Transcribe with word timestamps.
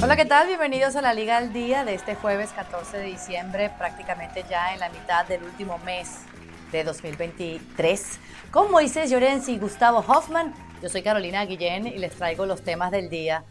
Hola, 0.00 0.14
¿qué 0.14 0.26
tal? 0.26 0.46
Bienvenidos 0.46 0.94
a 0.94 1.02
la 1.02 1.12
Liga 1.12 1.38
al 1.38 1.52
Día 1.52 1.84
de 1.84 1.92
este 1.92 2.14
jueves 2.14 2.50
14 2.50 2.98
de 2.98 3.04
diciembre, 3.06 3.68
prácticamente 3.78 4.44
ya 4.48 4.72
en 4.72 4.78
la 4.78 4.90
mitad 4.90 5.26
del 5.26 5.42
último 5.42 5.76
mes 5.78 6.20
de 6.70 6.84
2023. 6.84 8.20
Con 8.52 8.70
Moisés 8.70 9.10
Llorens 9.10 9.48
y 9.48 9.58
Gustavo 9.58 9.98
Hoffman, 9.98 10.54
yo 10.80 10.88
soy 10.88 11.02
Carolina 11.02 11.44
Guillén 11.44 11.88
y 11.88 11.98
les 11.98 12.14
traigo 12.14 12.46
los 12.46 12.62
temas 12.62 12.92
del 12.92 13.10
día. 13.10 13.42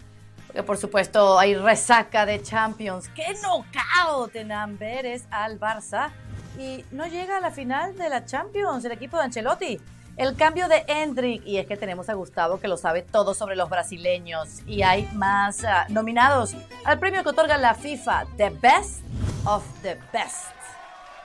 Porque 0.48 0.64
por 0.64 0.78
supuesto 0.78 1.38
hay 1.38 1.54
resaca 1.54 2.26
de 2.26 2.42
Champions. 2.42 3.10
¡Qué 3.10 3.36
knockout 3.42 4.34
en 4.38 4.54
Amberes 4.54 5.26
al 5.30 5.60
Barça! 5.60 6.12
Y 6.58 6.86
no 6.92 7.08
llega 7.08 7.38
a 7.38 7.42
la 7.42 7.52
final 7.52 7.98
de 7.98 8.08
la 8.08 8.24
Champions 8.24 8.86
el 8.86 8.94
equipo 8.94 9.18
de 9.18 9.24
Ancelotti. 9.24 9.82
El 10.18 10.36
cambio 10.36 10.68
de 10.68 10.84
Hendrik, 10.88 11.46
y 11.46 11.58
es 11.58 11.68
que 11.68 11.78
tenemos 11.78 12.10
a 12.10 12.16
Gustavo 12.16 12.60
que 12.60 12.68
lo 12.68 12.76
sabe 12.76 13.04
todo 13.04 13.36
sobre 13.36 13.56
los 13.56 13.70
brasileños, 13.70 14.64
y 14.66 14.82
hay 14.82 15.08
más 15.14 15.62
uh, 15.62 15.94
nominados 15.94 16.56
al 16.86 16.98
premio 16.98 17.22
que 17.22 17.30
otorga 17.30 17.56
la 17.60 17.76
FIFA, 17.76 18.26
The 18.36 18.50
Best 18.50 19.02
of 19.46 19.64
the 19.84 19.96
Best. 20.12 20.48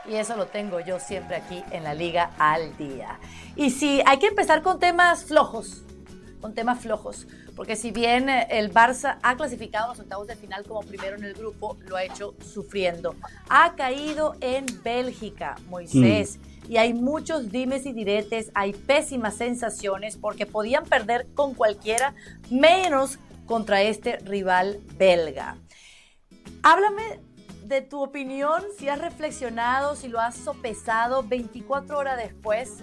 Y 0.05 0.17
eso 0.17 0.37
lo 0.37 0.45
tengo 0.45 0.79
yo 0.81 1.01
siempre 1.01 1.37
aquí 1.37 1.65
en 1.71 1.85
la 1.85 1.95
Liga 1.95 2.33
al 2.39 2.77
Día. 2.77 3.19
Y 3.57 3.71
sí, 3.71 4.03
hay 4.05 4.19
que 4.19 4.27
empezar 4.27 4.61
con 4.61 4.79
temas 4.79 5.25
flojos, 5.25 5.85
con 6.43 6.53
temas 6.53 6.81
flojos, 6.81 7.27
porque 7.57 7.77
si 7.77 7.93
bien 7.93 8.29
el 8.29 8.75
Barça 8.75 9.17
ha 9.23 9.37
clasificado 9.37 9.87
a 9.87 9.89
los 9.89 10.01
octavos 10.01 10.27
de 10.27 10.37
final 10.37 10.65
como 10.65 10.83
primero 10.83 11.17
en 11.17 11.25
el 11.25 11.33
grupo, 11.33 11.79
lo 11.87 11.97
ha 11.97 12.05
hecho 12.05 12.35
sufriendo. 12.45 13.15
Ha 13.49 13.75
caído 13.75 14.37
en 14.43 14.67
Bélgica, 14.83 15.55
Moisés. 15.71 16.37
Mm 16.37 16.52
y 16.69 16.77
hay 16.77 16.95
muchos 16.95 17.51
dimes 17.51 17.87
y 17.87 17.93
diretes, 17.93 18.51
hay 18.55 18.73
pésimas 18.73 19.37
sensaciones 19.37 20.17
porque 20.17 20.47
podían 20.47 20.85
perder 20.85 21.27
con 21.35 21.55
cualquiera, 21.55 22.15
menos 22.51 23.19
contra 23.47 23.83
este 23.83 24.19
rival 24.19 24.81
belga. 24.97 25.57
Háblame 26.63 27.21
de 27.65 27.81
tu 27.81 28.03
opinión, 28.03 28.63
si 28.79 28.89
has 28.89 29.01
reflexionado, 29.01 29.97
si 29.97 30.09
lo 30.09 30.21
has 30.21 30.37
sopesado 30.37 31.23
24 31.23 31.99
horas 31.99 32.19
después 32.19 32.79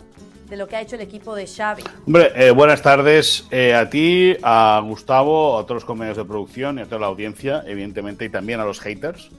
de 0.49 0.57
lo 0.57 0.67
que 0.67 0.75
ha 0.75 0.81
hecho 0.81 0.95
el 0.95 1.01
equipo 1.01 1.35
de 1.35 1.45
Xavi. 1.45 1.83
Hombre, 2.07 2.31
eh, 2.35 2.51
buenas 2.51 2.81
tardes 2.81 3.47
eh, 3.51 3.75
a 3.75 3.89
ti, 3.89 4.35
a 4.41 4.81
Gustavo, 4.83 5.59
a 5.59 5.63
todos 5.63 5.75
los 5.75 5.85
compañeros 5.85 6.17
de 6.17 6.25
producción 6.25 6.79
y 6.79 6.81
a 6.81 6.85
toda 6.85 7.01
la 7.01 7.07
audiencia, 7.07 7.63
evidentemente, 7.67 8.25
y 8.25 8.29
también 8.29 8.59
a 8.59 8.65
los 8.65 8.79
haters. 8.79 9.29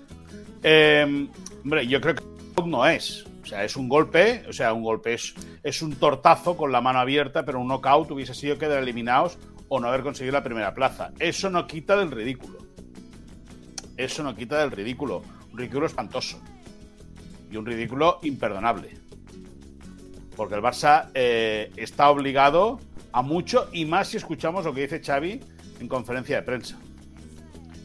Eh, 0.63 1.29
hombre, 1.65 1.87
yo 1.87 2.01
creo 2.01 2.15
que 2.15 2.23
no 2.65 2.87
es. 2.87 3.25
O 3.51 3.53
sea, 3.53 3.65
es 3.65 3.75
un 3.75 3.89
golpe, 3.89 4.45
o 4.49 4.53
sea, 4.53 4.73
un 4.73 4.85
golpe 4.85 5.15
es, 5.15 5.35
es 5.65 5.83
un 5.83 5.97
tortazo 5.97 6.57
con 6.57 6.71
la 6.71 6.81
mano 6.81 7.01
abierta, 7.01 7.45
pero 7.45 7.59
un 7.59 7.67
knockout 7.67 8.09
hubiese 8.13 8.33
sido 8.33 8.57
quedar 8.59 8.81
eliminados 8.81 9.41
o 9.69 9.81
no 9.81 9.89
haber 9.89 10.03
conseguido 10.03 10.35
la 10.35 10.45
primera 10.45 10.73
plaza. 10.73 11.11
Eso 11.19 11.51
no 11.51 11.67
quita 11.67 11.97
del 11.97 12.13
ridículo. 12.13 12.59
Eso 13.97 14.23
no 14.23 14.37
quita 14.37 14.61
del 14.61 14.71
ridículo. 14.71 15.25
Un 15.51 15.59
ridículo 15.59 15.87
espantoso. 15.87 16.41
Y 17.51 17.57
un 17.57 17.67
ridículo 17.67 18.21
imperdonable. 18.23 18.97
Porque 20.37 20.55
el 20.55 20.63
Barça 20.63 21.11
eh, 21.15 21.73
está 21.75 22.09
obligado 22.09 22.79
a 23.11 23.23
mucho 23.23 23.69
y 23.73 23.85
más 23.85 24.07
si 24.07 24.17
escuchamos 24.17 24.65
lo 24.65 24.73
que 24.73 24.83
dice 24.83 25.03
Xavi 25.03 25.41
en 25.81 25.89
conferencia 25.89 26.37
de 26.37 26.43
prensa. 26.43 26.79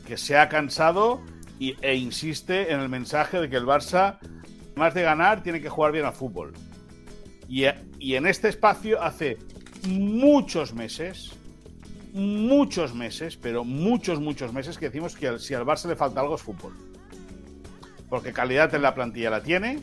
Que 0.05 0.15
se 0.15 0.37
ha 0.37 0.47
cansado 0.47 1.23
y, 1.57 1.75
e 1.81 1.95
insiste 1.95 2.71
en 2.71 2.81
el 2.81 2.89
mensaje 2.89 3.41
de 3.41 3.49
que 3.49 3.55
el 3.55 3.65
Barça 3.65 4.19
más 4.75 4.93
de 4.93 5.01
ganar, 5.01 5.43
tiene 5.43 5.61
que 5.61 5.69
jugar 5.69 5.91
bien 5.91 6.05
al 6.05 6.13
fútbol. 6.13 6.53
Y, 7.47 7.65
en 7.65 8.25
este 8.27 8.49
espacio 8.49 9.01
hace 9.01 9.37
muchos 9.87 10.73
meses, 10.73 11.31
muchos 12.13 12.93
meses, 12.93 13.37
pero 13.37 13.63
muchos, 13.63 14.19
muchos 14.19 14.51
meses 14.53 14.77
que 14.77 14.85
decimos 14.85 15.15
que 15.15 15.37
si 15.39 15.53
al 15.53 15.65
Barça 15.65 15.87
le 15.87 15.95
falta 15.95 16.21
algo 16.21 16.35
es 16.35 16.41
fútbol. 16.41 16.73
Porque 18.09 18.33
calidad 18.33 18.73
en 18.73 18.81
la 18.81 18.95
plantilla 18.95 19.29
la 19.29 19.41
tiene, 19.41 19.79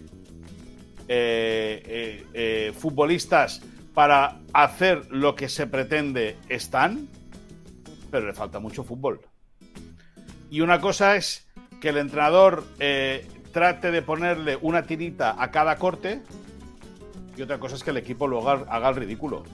eh, 1.08 1.82
eh, 1.86 2.26
eh, 2.32 2.72
futbolistas 2.76 3.60
para 3.94 4.40
hacer 4.52 5.10
lo 5.10 5.34
que 5.34 5.48
se 5.48 5.66
pretende 5.66 6.36
están, 6.48 7.08
pero 8.10 8.26
le 8.26 8.32
falta 8.32 8.58
mucho 8.58 8.84
fútbol. 8.84 9.20
Y 10.50 10.60
una 10.60 10.80
cosa 10.80 11.16
es 11.16 11.46
que 11.80 11.90
el 11.90 11.98
entrenador 11.98 12.64
trate 13.52 13.90
de 13.90 14.02
ponerle 14.02 14.58
una 14.60 14.82
tirita 14.82 15.36
a 15.38 15.50
cada 15.50 15.76
corte 15.76 16.22
y 17.36 17.42
otra 17.42 17.58
cosa 17.58 17.76
es 17.76 17.84
que 17.84 17.90
el 17.90 17.96
equipo 17.96 18.26
lo 18.26 18.48
haga, 18.48 18.88
el 18.88 18.96
ridículo. 18.96 19.44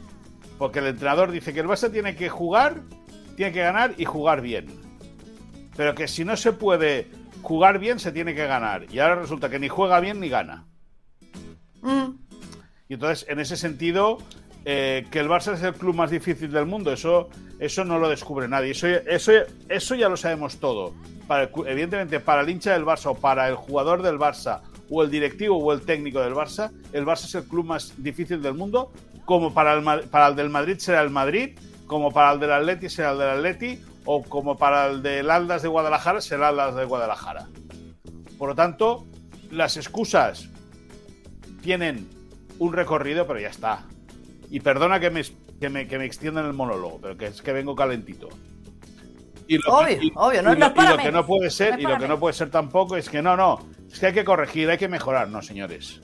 Porque 0.58 0.80
el 0.80 0.86
entrenador 0.86 1.30
dice 1.30 1.52
que 1.52 1.60
el 1.60 1.66
Barça 1.66 1.90
tiene 1.90 2.16
que 2.16 2.28
jugar, 2.28 2.80
tiene 3.36 3.52
que 3.52 3.60
ganar 3.60 3.94
y 3.96 4.04
jugar 4.04 4.40
bien. 4.40 4.66
Pero 5.76 5.94
que 5.94 6.08
si 6.08 6.24
no 6.24 6.36
se 6.36 6.52
puede 6.52 7.08
jugar 7.42 7.78
bien, 7.78 8.00
se 8.00 8.10
tiene 8.10 8.34
que 8.34 8.46
ganar. 8.46 8.86
Y 8.92 8.98
ahora 8.98 9.16
resulta 9.16 9.48
que 9.48 9.60
ni 9.60 9.68
juega 9.68 10.00
bien 10.00 10.18
ni 10.18 10.28
gana. 10.28 10.66
Mm. 11.82 12.10
Y 12.88 12.94
entonces, 12.94 13.28
en 13.28 13.38
ese 13.38 13.56
sentido, 13.56 14.18
eh, 14.70 15.06
que 15.10 15.18
el 15.18 15.28
Barça 15.28 15.54
es 15.54 15.62
el 15.62 15.72
club 15.72 15.94
más 15.94 16.10
difícil 16.10 16.52
del 16.52 16.66
mundo, 16.66 16.92
eso, 16.92 17.30
eso 17.58 17.84
no 17.84 17.98
lo 17.98 18.10
descubre 18.10 18.46
nadie. 18.48 18.72
Eso, 18.72 18.86
eso, 18.86 19.32
eso 19.66 19.94
ya 19.94 20.10
lo 20.10 20.16
sabemos 20.18 20.58
todo 20.58 20.92
evidentemente 21.66 22.20
para 22.20 22.42
el 22.42 22.48
hincha 22.48 22.72
del 22.72 22.84
Barça 22.84 23.10
o 23.10 23.14
para 23.14 23.48
el 23.48 23.54
jugador 23.54 24.02
del 24.02 24.18
Barça 24.18 24.60
o 24.90 25.02
el 25.02 25.10
directivo 25.10 25.58
o 25.58 25.72
el 25.72 25.82
técnico 25.82 26.20
del 26.20 26.34
Barça, 26.34 26.70
el 26.92 27.04
Barça 27.04 27.24
es 27.24 27.34
el 27.34 27.44
club 27.44 27.66
más 27.66 27.92
difícil 27.96 28.40
del 28.40 28.54
mundo, 28.54 28.90
como 29.26 29.52
para 29.52 29.74
el, 29.74 30.08
para 30.08 30.28
el 30.28 30.36
del 30.36 30.48
Madrid 30.48 30.78
será 30.78 31.02
el 31.02 31.10
Madrid, 31.10 31.58
como 31.86 32.10
para 32.10 32.32
el 32.32 32.40
del 32.40 32.52
Atleti 32.52 32.88
será 32.88 33.12
el 33.12 33.18
del 33.18 33.28
Atleti, 33.28 33.82
o 34.06 34.22
como 34.22 34.56
para 34.56 34.86
el 34.86 35.02
del 35.02 35.30
Aldas 35.30 35.62
de 35.62 35.68
Guadalajara 35.68 36.22
será 36.22 36.48
el 36.48 36.58
Aldas 36.58 36.76
de 36.76 36.84
Guadalajara. 36.86 37.48
Por 38.38 38.50
lo 38.50 38.54
tanto, 38.54 39.06
las 39.50 39.76
excusas 39.76 40.48
tienen 41.60 42.08
un 42.58 42.72
recorrido, 42.72 43.26
pero 43.26 43.40
ya 43.40 43.48
está. 43.48 43.84
Y 44.50 44.60
perdona 44.60 44.98
que 44.98 45.10
me, 45.10 45.22
que 45.60 45.68
me, 45.68 45.86
que 45.86 45.98
me 45.98 46.04
extienda 46.04 46.40
en 46.40 46.46
el 46.46 46.52
monólogo, 46.52 46.98
pero 47.00 47.16
que 47.16 47.26
es 47.26 47.42
que 47.42 47.52
vengo 47.52 47.74
calentito. 47.76 48.28
Y 49.46 49.58
lo, 49.58 49.78
obvio, 49.78 49.98
obvio, 50.14 50.42
no, 50.42 50.54
lo, 50.54 50.98
que 50.98 51.10
no 51.10 51.26
puede 51.26 51.50
ser, 51.50 51.80
y 51.80 51.82
lo 51.82 51.98
que 51.98 52.06
no 52.06 52.18
puede 52.18 52.34
ser 52.34 52.50
tampoco 52.50 52.96
es 52.96 53.08
que 53.08 53.22
no, 53.22 53.36
no, 53.36 53.66
es 53.90 53.98
que 53.98 54.06
hay 54.06 54.12
que 54.12 54.24
corregir, 54.24 54.68
hay 54.68 54.76
que 54.76 54.88
mejorar, 54.88 55.28
no, 55.28 55.40
señores. 55.40 56.00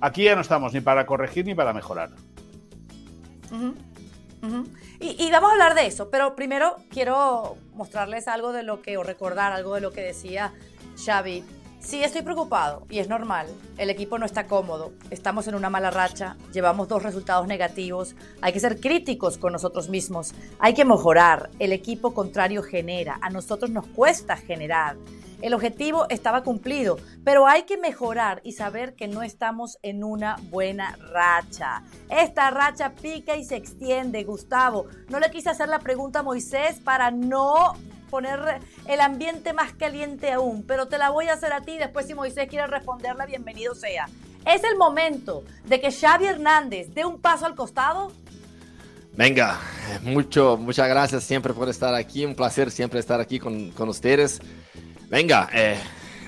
Aquí 0.00 0.24
ya 0.24 0.34
no 0.34 0.40
estamos 0.40 0.72
ni 0.72 0.80
para 0.80 1.06
corregir 1.06 1.44
ni 1.46 1.54
para 1.54 1.72
mejorar. 1.72 2.10
Y, 5.00 5.24
y, 5.24 5.30
vamos 5.30 5.50
a 5.50 5.52
hablar 5.52 5.74
de 5.74 5.86
eso, 5.86 6.10
pero 6.10 6.34
primero 6.34 6.76
quiero 6.90 7.56
mostrarles 7.74 8.26
algo 8.26 8.52
de 8.52 8.64
lo 8.64 8.82
que, 8.82 8.96
o 8.96 9.04
recordar 9.04 9.52
algo 9.52 9.76
de 9.76 9.80
lo 9.80 9.92
que 9.92 10.00
decía 10.00 10.52
Xavi 11.04 11.44
Sí, 11.80 12.02
estoy 12.02 12.22
preocupado 12.22 12.86
y 12.90 12.98
es 12.98 13.08
normal. 13.08 13.46
El 13.78 13.88
equipo 13.88 14.18
no 14.18 14.26
está 14.26 14.46
cómodo, 14.46 14.92
estamos 15.10 15.46
en 15.46 15.54
una 15.54 15.70
mala 15.70 15.90
racha, 15.90 16.36
llevamos 16.52 16.88
dos 16.88 17.02
resultados 17.02 17.46
negativos, 17.46 18.14
hay 18.40 18.52
que 18.52 18.60
ser 18.60 18.80
críticos 18.80 19.38
con 19.38 19.52
nosotros 19.52 19.88
mismos, 19.88 20.34
hay 20.58 20.74
que 20.74 20.84
mejorar. 20.84 21.50
El 21.58 21.72
equipo 21.72 22.12
contrario 22.12 22.62
genera, 22.62 23.18
a 23.22 23.30
nosotros 23.30 23.70
nos 23.70 23.86
cuesta 23.86 24.36
generar. 24.36 24.96
El 25.40 25.54
objetivo 25.54 26.06
estaba 26.08 26.42
cumplido, 26.42 26.98
pero 27.24 27.46
hay 27.46 27.62
que 27.62 27.78
mejorar 27.78 28.40
y 28.42 28.52
saber 28.52 28.96
que 28.96 29.06
no 29.06 29.22
estamos 29.22 29.78
en 29.82 30.02
una 30.02 30.36
buena 30.50 30.96
racha. 31.12 31.84
Esta 32.10 32.50
racha 32.50 32.94
pica 32.94 33.36
y 33.36 33.44
se 33.44 33.54
extiende, 33.54 34.24
Gustavo. 34.24 34.86
No 35.08 35.20
le 35.20 35.30
quise 35.30 35.50
hacer 35.50 35.68
la 35.68 35.78
pregunta 35.78 36.18
a 36.18 36.22
Moisés 36.24 36.80
para 36.80 37.12
no 37.12 37.74
poner 38.08 38.60
el 38.86 39.00
ambiente 39.00 39.52
más 39.52 39.72
caliente 39.72 40.32
aún, 40.32 40.64
pero 40.66 40.88
te 40.88 40.98
la 40.98 41.10
voy 41.10 41.28
a 41.28 41.34
hacer 41.34 41.52
a 41.52 41.60
ti. 41.60 41.78
Después, 41.78 42.06
si 42.06 42.14
Moisés 42.14 42.48
quiere 42.48 42.66
responderla, 42.66 43.26
bienvenido 43.26 43.74
sea. 43.74 44.08
¿Es 44.46 44.64
el 44.64 44.76
momento 44.76 45.44
de 45.64 45.80
que 45.80 45.92
Xavi 45.92 46.26
Hernández 46.26 46.88
dé 46.94 47.04
un 47.04 47.20
paso 47.20 47.46
al 47.46 47.54
costado? 47.54 48.10
Venga, 49.12 49.58
mucho, 50.02 50.56
muchas 50.56 50.88
gracias 50.88 51.24
siempre 51.24 51.52
por 51.52 51.68
estar 51.68 51.94
aquí. 51.94 52.24
Un 52.24 52.34
placer 52.34 52.70
siempre 52.70 53.00
estar 53.00 53.20
aquí 53.20 53.38
con, 53.38 53.70
con 53.72 53.88
ustedes. 53.88 54.40
Venga, 55.10 55.48
eh, 55.52 55.76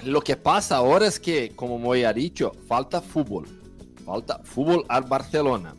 lo 0.05 0.21
que 0.23 0.37
pasa 0.37 0.77
ahora 0.77 1.07
es 1.07 1.21
que, 1.21 1.55
como 1.55 1.79
Moy 1.79 2.05
ha 2.05 2.13
dicho, 2.13 2.53
falta 2.67 3.01
fútbol. 3.01 3.47
Falta 4.05 4.41
fútbol 4.43 4.85
al 4.89 5.05
Barcelona. 5.05 5.75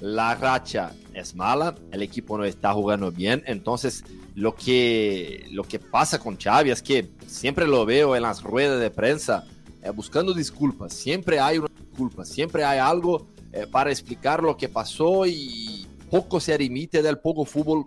La 0.00 0.34
racha 0.34 0.92
es 1.12 1.34
mala, 1.34 1.74
el 1.92 2.02
equipo 2.02 2.36
no 2.36 2.44
está 2.44 2.72
jugando 2.72 3.10
bien, 3.10 3.42
entonces 3.46 4.04
lo 4.34 4.54
que, 4.54 5.46
lo 5.52 5.62
que 5.62 5.78
pasa 5.78 6.18
con 6.18 6.36
Xavi 6.36 6.70
es 6.70 6.82
que 6.82 7.10
siempre 7.26 7.66
lo 7.66 7.86
veo 7.86 8.16
en 8.16 8.22
las 8.22 8.42
ruedas 8.42 8.80
de 8.80 8.90
prensa 8.90 9.46
eh, 9.82 9.90
buscando 9.90 10.34
disculpas. 10.34 10.92
Siempre 10.92 11.38
hay 11.38 11.58
una 11.58 11.68
disculpa, 11.68 12.24
siempre 12.24 12.64
hay 12.64 12.78
algo 12.78 13.28
eh, 13.52 13.66
para 13.70 13.90
explicar 13.90 14.42
lo 14.42 14.56
que 14.56 14.68
pasó 14.68 15.26
y 15.26 15.86
poco 16.10 16.40
se 16.40 16.56
remite 16.56 17.02
del 17.02 17.18
poco 17.18 17.44
fútbol 17.44 17.86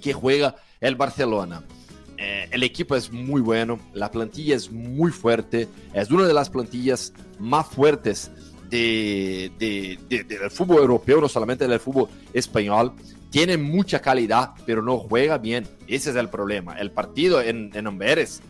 que 0.00 0.12
juega 0.12 0.54
el 0.80 0.94
Barcelona. 0.94 1.64
Eh, 2.16 2.48
el 2.52 2.62
equipo 2.62 2.94
es 2.94 3.10
muy 3.10 3.40
bueno, 3.40 3.80
la 3.94 4.10
plantilla 4.10 4.54
es 4.54 4.70
muy 4.70 5.10
fuerte, 5.10 5.68
es 5.92 6.10
una 6.10 6.26
de 6.26 6.34
las 6.34 6.50
plantillas 6.50 7.12
más 7.40 7.66
fuertes 7.66 8.30
de, 8.70 9.50
de, 9.58 10.24
del 10.24 10.50
fútbol 10.50 10.78
europeo, 10.78 11.20
no 11.20 11.28
solamente 11.28 11.66
del 11.66 11.80
fútbol 11.80 12.08
español 12.32 12.92
tiene 13.32 13.56
mucha 13.56 14.00
calidad, 14.00 14.50
pero 14.66 14.82
no 14.82 14.98
juega 14.98 15.38
bien. 15.38 15.66
Ese 15.88 16.10
es 16.10 16.16
el 16.16 16.28
problema. 16.28 16.78
El 16.78 16.90
partido 16.90 17.40
en, 17.40 17.70
en 17.72 17.86
Amberes 17.86 18.42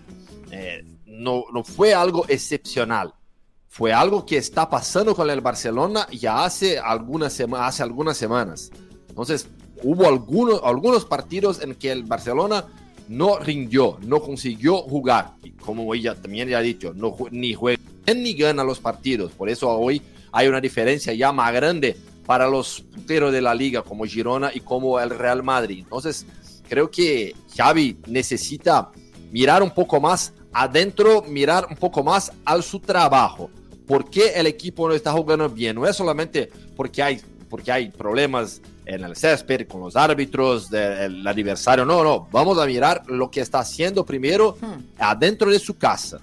eh, 0.50 0.84
no, 1.06 1.44
no 1.52 1.62
fue 1.62 1.94
algo 1.94 2.26
excepcional. 2.29 3.14
Fue 3.69 3.93
algo 3.93 4.26
que 4.26 4.37
está 4.37 4.69
pasando 4.69 5.14
con 5.14 5.31
el 5.31 5.40
Barcelona 5.40 6.08
ya 6.11 6.44
hace 6.44 6.81
algunas, 6.81 7.40
hace 7.40 7.82
algunas 7.84 8.17
semanas. 8.17 8.73
Entonces, 9.08 9.46
hubo 9.84 10.08
algunos, 10.08 10.61
algunos 10.64 11.05
partidos 11.05 11.62
en 11.62 11.76
que 11.76 11.93
el 11.93 12.02
Barcelona 12.02 12.67
no 13.08 13.38
rindió, 13.38 13.99
no 14.02 14.20
consiguió 14.20 14.79
jugar. 14.79 15.34
Y 15.44 15.52
como 15.52 15.94
ella 15.94 16.17
también 16.17 16.49
ya 16.49 16.58
ha 16.58 16.62
dicho, 16.62 16.93
no, 16.93 17.17
ni 17.31 17.55
juega 17.55 17.81
ni 18.17 18.34
gana 18.34 18.64
los 18.64 18.81
partidos. 18.81 19.31
Por 19.31 19.49
eso 19.49 19.70
hoy 19.70 20.02
hay 20.32 20.49
una 20.49 20.61
diferencia 20.61 21.14
ya 21.14 21.31
más 21.31 21.52
grande 21.52 21.96
para 22.27 22.49
los 22.49 22.81
punteros 22.81 23.33
de 23.33 23.41
la 23.41 23.55
liga 23.55 23.83
como 23.83 24.05
Girona 24.05 24.51
y 24.55 24.61
como 24.61 24.99
el 25.01 25.11
Real 25.11 25.43
Madrid. 25.43 25.81
Entonces, 25.81 26.27
creo 26.69 26.91
que 26.91 27.35
Xavi 27.57 27.99
necesita 28.07 28.91
mirar 29.31 29.63
un 29.63 29.71
poco 29.71 30.01
más 30.01 30.33
adentro, 30.53 31.23
mirar 31.23 31.67
un 31.69 31.77
poco 31.77 32.03
más 32.03 32.33
al 32.45 32.63
su 32.63 32.81
trabajo. 32.81 33.51
¿Por 33.87 34.09
qué 34.09 34.33
el 34.37 34.47
equipo 34.47 34.89
no 34.89 34.95
está 34.95 35.13
jugando 35.13 35.49
bien? 35.49 35.77
No 35.77 35.87
es 35.87 35.97
solamente 35.97 36.51
porque 36.77 37.03
hay, 37.03 37.21
porque 37.51 37.73
hay 37.73 37.91
problemas 37.91 38.61
en 38.87 39.05
el 39.05 39.17
césped 39.17 39.67
con 39.67 39.81
los 39.81 39.97
árbitros 39.97 40.71
del 40.71 41.27
aniversario. 41.27 41.85
No, 41.85 42.03
no. 42.03 42.29
Vamos 42.31 42.59
a 42.59 42.67
mirar 42.67 43.03
lo 43.07 43.31
que 43.31 43.41
está 43.41 43.61
haciendo 43.61 44.05
primero 44.05 44.57
hmm. 44.61 44.95
adentro 44.99 45.51
de 45.51 45.59
su 45.59 45.77
casa. 45.77 46.21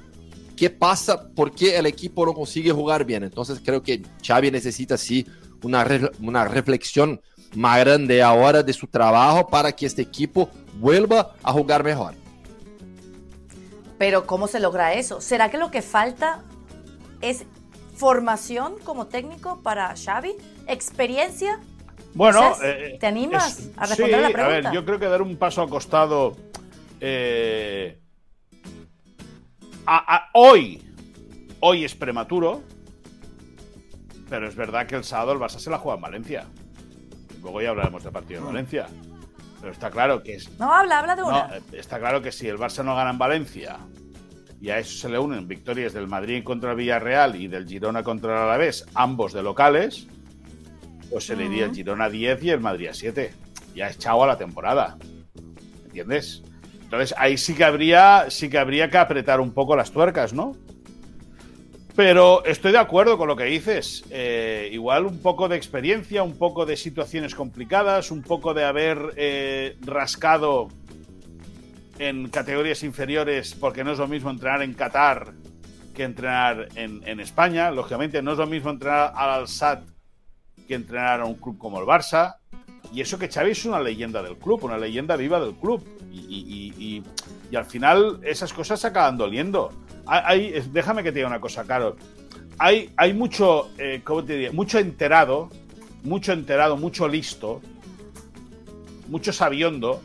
¿Qué 0.55 0.69
pasa? 0.69 1.29
¿Por 1.29 1.51
qué 1.51 1.77
el 1.77 1.85
equipo 1.85 2.25
no 2.25 2.33
consigue 2.33 2.71
jugar 2.71 3.05
bien? 3.05 3.23
Entonces 3.23 3.61
creo 3.63 3.81
que 3.81 4.01
Xavi 4.25 4.51
necesita 4.51 4.97
sí 4.97 5.25
una, 5.63 5.85
una 6.21 6.45
reflexión 6.45 7.21
más 7.55 7.79
grande 7.79 8.21
ahora 8.21 8.63
de 8.63 8.73
su 8.73 8.87
trabajo 8.87 9.47
para 9.47 9.71
que 9.71 9.85
este 9.85 10.01
equipo 10.01 10.49
vuelva 10.75 11.33
a 11.43 11.51
jugar 11.51 11.83
mejor. 11.83 12.13
Pero 13.97 14.25
¿cómo 14.25 14.47
se 14.47 14.59
logra 14.59 14.93
eso? 14.93 15.19
¿Será 15.19 15.49
que 15.49 15.57
lo 15.57 15.71
que 15.71 15.81
falta 15.81 16.41
es 17.21 17.45
formación 17.95 18.75
como 18.83 19.07
técnico 19.07 19.61
para 19.61 19.93
Xavi? 19.95 20.35
¿Experiencia? 20.67 21.59
Bueno, 22.13 22.55
eh, 22.63 22.97
¿te 22.99 23.07
animas 23.07 23.69
a 23.75 23.85
responder 23.85 24.21
la 24.21 24.29
pregunta? 24.29 24.57
A 24.57 24.61
ver, 24.61 24.73
yo 24.73 24.85
creo 24.85 24.99
que 24.99 25.05
dar 25.05 25.21
un 25.21 25.35
paso 25.35 25.61
al 25.61 25.69
costado 25.69 26.37
eh, 27.01 27.99
hoy, 30.33 30.81
hoy 31.59 31.85
es 31.85 31.95
prematuro, 31.95 32.61
pero 34.29 34.47
es 34.47 34.55
verdad 34.55 34.85
que 34.85 34.95
el 34.95 35.03
sábado 35.03 35.33
el 35.33 35.39
Barça 35.39 35.59
se 35.59 35.69
la 35.69 35.77
juega 35.77 35.95
en 35.95 36.01
Valencia. 36.01 36.45
Luego 37.41 37.61
ya 37.61 37.69
hablaremos 37.69 38.03
del 38.03 38.13
partido 38.13 38.41
de 38.41 38.47
Valencia. 38.47 38.87
Pero 39.59 39.71
está 39.71 39.89
claro 39.89 40.21
que 40.23 40.35
es. 40.35 40.49
No, 40.59 40.73
habla, 40.73 40.99
habla 40.99 41.15
de 41.15 41.23
una. 41.23 41.49
está 41.73 41.99
claro 41.99 42.21
que 42.21 42.31
si 42.31 42.47
el 42.47 42.57
Barça 42.57 42.83
no 42.83 42.95
gana 42.95 43.09
en 43.09 43.17
Valencia 43.17 43.79
y 44.61 44.69
a 44.69 44.79
eso 44.79 44.97
se 44.97 45.09
le 45.09 45.19
unen 45.19 45.47
victorias 45.47 45.93
del 45.93 46.07
Madrid 46.07 46.43
contra 46.43 46.71
el 46.71 46.77
Villarreal 46.77 47.35
y 47.35 47.47
del 47.47 47.67
Girona 47.67 48.03
contra 48.03 48.33
el 48.33 48.43
Alavés, 48.43 48.85
ambos 48.93 49.33
de 49.33 49.41
locales, 49.41 50.07
pues 51.09 51.25
se 51.25 51.35
le 51.35 51.45
iría 51.45 51.65
el 51.65 51.73
Girona 51.73 52.05
a 52.05 52.09
10 52.09 52.43
y 52.43 52.49
el 52.51 52.59
Madrid 52.59 52.89
a 52.89 52.93
7. 52.93 53.33
Ya 53.75 53.87
es 53.87 53.97
chao 53.97 54.23
a 54.23 54.27
la 54.27 54.37
temporada. 54.37 54.97
¿Entiendes? 55.85 56.43
Entonces 56.81 57.13
ahí 57.17 57.37
sí 57.37 57.53
que 57.55 57.63
habría, 57.63 58.25
sí 58.29 58.49
que 58.49 58.57
habría 58.57 58.89
que 58.89 58.97
apretar 58.97 59.39
un 59.39 59.53
poco 59.53 59.75
las 59.75 59.91
tuercas, 59.91 60.33
¿no? 60.33 60.55
Pero 61.99 62.45
estoy 62.45 62.71
de 62.71 62.77
acuerdo 62.77 63.17
con 63.17 63.27
lo 63.27 63.35
que 63.35 63.43
dices. 63.43 64.05
Eh, 64.09 64.69
igual 64.71 65.05
un 65.05 65.21
poco 65.21 65.49
de 65.49 65.57
experiencia, 65.57 66.23
un 66.23 66.37
poco 66.37 66.65
de 66.65 66.77
situaciones 66.77 67.35
complicadas, 67.35 68.09
un 68.09 68.21
poco 68.21 68.53
de 68.53 68.63
haber 68.63 69.13
eh, 69.17 69.75
rascado 69.81 70.69
en 71.97 72.29
categorías 72.29 72.83
inferiores, 72.83 73.53
porque 73.53 73.83
no 73.83 73.91
es 73.91 73.97
lo 73.97 74.07
mismo 74.07 74.29
entrenar 74.29 74.61
en 74.61 74.75
Qatar 74.75 75.33
que 75.93 76.03
entrenar 76.05 76.69
en, 76.75 77.19
España. 77.19 77.69
Lógicamente, 77.69 78.21
no 78.21 78.31
es 78.31 78.37
lo 78.37 78.47
mismo 78.47 78.69
entrenar 78.69 79.11
al 79.13 79.41
Al-Sad 79.41 79.79
que 80.69 80.75
entrenar 80.75 81.19
a 81.19 81.25
un 81.25 81.35
club 81.35 81.57
como 81.57 81.81
el 81.81 81.85
Barça. 81.85 82.37
Y 82.91 83.01
eso 83.01 83.19
que 83.19 83.29
Xavi 83.29 83.51
es 83.51 83.65
una 83.65 83.79
leyenda 83.79 84.23
del 84.23 84.37
club, 84.37 84.63
una 84.63 84.77
leyenda 84.77 85.15
viva 85.15 85.39
del 85.39 85.53
club. 85.53 85.83
Y, 86.11 87.03
al 87.55 87.65
final 87.65 88.19
esas 88.23 88.53
cosas 88.53 88.79
se 88.79 88.87
acaban 88.87 89.17
doliendo 89.17 89.71
déjame 90.71 91.03
que 91.03 91.11
te 91.11 91.19
diga 91.19 91.27
una 91.27 91.39
cosa, 91.39 91.65
Carol. 91.65 91.95
Hay, 92.57 93.13
mucho, 93.13 93.69
eh, 93.77 94.01
¿cómo 94.03 94.23
te 94.23 94.33
diría? 94.33 94.51
Mucho 94.51 94.79
enterado, 94.79 95.49
mucho 96.03 96.33
enterado, 96.33 96.77
mucho 96.77 97.07
listo, 97.07 97.61
mucho 99.07 99.31
sabiondo 99.31 100.01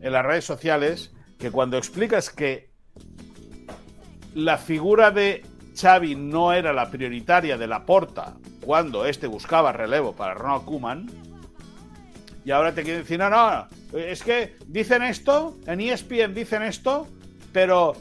en 0.00 0.12
las 0.12 0.24
redes 0.24 0.44
sociales 0.44 1.12
que 1.38 1.50
cuando 1.50 1.76
explicas 1.76 2.30
que 2.30 2.70
la 4.34 4.56
figura 4.56 5.10
de 5.10 5.44
Xavi 5.78 6.14
no 6.14 6.52
era 6.52 6.72
la 6.72 6.90
prioritaria 6.90 7.58
de 7.58 7.66
la 7.66 7.84
porta 7.84 8.36
cuando 8.64 9.04
este 9.04 9.26
buscaba 9.26 9.72
relevo 9.72 10.12
para 10.12 10.34
Ronald 10.34 10.64
Koeman, 10.64 11.10
y 12.44 12.50
ahora 12.50 12.74
te 12.74 12.82
quieren 12.82 13.02
decir, 13.02 13.18
no, 13.18 13.28
no, 13.28 13.66
es 13.92 14.22
que 14.22 14.56
dicen 14.66 15.02
esto, 15.02 15.58
en 15.66 15.80
ESPN 15.80 16.34
dicen 16.34 16.62
esto, 16.62 17.06
pero 17.52 17.94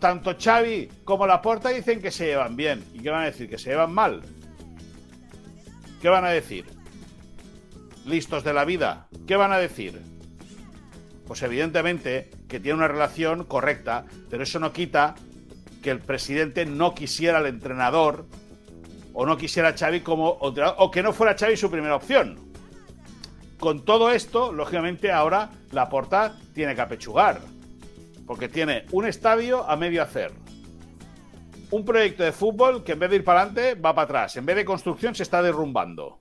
tanto 0.00 0.36
Xavi 0.38 0.88
como 1.04 1.26
Laporta 1.26 1.70
dicen 1.70 2.02
que 2.02 2.10
se 2.10 2.26
llevan 2.26 2.56
bien. 2.56 2.84
¿Y 2.92 3.00
qué 3.00 3.10
van 3.10 3.22
a 3.22 3.26
decir? 3.26 3.48
¿Que 3.48 3.58
se 3.58 3.70
llevan 3.70 3.92
mal? 3.92 4.22
¿Qué 6.02 6.08
van 6.08 6.24
a 6.24 6.30
decir? 6.30 6.66
¿Listos 8.04 8.44
de 8.44 8.52
la 8.52 8.64
vida? 8.64 9.08
¿Qué 9.26 9.36
van 9.36 9.52
a 9.52 9.58
decir? 9.58 10.00
Pues 11.26 11.42
evidentemente 11.42 12.30
que 12.48 12.60
tiene 12.60 12.78
una 12.78 12.88
relación 12.88 13.44
correcta, 13.44 14.04
pero 14.28 14.42
eso 14.42 14.58
no 14.58 14.72
quita 14.72 15.14
que 15.82 15.90
el 15.90 16.00
presidente 16.00 16.66
no 16.66 16.94
quisiera 16.94 17.38
al 17.38 17.46
entrenador 17.46 18.26
o 19.12 19.24
no 19.24 19.36
quisiera 19.36 19.70
a 19.70 19.76
Xavi 19.76 20.00
como 20.00 20.28
o 20.28 20.90
que 20.90 21.02
no 21.02 21.12
fuera 21.12 21.36
Xavi 21.36 21.56
su 21.56 21.70
primera 21.70 21.96
opción. 21.96 22.38
Con 23.58 23.84
todo 23.84 24.10
esto, 24.10 24.52
lógicamente 24.52 25.10
ahora 25.10 25.50
Laporta 25.72 26.36
tiene 26.54 26.74
que 26.74 26.80
apechugar 26.82 27.40
porque 28.26 28.48
tiene 28.48 28.84
un 28.92 29.06
estadio 29.06 29.68
a 29.68 29.76
medio 29.76 30.02
hacer. 30.02 30.32
Un 31.70 31.84
proyecto 31.84 32.22
de 32.22 32.32
fútbol 32.32 32.84
que 32.84 32.92
en 32.92 32.98
vez 32.98 33.10
de 33.10 33.16
ir 33.16 33.24
para 33.24 33.42
adelante 33.42 33.74
va 33.74 33.94
para 33.94 34.04
atrás. 34.04 34.36
En 34.36 34.44
vez 34.44 34.56
de 34.56 34.64
construcción 34.64 35.14
se 35.14 35.22
está 35.22 35.42
derrumbando. 35.42 36.20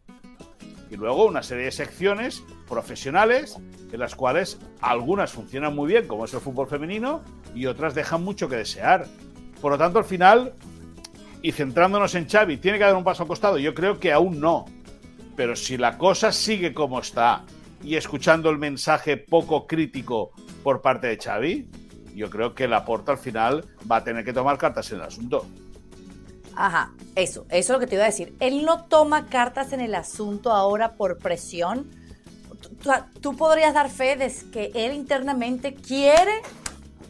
Y 0.90 0.96
luego 0.98 1.26
una 1.26 1.44
serie 1.44 1.66
de 1.66 1.72
secciones 1.72 2.44
profesionales 2.68 3.58
en 3.92 4.00
las 4.00 4.16
cuales 4.16 4.60
algunas 4.82 5.32
funcionan 5.32 5.76
muy 5.76 5.88
bien, 5.88 6.08
como 6.08 6.26
es 6.26 6.34
el 6.34 6.42
fútbol 6.42 6.68
femenino, 6.68 7.24
y 7.54 7.66
otras 7.66 7.96
dejan 7.96 8.24
mucho 8.24 8.48
que 8.48 8.58
desear. 8.58 9.08
Por 9.62 9.72
lo 9.72 9.78
tanto, 9.78 10.00
al 10.00 10.06
final, 10.06 10.54
y 11.42 11.52
centrándonos 11.52 12.14
en 12.16 12.30
Xavi, 12.30 12.58
¿tiene 12.58 12.78
que 12.78 12.84
dar 12.84 12.96
un 12.96 13.04
paso 13.04 13.24
al 13.24 13.28
costado? 13.28 13.58
Yo 13.58 13.74
creo 13.74 14.00
que 14.00 14.12
aún 14.12 14.40
no. 14.40 14.66
Pero 15.36 15.56
si 15.56 15.78
la 15.78 15.98
cosa 15.98 16.32
sigue 16.32 16.74
como 16.74 17.00
está 17.00 17.44
y 17.84 17.96
escuchando 17.96 18.50
el 18.50 18.58
mensaje 18.58 19.18
poco 19.18 19.68
crítico 19.68 20.32
por 20.64 20.82
parte 20.82 21.08
de 21.08 21.18
Xavi, 21.18 21.68
yo 22.16 22.30
creo 22.30 22.56
que 22.56 22.68
Laporta 22.68 23.12
al 23.12 23.18
final 23.18 23.66
va 23.90 23.98
a 23.98 24.04
tener 24.04 24.24
que 24.24 24.34
tomar 24.34 24.58
cartas 24.58 24.90
en 24.92 25.00
el 25.00 25.04
asunto. 25.04 25.46
Ajá, 26.56 26.94
eso, 27.16 27.46
eso 27.50 27.50
es 27.50 27.70
lo 27.70 27.80
que 27.80 27.88
te 27.88 27.96
iba 27.96 28.06
a 28.06 28.08
decir. 28.08 28.34
Él 28.40 28.64
no 28.64 28.86
toma 28.86 29.28
cartas 29.28 29.74
en 29.74 29.82
el 29.82 29.94
asunto 29.94 30.52
ahora 30.52 30.94
por 30.94 31.18
presión. 31.18 31.90
Tú, 33.22 33.36
podrías 33.36 33.74
dar 33.74 33.90
fe 33.90 34.16
de 34.16 34.34
que 34.52 34.72
él 34.74 34.94
internamente 34.94 35.74
quiere 35.74 36.32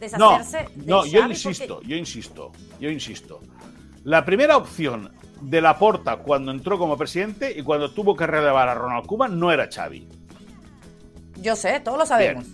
deshacerse 0.00 0.68
no, 0.84 1.04
No, 1.04 1.06
yo 1.06 1.26
insisto, 1.26 1.80
yo 1.82 1.96
insisto, 1.96 2.52
yo 2.80 2.90
insisto. 2.90 3.40
La 4.04 4.24
primera 4.24 4.56
opción 4.56 5.12
de 5.46 5.60
Laporta 5.60 6.16
cuando 6.16 6.50
entró 6.50 6.76
como 6.76 6.98
presidente 6.98 7.54
y 7.56 7.62
cuando 7.62 7.92
tuvo 7.92 8.16
que 8.16 8.26
relevar 8.26 8.68
a 8.68 8.74
Ronald 8.74 9.06
Koeman 9.06 9.38
no 9.38 9.52
era 9.52 9.68
Xavi. 9.72 10.08
Yo 11.40 11.54
sé, 11.54 11.78
todos 11.78 11.98
lo 11.98 12.06
sabemos. 12.06 12.46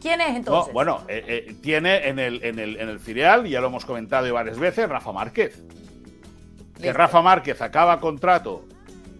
¿Quién 0.00 0.20
es 0.20 0.34
entonces? 0.34 0.74
bueno, 0.74 1.02
eh, 1.06 1.24
eh, 1.28 1.54
tiene 1.62 2.08
en 2.08 2.18
el, 2.18 2.42
en, 2.42 2.58
el, 2.58 2.80
en 2.80 2.88
el 2.88 2.98
filial, 2.98 3.46
ya 3.46 3.60
lo 3.60 3.68
hemos 3.68 3.84
comentado 3.84 4.32
varias 4.34 4.58
veces, 4.58 4.88
Rafa 4.88 5.12
Márquez. 5.12 5.62
Que 6.80 6.92
Rafa 6.92 7.22
Márquez 7.22 7.62
acaba 7.62 8.00
contrato 8.00 8.64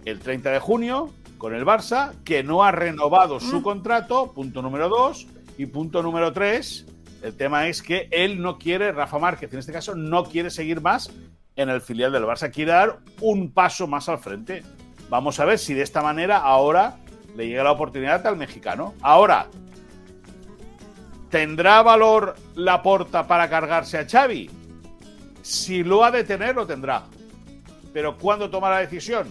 el 0.04 0.18
30 0.18 0.50
de 0.50 0.58
junio 0.58 1.10
con 1.38 1.54
el 1.54 1.64
Barça, 1.64 2.14
que 2.24 2.42
no 2.42 2.64
ha 2.64 2.72
renovado 2.72 3.38
su 3.38 3.60
mm. 3.60 3.62
contrato, 3.62 4.32
punto 4.32 4.62
número 4.62 4.88
dos. 4.88 5.28
Y 5.58 5.66
punto 5.66 6.02
número 6.02 6.32
tres, 6.32 6.86
el 7.22 7.36
tema 7.36 7.68
es 7.68 7.82
que 7.82 8.08
él 8.10 8.42
no 8.42 8.58
quiere, 8.58 8.90
Rafa 8.90 9.20
Márquez 9.20 9.52
en 9.52 9.60
este 9.60 9.70
caso, 9.70 9.94
no 9.94 10.24
quiere 10.24 10.50
seguir 10.50 10.80
más 10.80 11.12
en 11.56 11.68
el 11.68 11.80
filial 11.80 12.12
del 12.12 12.24
Barça, 12.24 12.50
quiere 12.50 12.72
dar 12.72 13.00
un 13.20 13.52
paso 13.52 13.86
más 13.86 14.08
al 14.08 14.18
frente. 14.18 14.62
Vamos 15.08 15.40
a 15.40 15.44
ver 15.44 15.58
si 15.58 15.74
de 15.74 15.82
esta 15.82 16.02
manera 16.02 16.38
ahora 16.38 16.98
le 17.36 17.48
llega 17.48 17.64
la 17.64 17.72
oportunidad 17.72 18.26
al 18.26 18.36
mexicano. 18.36 18.94
Ahora, 19.00 19.48
¿Tendrá 21.30 21.80
valor 21.80 22.34
la 22.56 22.82
porta 22.82 23.26
para 23.26 23.48
cargarse 23.48 23.96
a 23.96 24.06
Xavi? 24.06 24.50
Si 25.40 25.82
lo 25.82 26.04
ha 26.04 26.10
de 26.10 26.24
tener, 26.24 26.54
lo 26.54 26.66
tendrá. 26.66 27.04
Pero 27.94 28.18
¿cuándo 28.18 28.50
toma 28.50 28.68
la 28.68 28.80
decisión? 28.80 29.28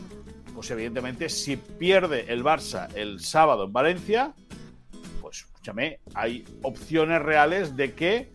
pues 0.54 0.70
evidentemente 0.72 1.30
si 1.30 1.58
pierde 1.58 2.26
el 2.28 2.44
Barça 2.44 2.88
el 2.96 3.20
sábado 3.20 3.66
en 3.66 3.74
Valencia, 3.74 4.34
pues 5.20 5.40
escúchame, 5.40 6.00
hay 6.14 6.46
opciones 6.62 7.22
reales 7.22 7.76
de 7.76 7.94
que 7.94 8.32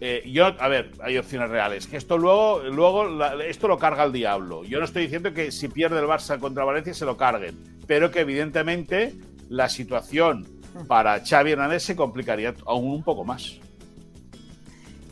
eh, 0.00 0.22
yo, 0.30 0.46
a 0.46 0.68
ver, 0.68 0.92
hay 1.00 1.18
opciones 1.18 1.50
reales. 1.50 1.88
Esto 1.92 2.18
luego, 2.18 2.62
luego 2.62 3.24
esto 3.42 3.68
lo 3.68 3.78
carga 3.78 4.04
el 4.04 4.12
diablo. 4.12 4.64
Yo 4.64 4.78
no 4.78 4.84
estoy 4.84 5.02
diciendo 5.02 5.32
que 5.32 5.50
si 5.50 5.68
pierde 5.68 5.98
el 5.98 6.06
Barça 6.06 6.38
contra 6.38 6.64
Valencia 6.64 6.94
se 6.94 7.04
lo 7.04 7.16
carguen, 7.16 7.56
pero 7.86 8.10
que 8.10 8.20
evidentemente 8.20 9.14
la 9.48 9.68
situación 9.68 10.46
para 10.86 11.24
Xavi 11.24 11.52
Hernández 11.52 11.82
se 11.82 11.96
complicaría 11.96 12.54
aún 12.66 12.92
un 12.92 13.02
poco 13.02 13.24
más. 13.24 13.58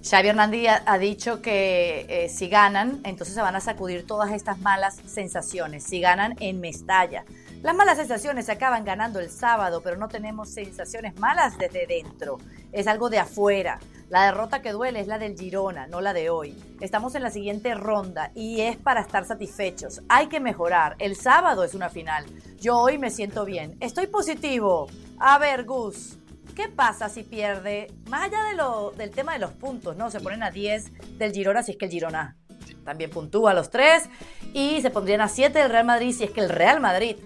Xavi 0.09 0.29
Hernández 0.29 0.69
ha 0.87 0.99
dicho 0.99 1.43
que 1.43 2.07
eh, 2.09 2.29
si 2.29 2.49
ganan, 2.49 3.01
entonces 3.03 3.35
se 3.35 3.41
van 3.41 3.57
a 3.57 3.61
sacudir 3.61 4.07
todas 4.07 4.31
estas 4.31 4.61
malas 4.61 5.01
sensaciones. 5.05 5.83
Si 5.83 6.01
ganan 6.01 6.37
en 6.39 6.61
Mestalla. 6.61 7.25
Las 7.63 7.75
malas 7.75 7.97
sensaciones 7.97 8.47
se 8.47 8.53
acaban 8.53 8.85
ganando 8.85 9.19
el 9.19 9.31
sábado, 9.31 9.81
pero 9.83 9.97
no 9.97 10.07
tenemos 10.07 10.51
sensaciones 10.51 11.19
malas 11.19 11.59
desde 11.59 11.89
dentro. 11.89 12.39
Es 12.71 12.87
algo 12.87 13.11
de 13.11 13.19
afuera. 13.19 13.81
La 14.09 14.27
derrota 14.27 14.63
que 14.63 14.71
duele 14.71 15.01
es 15.01 15.09
la 15.09 15.19
del 15.19 15.37
Girona, 15.37 15.89
no 15.89 16.01
la 16.01 16.13
de 16.13 16.31
hoy. 16.31 16.57
Estamos 16.81 17.17
en 17.17 17.25
la 17.25 17.31
siguiente 17.31 17.75
ronda 17.75 18.31
y 18.37 18.61
es 18.61 18.77
para 18.77 19.01
estar 19.01 19.25
satisfechos. 19.25 20.01
Hay 20.09 20.29
que 20.29 20.39
mejorar. 20.39 20.95
El 21.01 21.17
sábado 21.17 21.65
es 21.65 21.75
una 21.75 21.89
final. 21.89 22.25
Yo 22.61 22.79
hoy 22.79 22.99
me 22.99 23.11
siento 23.11 23.45
bien. 23.45 23.77
Estoy 23.81 24.07
positivo. 24.07 24.87
A 25.19 25.39
ver, 25.39 25.65
Gus, 25.65 26.19
¿Qué 26.55 26.69
pasa 26.71 27.11
si 27.11 27.23
pierde? 27.23 27.93
Más 28.09 28.29
allá 28.29 28.45
de 28.45 28.55
lo, 28.55 28.91
del 28.93 29.11
tema 29.11 29.35
de 29.35 29.41
los 29.41 29.53
puntos, 29.53 29.95
¿no? 29.95 30.11
Se 30.11 30.21
ponen 30.21 30.43
a 30.43 30.51
10 30.51 31.19
del 31.19 31.33
Girona 31.33 31.63
si 31.63 31.73
es 31.73 31.77
que 31.77 31.85
el 31.85 31.91
Girona 31.91 32.35
también 32.83 33.11
puntúa 33.11 33.51
a 33.51 33.55
los 33.55 33.69
3 33.69 34.05
y 34.55 34.81
se 34.81 34.89
pondrían 34.89 35.21
a 35.21 35.29
7 35.29 35.59
del 35.59 35.71
Real 35.71 35.85
Madrid 35.85 36.15
si 36.17 36.25
es 36.25 36.31
que 36.31 36.41
el 36.41 36.49
Real 36.49 36.81
Madrid 36.81 37.17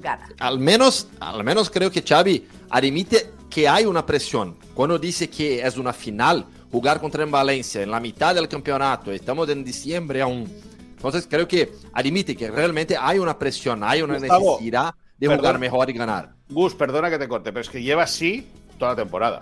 gana. 0.00 0.26
Al 0.38 0.58
menos, 0.58 1.08
al 1.20 1.44
menos 1.44 1.68
creo 1.68 1.90
que 1.90 2.00
Xavi 2.00 2.48
admite 2.70 3.30
que 3.50 3.68
hay 3.68 3.84
una 3.86 4.04
presión. 4.04 4.56
Cuando 4.74 4.98
dice 4.98 5.28
que 5.28 5.60
es 5.60 5.76
una 5.76 5.92
final, 5.92 6.44
jugar 6.70 7.00
contra 7.00 7.22
en 7.22 7.30
Valencia 7.30 7.82
en 7.82 7.90
la 7.90 8.00
mitad 8.00 8.34
del 8.34 8.48
campeonato, 8.48 9.10
estamos 9.10 9.48
en 9.48 9.64
diciembre 9.64 10.22
aún. 10.22 10.50
Entonces 10.96 11.26
creo 11.30 11.46
que 11.46 11.72
admite 11.92 12.36
que 12.36 12.50
realmente 12.50 12.96
hay 12.98 13.18
una 13.18 13.38
presión, 13.38 13.84
hay 13.84 14.02
una 14.02 14.18
necesidad 14.18 14.94
de 15.16 15.28
jugar 15.28 15.58
mejor 15.58 15.88
y 15.90 15.92
ganar. 15.92 16.32
Gus, 16.48 16.74
perdona 16.74 17.10
que 17.10 17.18
te 17.18 17.28
corte, 17.28 17.52
pero 17.52 17.60
es 17.60 17.68
que 17.68 17.82
lleva 17.82 18.02
así 18.02 18.48
toda 18.78 18.92
la 18.92 18.96
temporada. 18.96 19.40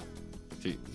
Sí. 0.62 0.78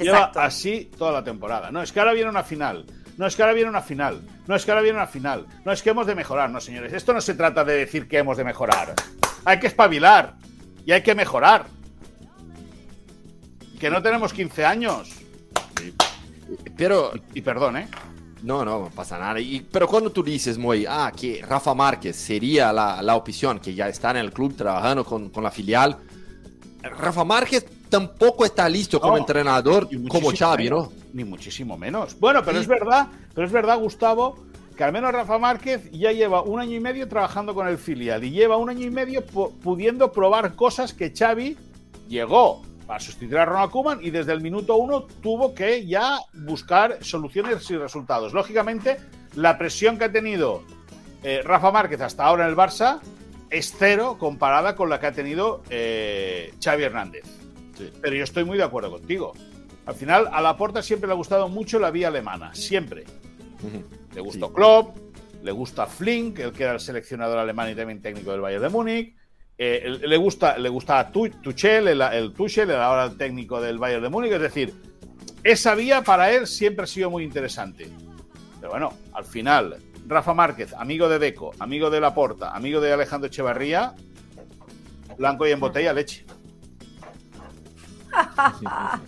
Lleva 0.00 0.30
así 0.34 0.90
toda 0.98 1.10
la 1.10 1.24
temporada. 1.24 1.70
No, 1.70 1.80
es 1.80 1.90
que 1.90 2.00
ahora 2.00 2.12
viene 2.12 2.28
una 2.28 2.42
final. 2.42 2.84
No 3.16 3.26
es 3.26 3.34
que 3.34 3.42
ahora 3.42 3.54
viene 3.54 3.70
una 3.70 3.80
final. 3.80 4.20
No 4.46 4.54
es 4.54 4.64
que 4.64 4.70
ahora 4.70 4.82
viene 4.82 4.98
una 4.98 5.06
final. 5.06 5.46
No 5.64 5.72
es 5.72 5.82
que 5.82 5.88
hemos 5.88 6.06
de 6.06 6.14
mejorar. 6.14 6.50
No, 6.50 6.60
señores. 6.60 6.92
Esto 6.92 7.14
no 7.14 7.22
se 7.22 7.34
trata 7.34 7.64
de 7.64 7.76
decir 7.76 8.06
que 8.06 8.18
hemos 8.18 8.36
de 8.36 8.44
mejorar. 8.44 8.94
Hay 9.46 9.58
que 9.58 9.68
espabilar. 9.68 10.34
Y 10.84 10.92
hay 10.92 11.02
que 11.02 11.14
mejorar. 11.14 11.64
Que 13.78 13.90
no 13.90 14.02
tenemos 14.02 14.32
15 14.32 14.64
años. 14.64 15.10
Pero. 16.76 17.12
Y, 17.34 17.40
perdón, 17.40 17.76
¿eh? 17.76 17.88
No, 18.42 18.64
no, 18.64 18.90
pasa 18.94 19.18
nada. 19.18 19.40
Y, 19.40 19.60
pero 19.60 19.88
cuando 19.88 20.10
tú 20.10 20.22
dices, 20.22 20.58
Moy, 20.58 20.86
ah, 20.88 21.12
que 21.14 21.42
Rafa 21.46 21.74
Márquez 21.74 22.16
sería 22.16 22.72
la, 22.72 23.02
la 23.02 23.16
opción, 23.16 23.58
que 23.58 23.74
ya 23.74 23.88
está 23.88 24.10
en 24.10 24.18
el 24.18 24.32
club 24.32 24.54
trabajando 24.56 25.04
con, 25.04 25.30
con 25.30 25.42
la 25.42 25.50
filial, 25.50 25.96
Rafa 26.82 27.24
Márquez 27.24 27.66
tampoco 27.88 28.44
está 28.44 28.68
listo 28.68 29.00
como 29.00 29.16
entrenador 29.16 29.88
como 30.08 30.30
Xavi, 30.30 30.70
¿no? 30.70 30.92
Ni 31.12 31.24
muchísimo 31.24 31.76
menos. 31.76 32.18
Bueno, 32.18 32.42
pero 32.44 32.58
es 32.58 32.66
verdad, 32.66 33.08
pero 33.34 33.46
es 33.46 33.52
verdad, 33.52 33.78
Gustavo, 33.78 34.46
que 34.76 34.84
al 34.84 34.92
menos 34.92 35.12
Rafa 35.12 35.38
Márquez 35.38 35.90
ya 35.90 36.12
lleva 36.12 36.42
un 36.42 36.60
año 36.60 36.76
y 36.76 36.80
medio 36.80 37.08
trabajando 37.08 37.54
con 37.54 37.66
el 37.66 37.78
filial 37.78 38.22
y 38.24 38.30
lleva 38.30 38.56
un 38.56 38.68
año 38.68 38.86
y 38.86 38.90
medio 38.90 39.24
pudiendo 39.24 40.12
probar 40.12 40.54
cosas 40.54 40.92
que 40.92 41.12
Xavi 41.16 41.56
llegó 42.08 42.62
para 42.86 43.00
sustituir 43.00 43.38
a 43.38 43.44
Ronald 43.44 43.70
Koeman 43.70 43.98
y 44.02 44.10
desde 44.10 44.32
el 44.32 44.40
minuto 44.40 44.76
uno 44.76 45.02
tuvo 45.02 45.54
que 45.54 45.86
ya 45.86 46.20
buscar 46.32 46.98
soluciones 47.02 47.68
y 47.70 47.76
resultados. 47.76 48.32
Lógicamente, 48.32 48.98
la 49.34 49.58
presión 49.58 49.98
que 49.98 50.04
ha 50.04 50.12
tenido 50.12 50.62
eh, 51.22 51.42
Rafa 51.42 51.72
Márquez 51.72 52.00
hasta 52.00 52.24
ahora 52.24 52.44
en 52.44 52.50
el 52.50 52.56
Barça 52.56 53.00
es 53.50 53.74
cero 53.76 54.16
comparada 54.18 54.76
con 54.76 54.88
la 54.88 55.00
que 55.00 55.06
ha 55.06 55.12
tenido 55.12 55.62
eh, 55.70 56.54
Xavi 56.62 56.84
Hernández. 56.84 57.24
Pero 58.00 58.16
yo 58.16 58.24
estoy 58.24 58.44
muy 58.44 58.56
de 58.56 58.64
acuerdo 58.64 58.90
contigo. 58.90 59.32
Al 59.86 59.94
final, 59.94 60.28
a 60.32 60.40
la 60.40 60.56
Porta 60.56 60.82
siempre 60.82 61.06
le 61.06 61.12
ha 61.12 61.16
gustado 61.16 61.48
mucho 61.48 61.78
la 61.78 61.90
vía 61.90 62.08
alemana, 62.08 62.54
siempre. 62.54 63.04
Le 64.14 64.20
gustó 64.20 64.52
Klopp, 64.52 64.96
le 65.42 65.52
gusta 65.52 65.86
Flink, 65.86 66.38
el 66.38 66.52
que 66.52 66.64
era 66.64 66.72
el 66.72 66.80
seleccionador 66.80 67.38
alemán 67.38 67.70
y 67.70 67.74
también 67.74 68.00
técnico 68.00 68.32
del 68.32 68.40
Bayern 68.40 68.62
de 68.62 68.68
Múnich. 68.68 69.16
Eh, 69.58 70.00
le 70.02 70.16
gusta, 70.18 70.58
le 70.58 70.68
gusta 70.68 71.10
Tuchel, 71.10 71.88
el, 71.88 72.00
el 72.02 72.32
Tuchel, 72.32 72.70
el 72.70 72.76
ahora 72.76 73.10
técnico 73.10 73.60
del 73.60 73.78
Bayern 73.78 74.02
de 74.02 74.08
Múnich. 74.08 74.32
Es 74.32 74.40
decir, 74.40 74.74
esa 75.42 75.74
vía 75.74 76.02
para 76.02 76.30
él 76.32 76.46
siempre 76.46 76.84
ha 76.84 76.86
sido 76.86 77.10
muy 77.10 77.24
interesante. 77.24 77.88
Pero 78.60 78.70
bueno, 78.70 78.92
al 79.12 79.24
final, 79.24 79.76
Rafa 80.06 80.34
Márquez, 80.34 80.74
amigo 80.74 81.08
de 81.08 81.18
Deco, 81.18 81.52
amigo 81.58 81.88
de 81.90 82.00
Laporta, 82.00 82.50
amigo 82.50 82.80
de 82.80 82.92
Alejandro 82.92 83.28
Echevarría, 83.28 83.94
blanco 85.16 85.46
y 85.46 85.52
en 85.52 85.60
botella 85.60 85.92
leche. 85.92 86.24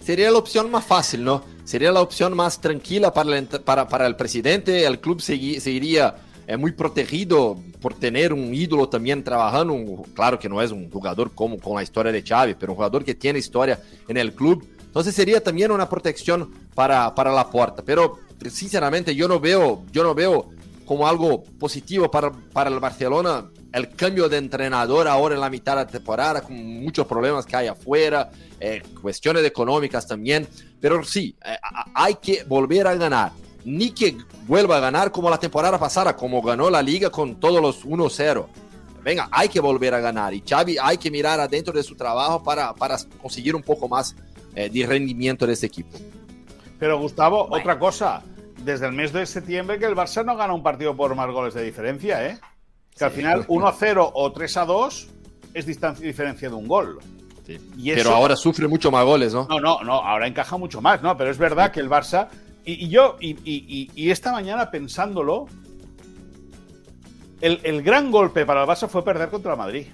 Sería 0.00 0.30
la 0.30 0.38
opción 0.38 0.70
más 0.70 0.84
fácil, 0.84 1.22
¿no? 1.22 1.44
Sería 1.64 1.92
la 1.92 2.00
opción 2.00 2.34
más 2.34 2.60
tranquila 2.60 3.12
para 3.12 3.36
el, 3.36 3.46
para, 3.46 4.06
el 4.06 4.16
presidente. 4.16 4.86
El 4.86 5.00
club 5.00 5.20
seguiría 5.20 6.16
eh, 6.48 6.56
muy 6.56 6.72
protegido 6.72 7.58
por 7.78 7.92
tener 7.92 8.32
un 8.32 8.54
ídolo 8.54 8.88
también 8.88 9.22
trabajando. 9.22 10.02
claro 10.14 10.38
que 10.38 10.48
no 10.48 10.62
es 10.62 10.70
un 10.70 10.90
jugador 10.90 11.34
como 11.34 11.58
con 11.58 11.76
la 11.76 11.82
historia 11.82 12.10
de 12.10 12.22
Xavi, 12.22 12.54
pero 12.54 12.72
un 12.72 12.76
jugador 12.76 13.04
que 13.04 13.14
tiene 13.14 13.38
historia 13.38 13.78
en 14.08 14.16
el 14.16 14.32
club. 14.32 14.66
Entonces 14.80 15.14
sería 15.14 15.44
también 15.44 15.70
una 15.70 15.86
protección 15.86 16.50
para, 16.74 17.14
para 17.14 17.30
la 17.32 17.50
puerta. 17.50 17.82
Pero 17.84 18.20
sinceramente 18.50 19.14
yo 19.14 19.28
no 19.28 19.38
veo, 19.38 19.84
yo 19.92 20.02
no 20.02 20.14
veo 20.14 20.48
como 20.86 21.06
algo 21.06 21.44
positivo 21.44 22.10
para, 22.10 22.32
para 22.32 22.70
el 22.70 22.80
Barcelona 22.80 23.44
el 23.70 23.90
cambio 23.90 24.26
de 24.30 24.38
entrenador 24.38 25.06
ahora 25.06 25.34
en 25.34 25.42
la 25.42 25.50
mitad 25.50 25.72
de 25.72 25.84
la 25.84 25.86
temporada, 25.86 26.40
con 26.40 26.56
muchos 26.56 27.06
problemas 27.06 27.44
que 27.44 27.56
hay 27.56 27.66
afuera, 27.66 28.30
eh, 28.58 28.82
cuestiones 29.02 29.44
económicas 29.44 30.06
también, 30.06 30.48
pero 30.80 31.04
sí, 31.04 31.36
eh, 31.44 31.58
hay 31.92 32.14
que 32.14 32.44
volver 32.44 32.86
a 32.86 32.94
ganar. 32.94 33.32
Ni 33.64 33.90
que 33.90 34.16
vuelva 34.46 34.76
a 34.76 34.80
ganar 34.80 35.10
como 35.10 35.30
la 35.30 35.38
temporada 35.38 35.78
pasada, 35.78 36.16
como 36.16 36.40
ganó 36.42 36.70
la 36.70 36.82
liga 36.82 37.10
con 37.10 37.36
todos 37.36 37.60
los 37.60 37.84
1-0. 37.84 38.46
Venga, 39.02 39.28
hay 39.30 39.48
que 39.48 39.60
volver 39.60 39.94
a 39.94 40.00
ganar 40.00 40.34
y 40.34 40.42
Xavi 40.46 40.76
hay 40.80 40.98
que 40.98 41.10
mirar 41.10 41.40
adentro 41.40 41.72
de 41.72 41.82
su 41.82 41.94
trabajo 41.94 42.42
para, 42.42 42.74
para 42.74 42.96
conseguir 43.20 43.54
un 43.54 43.62
poco 43.62 43.88
más 43.88 44.14
eh, 44.54 44.68
de 44.68 44.86
rendimiento 44.86 45.46
de 45.46 45.52
ese 45.52 45.66
equipo. 45.66 45.98
Pero 46.78 46.98
Gustavo, 46.98 47.48
otra 47.50 47.78
cosa, 47.78 48.22
desde 48.64 48.86
el 48.86 48.92
mes 48.92 49.12
de 49.12 49.24
septiembre 49.26 49.78
que 49.78 49.86
el 49.86 49.94
Barça 49.94 50.24
no 50.24 50.36
gana 50.36 50.52
un 50.52 50.62
partido 50.62 50.96
por 50.96 51.14
más 51.14 51.30
goles 51.30 51.54
de 51.54 51.62
diferencia, 51.64 52.26
¿eh? 52.26 52.38
Que 52.96 53.04
al 53.04 53.10
final 53.10 53.46
1-0 53.48 54.10
o 54.14 54.32
3-2 54.32 55.06
es 55.54 55.66
distancia 55.66 56.06
diferencia 56.06 56.48
de 56.48 56.54
un 56.54 56.68
gol. 56.68 56.98
pero 57.84 58.14
ahora 58.14 58.36
sufre 58.36 58.68
mucho 58.68 58.90
más 58.90 59.04
goles, 59.04 59.32
¿no? 59.32 59.46
No, 59.48 59.60
no, 59.60 59.82
no, 59.82 59.94
ahora 59.94 60.26
encaja 60.26 60.56
mucho 60.56 60.80
más, 60.80 61.02
¿no? 61.02 61.16
Pero 61.16 61.30
es 61.30 61.38
verdad 61.38 61.72
que 61.72 61.80
el 61.80 61.88
Barça. 61.88 62.28
Y, 62.70 62.88
yo, 62.90 63.16
y, 63.18 64.10
esta 64.10 64.30
mañana 64.30 64.70
pensándolo, 64.70 65.46
el, 67.40 67.82
gran 67.82 68.10
golpe 68.10 68.44
para 68.44 68.62
el 68.62 68.68
Barça 68.68 68.88
fue 68.88 69.02
perder 69.02 69.30
contra 69.30 69.52
el 69.52 69.58
Madrid. 69.58 69.86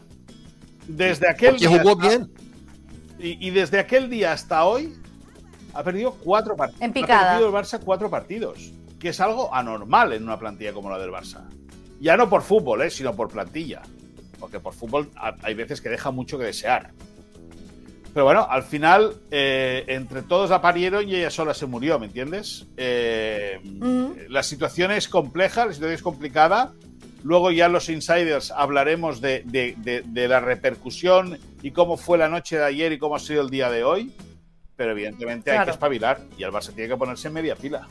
Desde 0.89 1.29
aquel 1.29 1.57
día. 1.57 1.69
jugó 1.69 1.95
bien. 1.95 2.33
Y, 3.21 3.51
desde 3.51 3.79
aquel 3.79 4.11
día 4.11 4.33
hasta 4.33 4.65
hoy, 4.65 4.93
ha 5.73 5.85
perdido 5.85 6.15
cuatro 6.15 6.57
partidos. 6.57 6.83
En 6.83 6.93
picada. 6.93 7.21
Ha 7.21 7.39
perdido 7.39 7.57
el 7.57 7.65
Barça 7.65 7.79
cuatro 7.79 8.11
partidos, 8.11 8.73
que 8.99 9.11
es 9.11 9.21
algo 9.21 9.55
anormal 9.55 10.13
en 10.13 10.25
una 10.25 10.41
plantilla 10.41 10.73
como 10.73 10.91
la 10.91 10.99
del 10.99 11.11
Barça. 11.11 11.49
Ya 12.01 12.17
no 12.17 12.29
por 12.29 12.43
fútbol, 12.43 12.83
¿eh? 12.83 12.91
sino 12.91 13.15
por 13.15 13.29
plantilla. 13.29 13.83
Porque 14.41 14.59
por 14.59 14.75
fútbol 14.75 15.13
hay 15.15 15.55
veces 15.55 15.81
que 15.81 15.91
deja 15.91 16.11
mucho 16.11 16.39
que 16.39 16.47
desear. 16.47 16.91
Pero 18.15 18.25
bueno, 18.25 18.47
al 18.49 18.63
final, 18.63 19.17
eh, 19.31 19.85
entre 19.89 20.23
todos 20.23 20.49
la 20.49 20.63
parieron 20.63 21.09
y 21.09 21.17
ella 21.17 21.31
sola 21.31 21.53
se 21.53 21.67
murió, 21.67 21.99
¿me 21.99 22.07
entiendes? 22.07 22.65
Eh. 22.77 23.61
La 24.29 24.43
situación 24.43 24.93
es 24.93 25.09
compleja, 25.09 25.67
la 25.67 25.73
situación 25.73 25.95
es 25.95 26.03
complicada. 26.03 26.73
Luego 27.25 27.51
ya 27.51 27.69
los 27.69 27.89
insiders 27.89 28.53
hablaremos 28.53 29.21
de, 29.21 29.43
de, 29.45 30.29
la 30.29 30.41
repercusión 30.41 31.39
y 31.63 31.73
cómo 31.73 31.97
fue 31.97 32.17
la 32.19 32.29
noche 32.29 32.57
de 32.57 32.65
ayer 32.65 32.93
y 32.93 32.99
cómo 32.99 33.17
ha 33.17 33.19
sido 33.19 33.43
el 33.43 33.51
día 33.51 33.71
de 33.71 33.83
hoy 33.83 34.15
pero 34.77 34.93
evidentemente 34.93 35.51
hay 35.51 35.65
que 35.65 35.71
espabilar 35.71 36.21
y 36.37 36.43
el 36.43 36.51
Barça 36.51 36.75
tiene 36.75 36.89
que 36.89 36.97
ponerse 36.97 37.29
en 37.29 37.35
media 37.35 37.57
fila. 37.57 37.87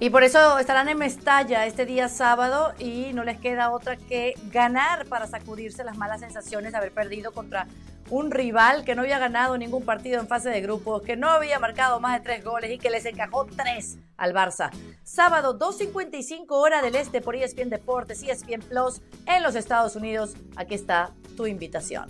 Y 0.00 0.10
por 0.10 0.22
eso 0.22 0.58
estarán 0.60 0.88
en 0.88 0.96
Mestalla 0.96 1.66
este 1.66 1.84
día 1.84 2.08
sábado 2.08 2.72
y 2.78 3.12
no 3.14 3.24
les 3.24 3.38
queda 3.38 3.70
otra 3.70 3.96
que 3.96 4.34
ganar 4.52 5.06
para 5.06 5.26
sacudirse 5.26 5.82
las 5.82 5.96
malas 5.96 6.20
sensaciones 6.20 6.70
de 6.70 6.78
haber 6.78 6.92
perdido 6.92 7.32
contra 7.32 7.66
un 8.10 8.30
rival 8.30 8.84
que 8.84 8.94
no 8.94 9.02
había 9.02 9.18
ganado 9.18 9.58
ningún 9.58 9.84
partido 9.84 10.20
en 10.20 10.26
fase 10.26 10.50
de 10.50 10.60
grupos, 10.60 11.02
que 11.02 11.16
no 11.16 11.28
había 11.28 11.58
marcado 11.58 12.00
más 12.00 12.18
de 12.18 12.24
tres 12.24 12.44
goles 12.44 12.70
y 12.70 12.78
que 12.78 12.90
les 12.90 13.04
encajó 13.04 13.46
tres 13.46 13.98
al 14.16 14.34
Barça. 14.34 14.70
Sábado, 15.02 15.58
2.55 15.58 16.46
hora 16.48 16.82
del 16.82 16.96
este 16.96 17.20
por 17.20 17.36
ESPN 17.36 17.70
Deportes, 17.70 18.22
ESPN 18.22 18.60
Plus 18.60 19.00
en 19.26 19.42
los 19.42 19.54
Estados 19.54 19.96
Unidos. 19.96 20.34
Aquí 20.56 20.74
está 20.74 21.12
tu 21.36 21.46
invitación. 21.46 22.08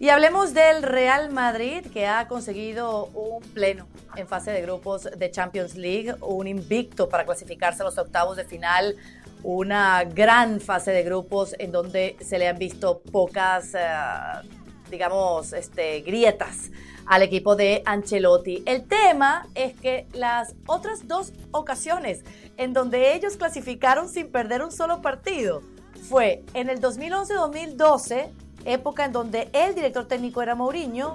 Y 0.00 0.08
hablemos 0.08 0.54
del 0.54 0.82
Real 0.82 1.30
Madrid, 1.30 1.84
que 1.92 2.06
ha 2.06 2.26
conseguido 2.26 3.08
un 3.08 3.42
pleno 3.52 3.86
en 4.16 4.26
fase 4.26 4.50
de 4.50 4.62
grupos 4.62 5.02
de 5.14 5.30
Champions 5.30 5.74
League, 5.74 6.14
un 6.22 6.46
invicto 6.46 7.10
para 7.10 7.26
clasificarse 7.26 7.82
a 7.82 7.84
los 7.84 7.98
octavos 7.98 8.38
de 8.38 8.44
final, 8.44 8.96
una 9.42 10.04
gran 10.04 10.60
fase 10.60 10.90
de 10.90 11.02
grupos 11.02 11.54
en 11.58 11.72
donde 11.72 12.16
se 12.20 12.38
le 12.38 12.48
han 12.48 12.58
visto 12.58 13.00
pocas, 13.00 13.74
eh, 13.74 13.78
digamos, 14.90 15.52
este, 15.52 16.00
grietas 16.00 16.70
al 17.06 17.22
equipo 17.22 17.56
de 17.56 17.82
Ancelotti. 17.84 18.62
El 18.66 18.86
tema 18.86 19.48
es 19.54 19.74
que 19.74 20.06
las 20.12 20.54
otras 20.66 21.08
dos 21.08 21.32
ocasiones 21.50 22.24
en 22.56 22.72
donde 22.72 23.14
ellos 23.14 23.36
clasificaron 23.36 24.08
sin 24.08 24.30
perder 24.30 24.62
un 24.62 24.70
solo 24.70 25.02
partido 25.02 25.62
fue 26.08 26.42
en 26.54 26.70
el 26.70 26.80
2011-2012 26.80 28.30
época 28.64 29.04
en 29.04 29.12
donde 29.12 29.48
el 29.52 29.74
director 29.74 30.06
técnico 30.06 30.42
era 30.42 30.54
Mourinho 30.54 31.12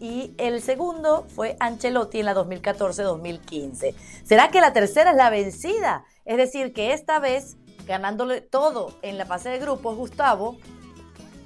y 0.00 0.34
el 0.38 0.60
segundo 0.60 1.26
fue 1.34 1.56
Ancelotti 1.60 2.20
en 2.20 2.26
la 2.26 2.34
2014-2015. 2.34 3.94
¿Será 4.24 4.50
que 4.50 4.60
la 4.60 4.72
tercera 4.72 5.12
es 5.12 5.16
la 5.16 5.30
vencida? 5.30 6.04
Es 6.24 6.36
decir, 6.36 6.72
que 6.72 6.92
esta 6.92 7.20
vez, 7.20 7.56
ganándole 7.86 8.40
todo 8.40 8.92
en 9.02 9.18
la 9.18 9.26
fase 9.26 9.50
de 9.50 9.58
grupos, 9.58 9.96
Gustavo 9.96 10.58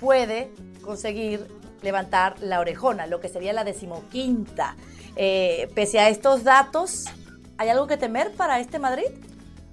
puede 0.00 0.50
conseguir 0.82 1.46
levantar 1.82 2.36
la 2.40 2.60
orejona, 2.60 3.06
lo 3.06 3.20
que 3.20 3.28
sería 3.28 3.52
la 3.52 3.64
decimoquinta. 3.64 4.76
Eh, 5.16 5.70
pese 5.74 5.98
a 5.98 6.08
estos 6.08 6.44
datos, 6.44 7.04
¿hay 7.56 7.68
algo 7.68 7.86
que 7.86 7.96
temer 7.96 8.32
para 8.32 8.60
este 8.60 8.78
Madrid? 8.78 9.06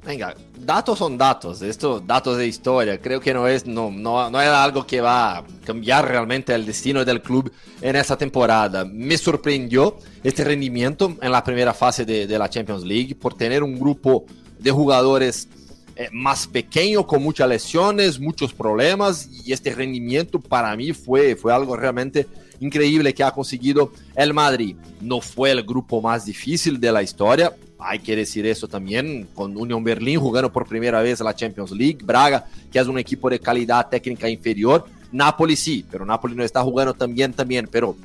Venga, 0.06 0.36
datos 0.60 1.00
son 1.00 1.18
datos, 1.18 1.64
esto 1.64 2.00
datos 2.00 2.38
de 2.38 2.46
historia, 2.46 3.02
creo 3.02 3.20
que 3.20 3.34
no 3.34 3.48
es, 3.48 3.66
no, 3.66 3.90
no, 3.90 4.30
no 4.30 4.40
es 4.40 4.48
algo 4.50 4.86
que 4.86 5.02
va 5.02 5.40
a 5.40 5.44
cambiar 5.66 6.08
realmente 6.08 6.54
el 6.54 6.64
destino 6.64 7.04
del 7.04 7.24
club 7.24 7.52
en 7.82 7.96
esta 7.96 8.16
temporada. 8.16 8.86
Me 8.86 9.18
sorprendió 9.18 9.98
este 10.24 10.44
rendimiento 10.44 11.16
en 11.20 11.32
la 11.32 11.44
primera 11.44 11.74
fase 11.74 12.06
de, 12.06 12.28
de 12.28 12.38
la 12.38 12.48
Champions 12.48 12.84
League 12.84 13.16
por 13.16 13.36
tener 13.36 13.64
un 13.64 13.80
grupo 13.80 14.26
de 14.60 14.70
jugadores 14.70 15.50
eh, 15.96 16.10
más 16.12 16.48
pequeño, 16.48 17.08
con 17.08 17.24
muchas 17.24 17.48
lesiones, 17.48 18.20
muchos 18.20 18.54
problemas, 18.54 19.30
y 19.46 19.54
este 19.54 19.74
rendimiento 19.74 20.40
para 20.40 20.76
mí 20.76 20.94
fue, 20.94 21.36
fue 21.36 21.54
algo 21.54 21.76
realmente 21.76 22.28
increíble 22.60 23.14
que 23.14 23.24
ha 23.24 23.32
conseguido 23.32 23.92
el 24.16 24.34
Madrid. 24.34 24.76
No 25.02 25.22
fue 25.22 25.52
el 25.52 25.64
grupo 25.64 26.02
más 26.02 26.26
difícil 26.26 26.80
de 26.80 26.92
la 26.92 27.02
historia, 27.02 27.56
hay 27.80 28.00
que 28.00 28.16
decir 28.16 28.46
eso 28.46 28.68
también, 28.68 29.28
con 29.34 29.56
Unión 29.56 29.84
Berlín 29.84 30.20
jugando 30.20 30.52
por 30.52 30.68
primera 30.68 31.02
vez 31.02 31.20
la 31.20 31.36
Champions 31.36 31.72
League, 31.72 32.00
Braga, 32.04 32.46
que 32.72 32.80
es 32.80 32.88
un 32.88 32.98
equipo 32.98 33.30
de 33.30 33.40
calidad 33.40 33.88
técnica 33.90 34.28
inferior, 34.28 34.86
Napoli 35.12 35.56
sí, 35.56 35.86
pero 35.90 36.06
Napoli 36.06 36.36
no 36.36 36.44
está 36.44 36.62
jugando 36.62 36.94
también, 36.94 37.32
también, 37.32 37.70
pero 37.72 37.96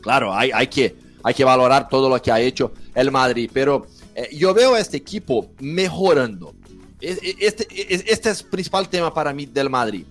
claro, 0.00 0.32
hay, 0.32 0.50
hay, 0.54 0.68
que, 0.68 0.94
hay 1.22 1.34
que 1.34 1.44
valorar 1.44 1.88
todo 1.88 2.08
lo 2.08 2.20
que 2.20 2.32
ha 2.32 2.40
hecho 2.40 2.72
el 2.94 3.10
Madrid, 3.10 3.50
pero 3.52 3.86
eh, 4.14 4.30
yo 4.34 4.54
veo 4.54 4.74
a 4.74 4.80
este 4.80 4.96
equipo 4.96 5.50
mejorando. 5.60 6.54
Este, 7.00 7.66
este 8.12 8.30
es 8.30 8.40
el 8.40 8.46
principal 8.48 8.88
tema 8.88 9.12
para 9.12 9.32
mí 9.32 9.46
del 9.46 9.68
Madrid. 9.68 10.04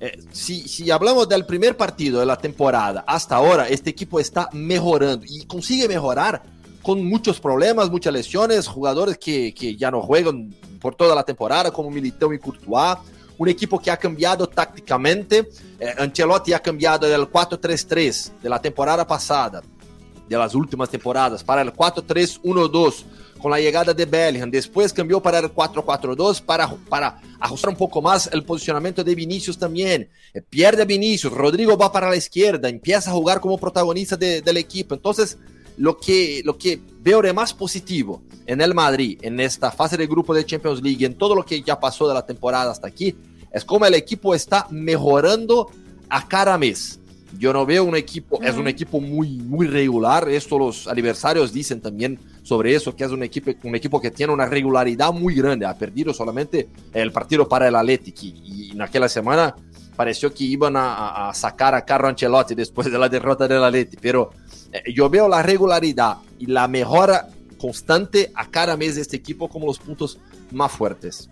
Eh, 0.00 0.20
si, 0.30 0.68
si, 0.68 0.90
hablamos 0.90 1.28
del 1.28 1.44
primer 1.44 1.76
partido 1.76 2.20
de 2.20 2.26
la 2.26 2.36
temporada 2.36 3.02
hasta 3.06 3.34
ahora, 3.34 3.68
este 3.68 3.90
equipo 3.90 4.20
está 4.20 4.48
mejorando 4.52 5.26
y 5.28 5.44
consigue 5.44 5.88
mejorar 5.88 6.40
con 6.82 7.04
muchos 7.04 7.40
problemas, 7.40 7.90
muchas 7.90 8.12
lesiones, 8.12 8.68
jugadores 8.68 9.18
que, 9.18 9.52
que 9.52 9.74
ya 9.74 9.90
no 9.90 10.00
juegan 10.00 10.54
por 10.80 10.94
toda 10.94 11.16
la 11.16 11.24
temporada, 11.24 11.72
como 11.72 11.90
Militão 11.90 12.32
y 12.32 12.38
Courtois. 12.38 12.98
Un 13.36 13.48
equipo 13.48 13.78
que 13.78 13.90
ha 13.90 13.96
cambiado 13.96 14.48
tácticamente. 14.48 15.48
Eh, 15.78 15.94
Ancelotti 15.98 16.52
ha 16.52 16.60
cambiado 16.60 17.06
del 17.06 17.22
4-3-3 17.22 18.40
de 18.40 18.48
la 18.48 18.60
temporada 18.60 19.06
pasada, 19.06 19.62
de 20.28 20.36
las 20.36 20.54
últimas 20.54 20.90
temporadas, 20.90 21.42
para 21.42 21.62
el 21.62 21.72
4-3-1-2 21.72 23.04
con 23.38 23.50
la 23.50 23.60
llegada 23.60 23.94
de 23.94 24.04
Bellingham. 24.04 24.50
Después 24.50 24.92
cambió 24.92 25.20
para 25.20 25.38
el 25.38 25.46
4-4-2 25.46 26.42
para, 26.42 26.68
para 26.88 27.20
ajustar 27.40 27.70
un 27.70 27.76
poco 27.76 28.02
más 28.02 28.28
el 28.32 28.44
posicionamiento 28.44 29.02
de 29.02 29.14
Vinicius 29.14 29.58
también. 29.58 30.08
Eh, 30.34 30.42
pierde 30.42 30.82
a 30.82 30.84
Vinicius, 30.84 31.32
Rodrigo 31.32 31.76
va 31.76 31.90
para 31.90 32.10
la 32.10 32.16
izquierda, 32.16 32.68
empieza 32.68 33.10
a 33.10 33.14
jugar 33.14 33.40
como 33.40 33.58
protagonista 33.58 34.16
de, 34.16 34.42
del 34.42 34.56
equipo. 34.56 34.94
Entonces, 34.94 35.38
lo 35.76 35.96
que, 35.98 36.42
lo 36.44 36.58
que 36.58 36.80
veo 37.00 37.22
de 37.22 37.32
más 37.32 37.54
positivo 37.54 38.20
en 38.46 38.60
el 38.60 38.74
Madrid, 38.74 39.18
en 39.22 39.38
esta 39.40 39.70
fase 39.70 39.96
de 39.96 40.06
grupo 40.06 40.34
de 40.34 40.44
Champions 40.44 40.82
League, 40.82 41.04
en 41.04 41.14
todo 41.14 41.34
lo 41.34 41.44
que 41.44 41.62
ya 41.62 41.78
pasó 41.78 42.08
de 42.08 42.14
la 42.14 42.26
temporada 42.26 42.72
hasta 42.72 42.88
aquí, 42.88 43.14
es 43.52 43.64
como 43.64 43.86
el 43.86 43.94
equipo 43.94 44.34
está 44.34 44.66
mejorando 44.70 45.70
a 46.08 46.26
cada 46.26 46.58
mes. 46.58 46.98
Yo 47.38 47.52
no 47.52 47.66
veo 47.66 47.84
un 47.84 47.94
equipo, 47.94 48.40
es 48.42 48.56
un 48.56 48.68
equipo 48.68 49.00
muy, 49.00 49.36
muy 49.36 49.66
regular. 49.66 50.28
Esto 50.28 50.58
los 50.58 50.88
adversarios 50.88 51.52
dicen 51.52 51.80
también 51.80 52.18
sobre 52.48 52.74
eso, 52.74 52.96
que 52.96 53.04
es 53.04 53.10
un 53.10 53.22
equipo, 53.22 53.50
un 53.64 53.74
equipo 53.74 54.00
que 54.00 54.10
tiene 54.10 54.32
una 54.32 54.46
regularidad 54.46 55.12
muy 55.12 55.34
grande. 55.34 55.66
Ha 55.66 55.74
perdido 55.76 56.14
solamente 56.14 56.70
el 56.94 57.12
partido 57.12 57.46
para 57.46 57.68
el 57.68 57.74
Athletic 57.74 58.22
y, 58.22 58.70
en 58.72 58.80
aquella 58.80 59.06
semana 59.06 59.54
pareció 59.94 60.32
que 60.32 60.44
iban 60.44 60.74
a, 60.74 61.28
a, 61.28 61.34
sacar 61.34 61.74
a 61.74 61.84
Carlo 61.84 62.08
Ancelotti 62.08 62.54
después 62.54 62.90
de 62.90 62.98
la 62.98 63.10
derrota 63.10 63.46
del 63.46 63.62
Athletic, 63.62 64.00
pero 64.00 64.30
eh, 64.72 64.94
yo 64.94 65.10
veo 65.10 65.28
la 65.28 65.42
regularidad 65.42 66.16
y 66.38 66.46
la 66.46 66.66
mejora 66.68 67.28
constante 67.58 68.32
a 68.34 68.48
cada 68.48 68.78
mes 68.78 68.94
de 68.94 69.02
este 69.02 69.16
equipo 69.16 69.48
como 69.48 69.66
los 69.66 69.78
puntos 69.78 70.18
más 70.50 70.72
fuertes. 70.72 71.28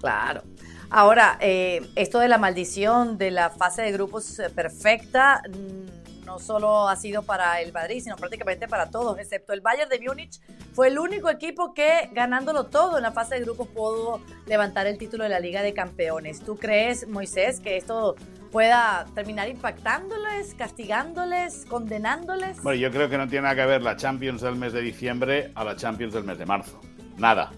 Claro. 0.00 0.42
Ahora, 0.88 1.36
eh, 1.40 1.86
esto 1.96 2.18
de 2.18 2.28
la 2.28 2.38
maldición 2.38 3.18
de 3.18 3.30
la 3.30 3.50
fase 3.50 3.82
de 3.82 3.92
grupos 3.92 4.38
eh, 4.38 4.48
perfecta 4.48 5.42
mm, 5.46 6.05
solo 6.38 6.88
ha 6.88 6.96
sido 6.96 7.22
para 7.22 7.60
el 7.60 7.72
Madrid, 7.72 8.00
sino 8.02 8.16
prácticamente 8.16 8.68
para 8.68 8.90
todos, 8.90 9.18
excepto 9.18 9.52
el 9.52 9.60
Bayern 9.60 9.88
de 9.88 10.00
Múnich. 10.00 10.40
Fue 10.72 10.88
el 10.88 10.98
único 10.98 11.30
equipo 11.30 11.74
que, 11.74 12.10
ganándolo 12.12 12.66
todo 12.66 12.96
en 12.98 13.02
la 13.02 13.12
fase 13.12 13.36
de 13.36 13.42
grupos, 13.42 13.68
pudo 13.68 14.20
levantar 14.46 14.86
el 14.86 14.98
título 14.98 15.24
de 15.24 15.30
la 15.30 15.40
Liga 15.40 15.62
de 15.62 15.74
Campeones. 15.74 16.40
¿Tú 16.40 16.56
crees, 16.56 17.08
Moisés, 17.08 17.60
que 17.60 17.76
esto 17.76 18.16
pueda 18.52 19.06
terminar 19.14 19.48
impactándoles, 19.48 20.54
castigándoles, 20.54 21.66
condenándoles? 21.66 22.62
Bueno, 22.62 22.80
yo 22.80 22.90
creo 22.90 23.08
que 23.08 23.18
no 23.18 23.28
tiene 23.28 23.42
nada 23.42 23.56
que 23.56 23.66
ver 23.66 23.82
la 23.82 23.96
Champions 23.96 24.42
del 24.42 24.56
mes 24.56 24.72
de 24.72 24.82
diciembre 24.82 25.52
a 25.54 25.64
la 25.64 25.76
Champions 25.76 26.14
del 26.14 26.24
mes 26.24 26.38
de 26.38 26.46
marzo. 26.46 26.80
Nada. 27.16 27.52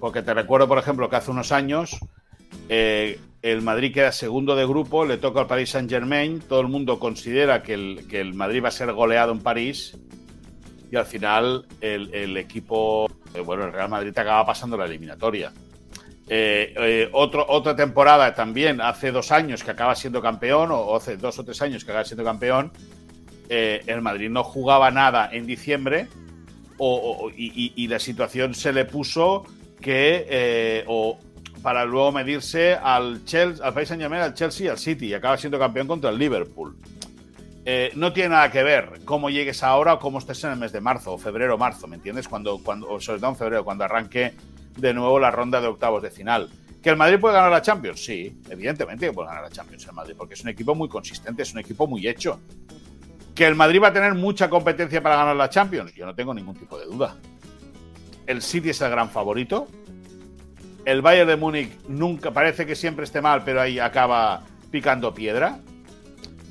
Porque 0.00 0.22
te 0.22 0.32
recuerdo, 0.32 0.68
por 0.68 0.78
ejemplo, 0.78 1.08
que 1.08 1.16
hace 1.16 1.30
unos 1.30 1.52
años 1.52 1.98
eh, 2.68 3.20
el 3.42 3.62
Madrid 3.62 3.92
queda 3.92 4.12
segundo 4.12 4.56
de 4.56 4.66
grupo, 4.66 5.04
le 5.04 5.18
toca 5.18 5.40
al 5.40 5.46
Paris 5.46 5.70
Saint 5.70 5.88
Germain, 5.88 6.40
todo 6.40 6.60
el 6.60 6.68
mundo 6.68 6.98
considera 6.98 7.62
que 7.62 7.74
el, 7.74 8.06
que 8.08 8.20
el 8.20 8.34
Madrid 8.34 8.64
va 8.64 8.68
a 8.68 8.72
ser 8.72 8.92
goleado 8.92 9.32
en 9.32 9.40
París 9.40 9.96
y 10.90 10.96
al 10.96 11.06
final 11.06 11.66
el, 11.80 12.12
el 12.14 12.36
equipo, 12.36 13.06
eh, 13.34 13.40
bueno, 13.40 13.66
el 13.66 13.72
Real 13.72 13.88
Madrid 13.88 14.16
acaba 14.16 14.44
pasando 14.46 14.76
la 14.76 14.86
eliminatoria. 14.86 15.52
Eh, 16.30 16.74
eh, 16.76 17.08
otra 17.12 17.76
temporada 17.76 18.34
también, 18.34 18.80
hace 18.80 19.12
dos 19.12 19.30
años 19.32 19.62
que 19.62 19.70
acaba 19.70 19.94
siendo 19.94 20.20
campeón, 20.20 20.70
o 20.72 20.96
hace 20.96 21.16
dos 21.16 21.38
o 21.38 21.44
tres 21.44 21.62
años 21.62 21.84
que 21.84 21.90
acaba 21.90 22.04
siendo 22.04 22.24
campeón, 22.24 22.72
el 23.48 24.02
Madrid 24.02 24.28
no 24.28 24.44
jugaba 24.44 24.90
nada 24.90 25.30
en 25.32 25.46
diciembre 25.46 26.06
o, 26.76 27.30
y, 27.34 27.72
y, 27.74 27.88
la 27.88 27.98
situación 27.98 28.52
se 28.52 28.74
le 28.74 28.84
puso 28.84 29.44
que 29.80 30.84
o 30.86 31.18
para 31.62 31.84
luego 31.84 32.12
medirse 32.12 32.74
al 32.74 33.24
Chelsea, 33.24 33.64
al 33.64 33.74
Paris 33.74 33.88
Saint 33.88 34.02
Germain, 34.02 34.22
al 34.22 34.34
Chelsea 34.34 34.66
y 34.66 34.68
al 34.68 34.78
City 34.78 35.06
y 35.06 35.14
acaba 35.14 35.36
siendo 35.36 35.58
campeón 35.58 35.86
contra 35.86 36.10
el 36.10 36.18
Liverpool. 36.18 36.76
Eh, 37.64 37.92
no 37.96 38.12
tiene 38.12 38.30
nada 38.30 38.50
que 38.50 38.62
ver 38.62 39.00
cómo 39.04 39.28
llegues 39.28 39.62
ahora 39.62 39.94
o 39.94 39.98
cómo 39.98 40.18
estés 40.18 40.42
en 40.44 40.52
el 40.52 40.56
mes 40.56 40.72
de 40.72 40.80
marzo 40.80 41.12
o 41.12 41.18
febrero 41.18 41.58
marzo, 41.58 41.86
¿me 41.86 41.96
entiendes? 41.96 42.26
Cuando, 42.26 42.58
cuando, 42.62 42.88
o 42.88 43.00
sobre 43.00 43.20
todo 43.20 43.30
en 43.30 43.36
febrero, 43.36 43.64
cuando 43.64 43.84
arranque 43.84 44.32
de 44.76 44.94
nuevo 44.94 45.18
la 45.18 45.30
ronda 45.30 45.60
de 45.60 45.66
octavos 45.66 46.02
de 46.02 46.10
final. 46.10 46.48
¿Que 46.82 46.90
el 46.90 46.96
Madrid 46.96 47.18
puede 47.20 47.34
ganar 47.34 47.50
la 47.50 47.60
Champions? 47.60 48.02
Sí, 48.02 48.40
evidentemente 48.48 49.06
que 49.06 49.12
puede 49.12 49.28
ganar 49.28 49.42
la 49.42 49.50
Champions 49.50 49.86
el 49.86 49.92
Madrid, 49.92 50.14
porque 50.16 50.34
es 50.34 50.42
un 50.42 50.48
equipo 50.48 50.74
muy 50.74 50.88
consistente, 50.88 51.42
es 51.42 51.52
un 51.52 51.58
equipo 51.58 51.86
muy 51.86 52.06
hecho. 52.06 52.40
¿Que 53.34 53.46
el 53.46 53.54
Madrid 53.54 53.82
va 53.82 53.88
a 53.88 53.92
tener 53.92 54.14
mucha 54.14 54.48
competencia 54.48 55.02
para 55.02 55.16
ganar 55.16 55.36
la 55.36 55.50
Champions? 55.50 55.92
Yo 55.94 56.06
no 56.06 56.14
tengo 56.14 56.32
ningún 56.32 56.54
tipo 56.54 56.78
de 56.78 56.86
duda. 56.86 57.16
El 58.26 58.42
City 58.42 58.70
es 58.70 58.80
el 58.80 58.90
gran 58.90 59.10
favorito. 59.10 59.68
El 60.88 61.02
Bayern 61.02 61.28
de 61.28 61.36
Múnich 61.36 61.70
nunca, 61.86 62.30
parece 62.30 62.64
que 62.64 62.74
siempre 62.74 63.04
esté 63.04 63.20
mal, 63.20 63.44
pero 63.44 63.60
ahí 63.60 63.78
acaba 63.78 64.42
picando 64.70 65.12
piedra. 65.12 65.60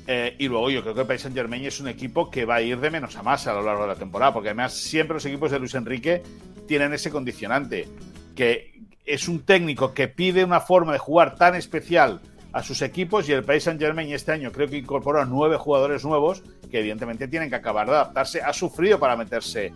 Eh, 0.06 0.36
y 0.38 0.46
luego 0.46 0.70
yo 0.70 0.80
creo 0.80 0.94
que 0.94 1.00
el 1.00 1.06
Paris 1.08 1.22
Saint 1.22 1.36
Germain 1.36 1.64
es 1.64 1.80
un 1.80 1.88
equipo 1.88 2.30
que 2.30 2.44
va 2.44 2.54
a 2.54 2.62
ir 2.62 2.78
de 2.78 2.88
menos 2.88 3.16
a 3.16 3.24
más 3.24 3.48
a 3.48 3.52
lo 3.52 3.62
largo 3.62 3.82
de 3.82 3.88
la 3.88 3.94
temporada, 3.96 4.32
porque 4.32 4.50
además 4.50 4.74
siempre 4.74 5.14
los 5.14 5.26
equipos 5.26 5.50
de 5.50 5.58
Luis 5.58 5.74
Enrique 5.74 6.22
tienen 6.68 6.92
ese 6.92 7.10
condicionante 7.10 7.88
que 8.36 8.80
es 9.04 9.26
un 9.26 9.40
técnico 9.40 9.92
que 9.92 10.06
pide 10.06 10.44
una 10.44 10.60
forma 10.60 10.92
de 10.92 10.98
jugar 10.98 11.34
tan 11.34 11.56
especial 11.56 12.20
a 12.52 12.62
sus 12.62 12.80
equipos 12.82 13.28
y 13.28 13.32
el 13.32 13.42
Paris 13.42 13.64
Saint 13.64 13.80
Germain 13.80 14.12
este 14.12 14.30
año 14.30 14.52
creo 14.52 14.68
que 14.68 14.76
incorporó 14.76 15.20
a 15.20 15.24
nueve 15.24 15.56
jugadores 15.56 16.04
nuevos 16.04 16.44
que 16.70 16.78
evidentemente 16.78 17.26
tienen 17.26 17.50
que 17.50 17.56
acabar 17.56 17.88
de 17.88 17.94
adaptarse. 17.94 18.40
Ha 18.40 18.52
sufrido 18.52 19.00
para 19.00 19.16
meterse 19.16 19.72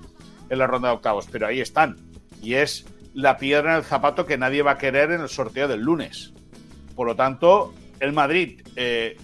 en 0.49 0.57
la 0.57 0.69
ronda 0.69 0.91
de 0.91 0.95
octavos, 0.95 1.27
pero 1.33 1.49
ahí 1.49 1.61
están. 1.61 1.97
Y 2.41 2.55
es 2.55 2.87
la 3.15 3.37
piedra 3.37 3.73
en 3.73 3.79
el 3.79 3.85
zapato 3.85 4.27
que 4.27 4.39
nadie 4.39 4.63
va 4.63 4.73
a 4.73 4.79
querer 4.79 5.11
en 5.11 5.21
el 5.21 5.29
sorteo 5.29 5.69
del 5.69 5.81
lunes. 5.81 6.33
Por 6.95 7.07
lo 7.07 7.17
tanto, 7.17 7.75
el 8.01 8.13
Madrid 8.13 8.61
eh, 8.77 9.17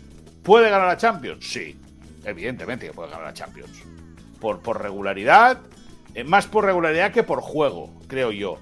puede 0.42 0.70
ganar 0.70 0.88
a 0.88 0.96
Champions. 0.96 1.46
Sí, 1.46 1.77
evidentemente 2.24 2.87
que 2.87 2.92
puede 2.92 3.11
ganar 3.11 3.27
a 3.27 3.33
Champions. 3.33 3.83
Por, 4.40 4.81
regularidad, 4.81 5.59
eh, 6.14 6.24
más 6.24 6.46
por 6.46 6.64
regularidad 6.64 7.12
que 7.12 7.22
por 7.22 7.40
juego, 7.40 7.92
creo 8.07 8.31
yo. 8.31 8.59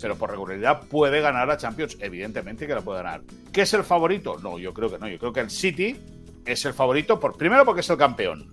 Pero 0.00 0.16
por 0.16 0.30
regularidad 0.30 0.82
puede 0.88 1.20
ganar 1.20 1.50
a 1.50 1.56
Champions, 1.56 1.96
evidentemente 2.00 2.66
que 2.66 2.74
la 2.74 2.82
puede 2.82 3.02
ganar. 3.02 3.22
¿Qué 3.52 3.62
es 3.62 3.72
el 3.72 3.84
favorito? 3.84 4.38
No, 4.42 4.58
yo 4.58 4.74
creo 4.74 4.90
que 4.90 4.98
no. 4.98 5.08
Yo 5.08 5.18
creo 5.18 5.32
que 5.32 5.40
el 5.40 5.50
City 5.50 5.96
es 6.44 6.64
el 6.66 6.74
favorito, 6.74 7.18
por, 7.18 7.38
primero 7.38 7.64
porque 7.64 7.80
es 7.80 7.88
el 7.88 7.96
campeón. 7.96 8.52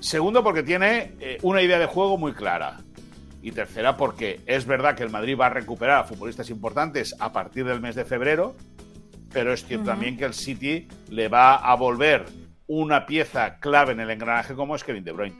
Segundo 0.00 0.44
porque 0.44 0.62
tiene 0.62 1.14
eh, 1.20 1.38
una 1.42 1.62
idea 1.62 1.78
de 1.78 1.86
juego 1.86 2.18
muy 2.18 2.32
clara. 2.32 2.78
Y 3.42 3.50
tercera 3.50 3.96
porque 3.96 4.40
es 4.46 4.66
verdad 4.66 4.94
que 4.94 5.02
el 5.02 5.10
Madrid 5.10 5.36
va 5.38 5.46
a 5.46 5.50
recuperar 5.50 5.98
a 5.98 6.04
futbolistas 6.04 6.48
importantes 6.48 7.14
a 7.18 7.32
partir 7.32 7.64
del 7.64 7.80
mes 7.80 7.96
de 7.96 8.04
febrero, 8.04 8.54
pero 9.32 9.52
es 9.52 9.66
cierto 9.66 9.86
también 9.86 10.16
que 10.16 10.24
el 10.24 10.32
City 10.32 10.88
le 11.08 11.28
va 11.28 11.56
a 11.56 11.74
volver 11.74 12.26
una 12.68 13.04
pieza 13.04 13.58
clave 13.58 13.92
en 13.92 14.00
el 14.00 14.10
engranaje 14.10 14.54
como 14.54 14.76
es 14.76 14.84
Kevin 14.84 15.04
De 15.04 15.12
Bruyne. 15.12 15.36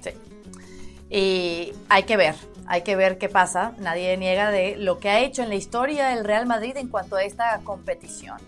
Sí. 0.00 0.10
Y 1.10 1.72
hay 1.88 2.04
que 2.04 2.16
ver, 2.16 2.36
hay 2.66 2.82
que 2.82 2.96
ver 2.96 3.18
qué 3.18 3.28
pasa. 3.28 3.72
Nadie 3.78 4.16
niega 4.16 4.50
de 4.50 4.76
lo 4.76 4.98
que 4.98 5.10
ha 5.10 5.20
hecho 5.20 5.42
en 5.42 5.48
la 5.48 5.56
historia 5.56 6.12
el 6.12 6.24
Real 6.24 6.46
Madrid 6.46 6.76
en 6.76 6.88
cuanto 6.88 7.16
a 7.16 7.24
esta 7.24 7.58
competición. 7.64 8.38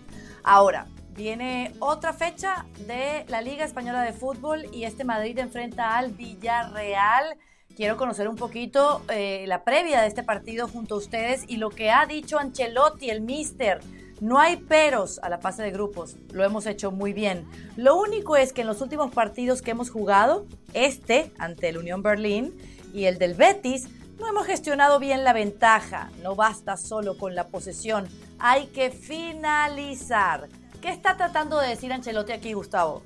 Ahora, 0.43 0.87
viene 1.19 1.73
otra 1.79 2.13
fecha 2.13 2.65
de 2.87 3.25
la 3.27 3.41
Liga 3.41 3.65
Española 3.65 4.03
de 4.03 4.13
Fútbol 4.13 4.67
y 4.71 4.85
este 4.85 5.03
Madrid 5.03 5.37
enfrenta 5.37 5.97
al 5.97 6.11
Villarreal. 6.11 7.35
Quiero 7.75 7.97
conocer 7.97 8.29
un 8.29 8.37
poquito 8.37 9.01
eh, 9.09 9.43
la 9.45 9.65
previa 9.65 9.99
de 9.99 10.07
este 10.07 10.23
partido 10.23 10.69
junto 10.69 10.95
a 10.95 10.97
ustedes 10.97 11.43
y 11.45 11.57
lo 11.57 11.71
que 11.71 11.91
ha 11.91 12.05
dicho 12.05 12.39
Ancelotti, 12.39 13.09
el 13.09 13.19
mister. 13.19 13.81
No 14.21 14.39
hay 14.39 14.55
peros 14.55 15.19
a 15.21 15.27
la 15.27 15.39
fase 15.39 15.61
de 15.61 15.71
grupos, 15.71 16.15
lo 16.31 16.45
hemos 16.45 16.65
hecho 16.65 16.89
muy 16.89 17.11
bien. 17.11 17.45
Lo 17.75 17.97
único 17.97 18.37
es 18.37 18.53
que 18.53 18.61
en 18.61 18.67
los 18.67 18.79
últimos 18.79 19.11
partidos 19.11 19.61
que 19.61 19.71
hemos 19.71 19.89
jugado, 19.89 20.45
este 20.73 21.33
ante 21.37 21.67
el 21.67 21.79
Unión 21.79 22.01
Berlín 22.01 22.55
y 22.93 23.05
el 23.05 23.17
del 23.17 23.33
Betis, 23.33 23.89
no 24.19 24.27
hemos 24.29 24.47
gestionado 24.47 24.99
bien 24.99 25.25
la 25.25 25.33
ventaja. 25.33 26.11
No 26.23 26.35
basta 26.35 26.77
solo 26.77 27.17
con 27.17 27.35
la 27.35 27.47
posesión, 27.47 28.07
hay 28.39 28.67
que 28.67 28.89
finalizar. 28.89 30.47
¿Qué 30.81 30.89
está 30.89 31.17
tratando 31.17 31.59
de 31.59 31.69
decir 31.69 31.91
Ancelotti 31.91 32.31
aquí, 32.31 32.53
Gustavo? 32.53 33.03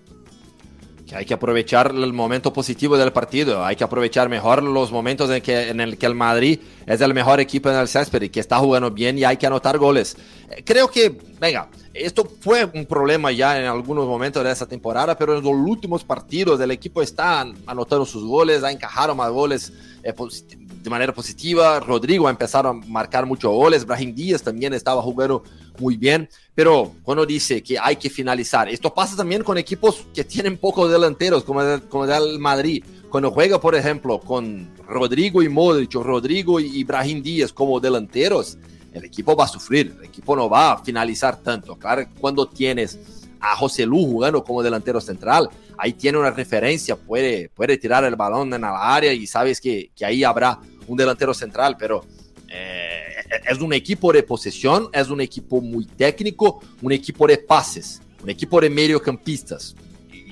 que 1.07 1.15
hay 1.15 1.25
que 1.25 1.33
aprovechar 1.33 1.91
el 1.93 2.13
momento 2.13 2.53
positivo 2.53 2.97
del 2.97 3.11
partido, 3.11 3.65
hay 3.65 3.75
que 3.75 3.83
aprovechar 3.83 4.29
mejor 4.29 4.63
los 4.63 4.91
momentos 4.91 5.29
en, 5.29 5.41
que, 5.41 5.69
en 5.69 5.81
el 5.81 5.97
que 5.97 6.05
el 6.05 6.15
Madrid 6.15 6.59
es 6.85 7.01
el 7.01 7.13
mejor 7.13 7.39
equipo 7.39 7.69
en 7.69 7.75
el 7.75 7.87
césped 7.87 8.21
y 8.21 8.29
que 8.29 8.39
está 8.39 8.57
jugando 8.59 8.89
bien 8.89 9.17
y 9.17 9.23
hay 9.23 9.37
que 9.37 9.45
anotar 9.45 9.77
goles. 9.77 10.15
Eh, 10.49 10.63
creo 10.65 10.87
que, 10.87 11.17
venga, 11.39 11.69
esto 11.93 12.25
fue 12.39 12.65
un 12.73 12.85
problema 12.85 13.31
ya 13.31 13.59
en 13.59 13.65
algunos 13.65 14.07
momentos 14.07 14.43
de 14.43 14.51
esa 14.51 14.65
temporada, 14.65 15.17
pero 15.17 15.37
en 15.37 15.43
los 15.43 15.53
últimos 15.53 16.03
partidos 16.03 16.59
el 16.61 16.71
equipo 16.71 17.01
está 17.01 17.41
anotando 17.65 18.05
sus 18.05 18.23
goles, 18.23 18.63
ha 18.63 18.71
encajado 18.71 19.13
más 19.13 19.29
goles 19.29 19.73
eh, 20.03 20.13
de 20.13 20.89
manera 20.89 21.13
positiva. 21.13 21.79
Rodrigo 21.79 22.27
ha 22.27 22.31
empezado 22.31 22.69
a 22.69 22.73
marcar 22.73 23.25
muchos 23.25 23.51
goles. 23.51 23.85
Brahim 23.85 24.13
Díaz 24.15 24.41
también 24.41 24.73
estaba 24.73 25.01
jugando 25.01 25.43
muy 25.79 25.97
bien. 25.97 26.29
Pero 26.55 26.93
cuando 27.03 27.25
dice 27.25 27.63
que 27.63 27.77
hay 27.79 27.95
que 27.95 28.09
finalizar, 28.09 28.69
esto 28.69 28.93
pasa 28.93 29.15
también 29.15 29.43
con 29.43 29.57
equipos 29.57 30.05
que 30.13 30.23
tienen 30.23 30.57
pocos 30.57 30.91
delanteros, 30.91 31.43
como 31.43 31.61
el, 31.61 31.81
como 31.83 32.05
el 32.05 32.39
Madrid. 32.39 32.83
Cuando 33.09 33.31
juega, 33.31 33.59
por 33.59 33.75
ejemplo, 33.75 34.19
con 34.19 34.71
Rodrigo 34.87 35.41
y 35.43 35.49
Modric, 35.49 35.95
o 35.95 36.03
Rodrigo 36.03 36.59
y 36.59 36.83
Brahim 36.83 37.21
Díaz 37.21 37.53
como 37.53 37.79
delanteros, 37.79 38.57
el 38.93 39.05
equipo 39.05 39.35
va 39.35 39.45
a 39.45 39.47
sufrir, 39.47 39.95
el 39.99 40.05
equipo 40.05 40.35
no 40.35 40.49
va 40.49 40.73
a 40.73 40.83
finalizar 40.83 41.37
tanto. 41.37 41.75
Claro, 41.75 42.05
cuando 42.19 42.47
tienes 42.47 42.99
a 43.39 43.55
José 43.55 43.85
Lu 43.85 44.05
jugando 44.05 44.43
como 44.43 44.63
delantero 44.63 45.01
central, 45.01 45.49
ahí 45.77 45.93
tiene 45.93 46.17
una 46.17 46.31
referencia, 46.31 46.95
puede, 46.95 47.49
puede 47.49 47.77
tirar 47.77 48.03
el 48.05 48.15
balón 48.15 48.53
en 48.53 48.61
la 48.61 48.95
área 48.95 49.11
y 49.11 49.27
sabes 49.27 49.59
que, 49.59 49.91
que 49.95 50.05
ahí 50.05 50.23
habrá 50.23 50.59
un 50.87 50.97
delantero 50.97 51.33
central, 51.33 51.75
pero 51.77 52.05
eh, 52.53 53.41
es 53.49 53.59
un 53.59 53.73
equipo 53.73 54.13
de 54.13 54.23
posesión, 54.23 54.89
es 54.93 55.09
un 55.09 55.21
equipo 55.21 55.59
muy 55.59 55.85
técnico, 55.85 56.61
un 56.81 56.91
equipo 56.91 57.25
de 57.25 57.39
pases, 57.39 58.01
un 58.21 58.29
equipo 58.29 58.61
de 58.61 58.69
mediocampistas 58.69 59.75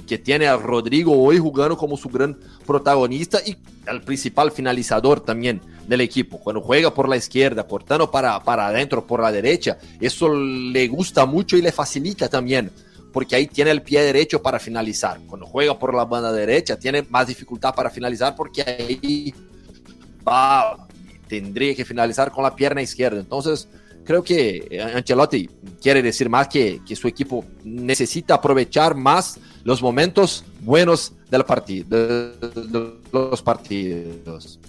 que 0.08 0.18
tiene 0.18 0.46
a 0.46 0.58
Rodrigo 0.58 1.18
hoy 1.18 1.38
jugando 1.38 1.78
como 1.78 1.96
su 1.96 2.10
gran 2.10 2.38
protagonista 2.66 3.40
y 3.46 3.56
el 3.88 4.02
principal 4.02 4.52
finalizador 4.52 5.22
también 5.22 5.62
del 5.88 6.02
equipo. 6.02 6.38
Cuando 6.38 6.62
juega 6.62 6.94
por 6.94 7.08
la 7.08 7.18
izquierda, 7.18 7.64
cortando 7.64 8.12
para, 8.12 8.40
para 8.44 8.68
adentro, 8.68 9.08
por 9.08 9.22
la 9.22 9.32
derecha, 9.32 9.78
eso 10.00 10.34
le 10.34 10.88
gusta 10.90 11.26
mucho 11.26 11.56
y 11.58 11.62
le 11.62 11.72
facilita 11.72 12.28
también, 12.28 12.72
porque 13.14 13.36
ahí 13.36 13.48
tiene 13.48 13.72
el 13.72 13.82
pie 13.82 14.02
derecho 14.02 14.42
para 14.42 14.60
finalizar. 14.60 15.20
Cuando 15.28 15.48
juega 15.48 15.80
por 15.80 15.96
la 15.96 16.06
banda 16.06 16.32
derecha, 16.32 16.78
tiene 16.78 17.04
más 17.04 17.28
dificultad 17.28 17.74
para 17.74 17.90
finalizar 17.90 18.36
porque 18.36 18.62
ahí 18.64 19.34
va, 20.28 20.88
tendría 21.32 21.74
que 21.74 21.86
finalizar 21.86 22.30
con 22.30 22.44
la 22.44 22.54
pierna 22.54 22.82
izquierda. 22.82 23.22
Entonces, 23.22 23.70
creo 24.04 24.22
que 24.22 24.68
eh, 24.70 24.82
Ancelotti 24.82 25.50
quiere 25.82 26.02
decir 26.02 26.30
más 26.30 26.50
que, 26.50 26.82
que 26.86 26.94
su 26.94 27.08
equipo 27.08 27.46
necesita 27.64 28.34
aprovechar 28.34 28.96
más 28.96 29.40
los 29.64 29.82
momentos 29.82 30.44
buenos 30.60 31.14
del 31.30 31.46
partido, 31.46 31.88
de, 31.98 32.94
los 33.14 33.42
partidos. 33.42 34.60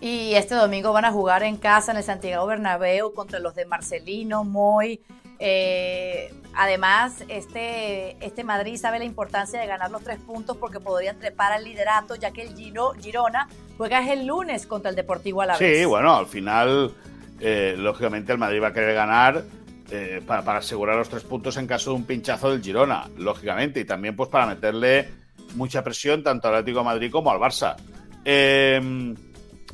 Y 0.00 0.32
este 0.32 0.54
domingo 0.54 0.94
van 0.94 1.04
a 1.04 1.12
jugar 1.12 1.42
en 1.42 1.58
casa 1.58 1.90
en 1.92 1.98
el 1.98 2.04
Santiago 2.04 2.46
Bernabéu 2.46 3.12
contra 3.12 3.40
los 3.40 3.54
de 3.54 3.66
Marcelino, 3.66 4.42
Moy, 4.42 5.02
eh, 5.38 6.32
además, 6.54 7.24
este, 7.28 8.16
este 8.24 8.44
Madrid 8.44 8.76
sabe 8.76 8.98
la 8.98 9.04
importancia 9.04 9.60
de 9.60 9.66
ganar 9.66 9.90
los 9.90 10.02
tres 10.02 10.18
puntos 10.18 10.56
porque 10.56 10.80
podrían 10.80 11.18
trepar 11.18 11.52
al 11.52 11.64
liderato, 11.64 12.16
ya 12.16 12.32
que 12.32 12.42
el 12.42 12.56
Giro, 12.56 12.92
Girona 13.00 13.48
juega 13.76 14.00
el 14.12 14.26
lunes 14.26 14.66
contra 14.66 14.90
el 14.90 14.96
Deportivo 14.96 15.42
Alavés. 15.42 15.78
Sí, 15.78 15.84
bueno, 15.84 16.16
al 16.16 16.26
final, 16.26 16.92
eh, 17.40 17.74
lógicamente, 17.78 18.32
el 18.32 18.38
Madrid 18.38 18.62
va 18.62 18.68
a 18.68 18.72
querer 18.72 18.94
ganar 18.94 19.44
eh, 19.90 20.20
para, 20.26 20.58
asegurar 20.58 20.96
los 20.96 21.08
tres 21.08 21.22
puntos 21.22 21.56
en 21.56 21.66
caso 21.66 21.90
de 21.90 21.96
un 21.96 22.04
pinchazo 22.04 22.50
del 22.50 22.62
Girona, 22.62 23.08
lógicamente, 23.16 23.80
y 23.80 23.84
también 23.84 24.16
pues 24.16 24.28
para 24.28 24.46
meterle 24.46 25.08
mucha 25.54 25.82
presión 25.84 26.22
tanto 26.22 26.48
al 26.48 26.56
Atlético 26.56 26.82
Madrid 26.84 27.10
como 27.10 27.30
al 27.30 27.38
Barça. 27.38 27.76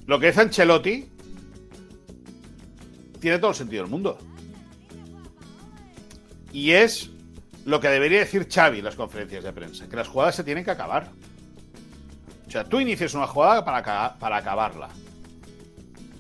lo 0.07 0.21
que 0.21 0.27
dice 0.27 0.41
Ancelotti 0.43 1.09
tiene 3.19 3.39
todo 3.39 3.51
el 3.53 3.57
sentido 3.57 3.83
del 3.83 3.91
mundo. 3.91 4.19
Y 6.55 6.71
es 6.71 7.11
lo 7.65 7.81
que 7.81 7.89
debería 7.89 8.21
decir 8.21 8.47
Xavi 8.49 8.79
en 8.79 8.85
las 8.85 8.95
conferencias 8.95 9.43
de 9.43 9.53
prensa, 9.53 9.89
que 9.89 9.97
las 9.97 10.07
jugadas 10.07 10.37
se 10.37 10.45
tienen 10.45 10.65
que 10.65 10.71
acabar. 10.71 11.09
O 12.47 12.51
sea, 12.51 12.63
tú 12.63 12.79
inicias 12.79 13.13
una 13.15 13.27
jugada 13.27 13.65
para, 13.65 14.15
para 14.15 14.37
acabarla. 14.37 14.89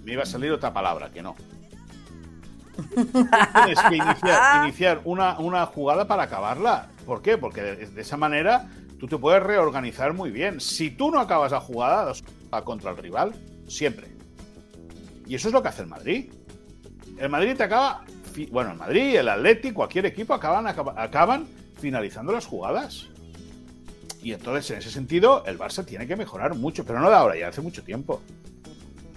Me 0.02 0.14
iba 0.14 0.24
a 0.24 0.26
salir 0.26 0.50
otra 0.50 0.72
palabra, 0.72 1.12
que 1.12 1.22
no. 1.22 1.36
Tienes 2.94 3.80
que 3.88 3.96
iniciar, 4.64 5.02
una, 5.04 5.38
una, 5.38 5.66
jugada 5.66 6.08
para 6.08 6.24
acabarla. 6.24 6.88
¿Por 7.06 7.22
qué? 7.22 7.38
Porque 7.38 7.62
de, 7.62 8.00
esa 8.00 8.16
manera 8.16 8.68
tú 8.98 9.06
te 9.06 9.16
puedes 9.16 9.40
reorganizar 9.40 10.14
muy 10.14 10.32
bien. 10.32 10.60
Si 10.60 10.90
tú 10.90 11.12
no 11.12 11.20
acabas 11.20 11.52
la 11.52 11.60
jugada, 11.60 12.12
va 12.52 12.64
contra 12.64 12.90
el 12.90 12.96
rival, 12.96 13.34
siempre. 13.68 14.08
Y 15.28 15.36
eso 15.36 15.46
es 15.46 15.54
lo 15.54 15.62
que 15.62 15.68
hace 15.68 15.82
el 15.82 15.88
Madrid. 15.88 16.32
El 17.18 17.28
Madrid 17.28 17.54
te 17.56 17.62
acaba 17.62 18.04
bueno, 18.50 18.72
el 18.72 18.78
Madrid, 18.78 19.16
el 19.16 19.28
Atlético, 19.28 19.76
cualquier 19.76 20.06
equipo 20.06 20.34
acaban, 20.34 20.66
acaban 20.66 21.46
finalizando 21.80 22.32
las 22.32 22.46
jugadas. 22.46 23.08
Y 24.22 24.32
entonces, 24.32 24.70
en 24.70 24.78
ese 24.78 24.90
sentido, 24.90 25.44
el 25.46 25.58
Barça 25.58 25.84
tiene 25.84 26.06
que 26.06 26.16
mejorar 26.16 26.54
mucho, 26.54 26.84
pero 26.84 26.98
no 26.98 27.10
de 27.10 27.16
ahora, 27.16 27.36
ya 27.36 27.48
hace 27.48 27.60
mucho 27.60 27.82
tiempo. 27.82 28.22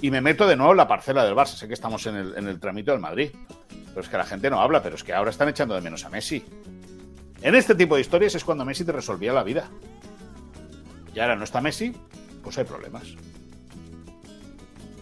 Y 0.02 0.12
me 0.12 0.22
meto 0.22 0.46
de 0.48 0.56
nuevo 0.56 0.72
en 0.74 0.78
la 0.78 0.88
parcela 0.88 1.26
del 1.26 1.34
Barça. 1.34 1.56
Sé 1.56 1.68
que 1.68 1.74
estamos 1.74 2.06
en 2.06 2.16
el, 2.16 2.38
en 2.38 2.48
el 2.48 2.60
del 2.60 3.00
Madrid. 3.00 3.32
Pero 3.70 4.02
es 4.02 4.10
que 4.10 4.18
la 4.18 4.26
gente 4.26 4.50
no 4.50 4.62
habla, 4.62 4.84
pero 4.84 4.96
es 4.96 5.04
que 5.04 5.14
ahora 5.14 5.32
están 5.32 5.50
echando 5.50 5.74
de 5.74 5.82
menos 5.82 6.06
a 6.06 6.10
Messi. 6.10 6.44
En 7.42 7.56
este 7.56 7.74
tipo 7.74 7.96
de 7.96 8.02
historias 8.02 8.36
es 8.36 8.44
cuando 8.44 8.66
Messi 8.66 8.84
te 8.84 8.92
resolvía 8.92 9.34
la 9.34 9.44
vida. 9.44 9.70
Y 11.16 11.20
ahora 11.20 11.36
no 11.36 11.44
está 11.44 11.62
Messi, 11.62 11.96
pues 12.44 12.58
hay 12.58 12.66
problemas. 12.66 13.16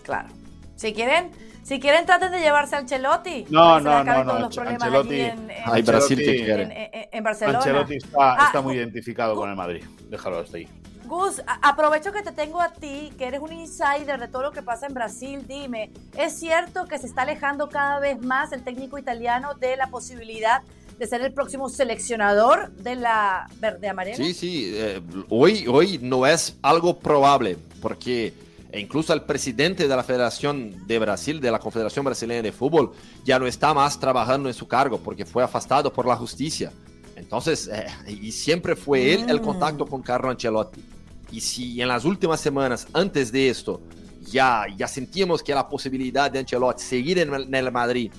Claro. 0.04 0.30
Si 0.76 0.94
quieren, 0.94 1.32
si 1.66 1.80
quieren, 1.80 2.06
traten 2.06 2.32
de 2.32 2.40
llevarse 2.40 2.76
a 2.76 2.80
Ancelotti. 2.80 3.48
No, 3.50 3.80
no, 3.80 4.04
no, 4.04 4.24
no. 4.24 4.34
Ancelotti, 4.46 5.20
en, 5.20 5.50
Hay 5.66 5.82
Brasil 5.82 6.20
que 6.20 6.46
quiere. 6.46 7.10
En, 7.12 7.24
Barcelona. 7.24 7.58
Ancelotti 7.58 7.96
está, 7.96 8.36
ah, 8.36 8.46
está 8.46 8.62
muy 8.62 8.76
identificado 8.76 9.36
con 9.36 9.50
el 9.50 9.56
Madrid. 9.56 9.84
Déjalo 10.08 10.38
hasta 10.38 10.58
ahí. 10.58 10.68
Gus, 11.06 11.42
aprovecho 11.64 12.12
que 12.12 12.22
te 12.22 12.32
tengo 12.32 12.62
a 12.62 12.70
ti, 12.70 13.12
que 13.18 13.26
eres 13.26 13.40
un 13.40 13.52
insider 13.52 14.20
de 14.20 14.28
todo 14.28 14.44
lo 14.44 14.52
que 14.52 14.62
pasa 14.62 14.86
en 14.86 14.94
Brasil. 14.94 15.44
Dime, 15.48 15.90
¿es 16.16 16.38
cierto 16.38 16.86
que 16.86 17.00
se 17.00 17.08
está 17.08 17.24
alejando 17.24 17.68
cada 17.68 18.00
vez 18.00 18.22
más 18.22 18.52
el 18.52 18.64
técnico 18.64 19.00
italiano 19.00 19.56
de 19.56 19.76
la 19.76 19.88
posibilidad 19.88 20.62
de 21.00 21.08
ser 21.08 21.22
el 21.22 21.34
próximo 21.34 21.70
seleccionador 21.70 22.74
de 22.74 22.96
la 22.96 23.50
verde 23.60 23.90
amarela? 23.90 24.18
Sí, 24.18 24.36
sí. 24.36 24.72
Eh, 24.76 25.02
hoy, 25.30 25.66
hoy 25.68 25.98
no 26.00 26.28
es 26.28 26.60
algo 26.62 27.00
probable, 27.00 27.58
porque 27.82 28.45
incluso 28.80 29.14
el 29.14 29.22
presidente 29.22 29.88
de 29.88 29.96
la 29.96 30.04
Federación 30.04 30.86
de 30.88 31.00
Brasil, 31.00 31.40
de 31.40 31.52
la 31.52 31.60
Confederación 31.60 32.06
Brasileña 32.06 32.42
de 32.42 32.52
Fútbol, 32.52 32.92
ya 33.24 33.40
no 33.40 33.48
está 33.48 33.74
más 33.74 34.00
trabajando 34.00 34.50
en 34.50 34.54
su 34.54 34.68
cargo 34.68 35.00
porque 35.00 35.26
fue 35.26 35.44
afastado 35.44 35.92
por 35.92 36.06
la 36.06 36.16
justicia. 36.16 36.72
Entonces, 37.16 37.70
eh, 37.72 37.86
y 38.08 38.32
siempre 38.32 38.76
fue 38.76 39.14
él 39.14 39.26
el 39.30 39.40
mm. 39.40 39.44
contacto 39.44 39.86
con 39.86 40.02
Carlo 40.02 40.30
Ancelotti. 40.30 40.84
Y 41.32 41.42
si 41.42 41.82
en 41.82 41.88
las 41.88 42.06
últimas 42.06 42.40
semanas, 42.40 42.88
antes 42.94 43.32
de 43.32 43.50
esto, 43.50 43.82
ya, 44.22 44.66
ya 44.76 44.88
sentíamos 44.88 45.42
que 45.42 45.54
la 45.54 45.68
posibilidad 45.68 46.30
de 46.30 46.40
Ancelotti 46.40 46.84
seguir 46.84 47.20
en 47.20 47.56
el, 47.56 47.72
Madrid 47.72 48.12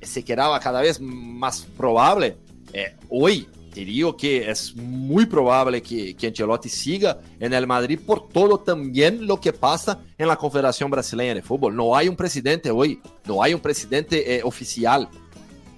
se 0.00 0.24
quedaba 0.24 0.58
cada 0.60 0.80
vez 0.80 1.00
más 1.00 1.62
probable, 1.62 2.36
eh, 2.72 2.96
hoy 3.08 3.48
digo 3.74 4.16
que 4.16 4.50
es 4.50 4.76
muy 4.76 5.26
probable 5.26 5.82
que, 5.82 6.14
que 6.14 6.26
Ancelotti 6.26 6.68
siga 6.68 7.20
en 7.40 7.52
el 7.52 7.66
Madrid 7.66 7.98
por 8.04 8.28
todo 8.28 8.58
también 8.58 9.26
lo 9.26 9.40
que 9.40 9.52
pasa 9.52 10.00
en 10.18 10.28
la 10.28 10.36
Confederación 10.36 10.90
Brasileña 10.90 11.34
de 11.34 11.42
Fútbol. 11.42 11.74
No 11.74 11.96
hay 11.96 12.08
un 12.08 12.16
presidente 12.16 12.70
hoy, 12.70 13.00
no 13.26 13.42
hay 13.42 13.54
un 13.54 13.60
presidente 13.60 14.36
eh, 14.36 14.42
oficial. 14.44 15.08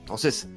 Entonces, 0.00 0.48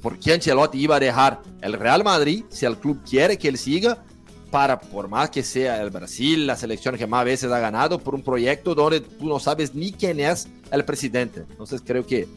¿por 0.00 0.18
qué 0.18 0.34
Ancelotti 0.34 0.78
iba 0.78 0.96
a 0.96 1.00
dejar 1.00 1.42
el 1.60 1.72
Real 1.72 2.04
Madrid 2.04 2.44
si 2.48 2.66
el 2.66 2.76
club 2.76 3.00
quiere 3.04 3.36
que 3.36 3.48
él 3.48 3.58
siga? 3.58 4.04
para, 4.50 4.78
por 4.78 5.08
más 5.08 5.30
que 5.30 5.42
sea 5.42 5.82
el 5.82 5.90
Brasil, 5.90 6.46
la 6.46 6.56
selección 6.56 6.96
que 6.96 7.06
más 7.06 7.24
veces 7.24 7.50
ha 7.50 7.58
ganado, 7.58 7.98
por 7.98 8.14
un 8.14 8.22
proyecto 8.22 8.74
donde 8.74 9.00
tú 9.00 9.26
no 9.26 9.38
sabes 9.38 9.74
ni 9.74 9.92
quién 9.92 10.20
es 10.20 10.48
el 10.70 10.84
presidente. 10.84 11.44
Entonces 11.50 11.82
creo 11.84 12.06
que 12.06 12.20
eh, 12.20 12.28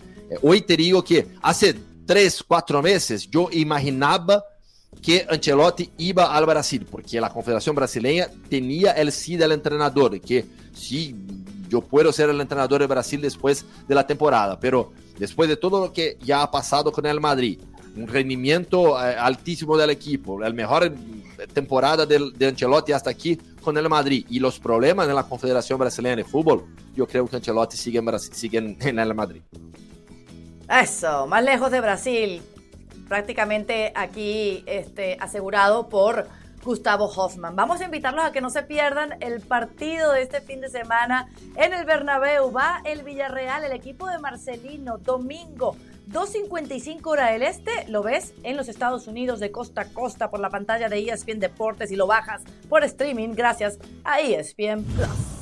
hoy 0.42 0.62
te 0.62 0.76
digo 0.76 1.04
que 1.04 1.28
hace 1.42 1.76
tres, 2.10 2.42
cuatro 2.42 2.82
meses 2.82 3.30
yo 3.30 3.50
imaginaba 3.52 4.44
que 5.00 5.28
Ancelotti 5.30 5.92
iba 6.00 6.36
al 6.36 6.44
Brasil, 6.48 6.84
porque 6.90 7.22
la 7.22 7.30
Confederación 7.30 7.76
Brasileña 7.76 8.28
tenía 8.50 8.94
el 8.94 9.12
sí 9.12 9.38
del 9.38 9.52
entrenador, 9.52 10.20
que 10.20 10.44
sí, 10.74 11.16
yo 11.70 11.82
puedo 11.82 12.12
ser 12.12 12.32
el 12.32 12.42
entrenador 12.42 12.82
de 12.82 12.88
Brasil 12.88 13.22
después 13.22 13.64
de 13.88 13.94
la 13.94 14.08
temporada, 14.08 14.60
pero 14.60 14.92
después 15.20 15.48
de 15.48 15.56
todo 15.56 15.86
lo 15.86 15.94
que 15.94 16.18
ya 16.24 16.42
ha 16.42 16.50
pasado 16.50 16.92
con 16.92 17.06
el 17.06 17.20
Madrid, 17.20 17.60
un 17.96 18.08
rendimiento 18.08 19.00
eh, 19.00 19.16
altísimo 19.16 19.78
del 19.78 19.92
equipo, 19.92 20.44
el 20.44 20.56
mejor 20.56 20.92
temporada 21.54 22.08
de, 22.08 22.32
de, 22.36 22.48
Ancelotti 22.48 22.92
hasta 22.92 23.12
aquí 23.12 23.38
con 23.62 23.78
el 23.78 23.88
Madrid 23.88 24.26
y 24.32 24.40
los 24.40 24.60
problemas 24.60 25.08
en 25.08 25.14
la 25.14 25.30
Confederación 25.30 25.78
Brasileña 25.78 26.16
de 26.16 26.24
Fútbol, 26.24 26.66
yo 26.96 27.06
creo 27.06 27.28
que 27.28 27.36
Ancelotti 27.36 27.78
sigue 27.78 28.00
en 28.00 28.98
el 28.98 29.14
Madrid. 29.14 29.44
Eso, 30.70 31.26
más 31.26 31.44
lejos 31.44 31.72
de 31.72 31.82
Brasil, 31.82 32.44
prácticamente 33.08 33.92
aquí 33.96 34.64
este, 34.68 35.18
asegurado 35.20 35.90
por 35.90 36.28
Gustavo 36.64 37.06
Hoffman. 37.06 37.56
Vamos 37.56 37.82
a 37.82 37.86
invitarlos 37.86 38.24
a 38.24 38.32
que 38.32 38.40
no 38.40 38.52
se 38.52 38.62
pierdan 38.64 39.16
el 39.22 39.42
partido 39.42 40.12
de 40.12 40.22
este 40.22 40.42
fin 40.42 40.62
de 40.62 40.70
semana 40.70 41.28
en 41.56 41.74
el 41.74 41.86
Bernabéu. 41.86 42.52
Va 42.52 42.82
el 42.86 43.04
Villarreal, 43.04 43.64
el 43.64 43.72
equipo 43.72 44.08
de 44.08 44.20
Marcelino, 44.20 44.98
domingo 45.00 45.76
2.55 46.12 47.06
hora 47.06 47.32
del 47.32 47.44
este, 47.44 47.72
lo 47.88 48.02
ves 48.02 48.34
en 48.44 48.58
los 48.58 48.68
Estados 48.68 49.08
Unidos 49.08 49.40
de 49.40 49.52
costa 49.52 49.82
a 49.82 49.86
costa 49.86 50.32
por 50.32 50.40
la 50.40 50.50
pantalla 50.50 50.90
de 50.90 51.00
ESPN 51.00 51.40
Deportes 51.40 51.92
y 51.92 51.96
lo 51.96 52.08
bajas 52.08 52.42
por 52.68 52.84
streaming 52.84 53.30
gracias 53.36 53.78
a 54.04 54.20
ESPN 54.20 54.84
Plus. 54.84 55.39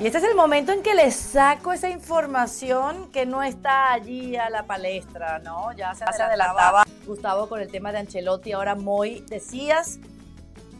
Y 0.00 0.06
este 0.06 0.18
es 0.18 0.24
el 0.24 0.34
momento 0.34 0.72
en 0.72 0.82
que 0.82 0.94
les 0.94 1.14
saco 1.14 1.72
esa 1.72 1.90
información 1.90 3.12
que 3.12 3.26
no 3.26 3.42
está 3.42 3.92
allí 3.92 4.34
a 4.36 4.48
la 4.48 4.64
palestra, 4.64 5.40
¿no? 5.40 5.72
Ya 5.72 5.94
se 5.94 6.04
adelantaba 6.04 6.84
Gustavo 7.06 7.48
con 7.48 7.60
el 7.60 7.70
tema 7.70 7.92
de 7.92 7.98
Ancelotti. 7.98 8.52
Ahora, 8.52 8.74
Moy, 8.74 9.22
decías 9.28 10.00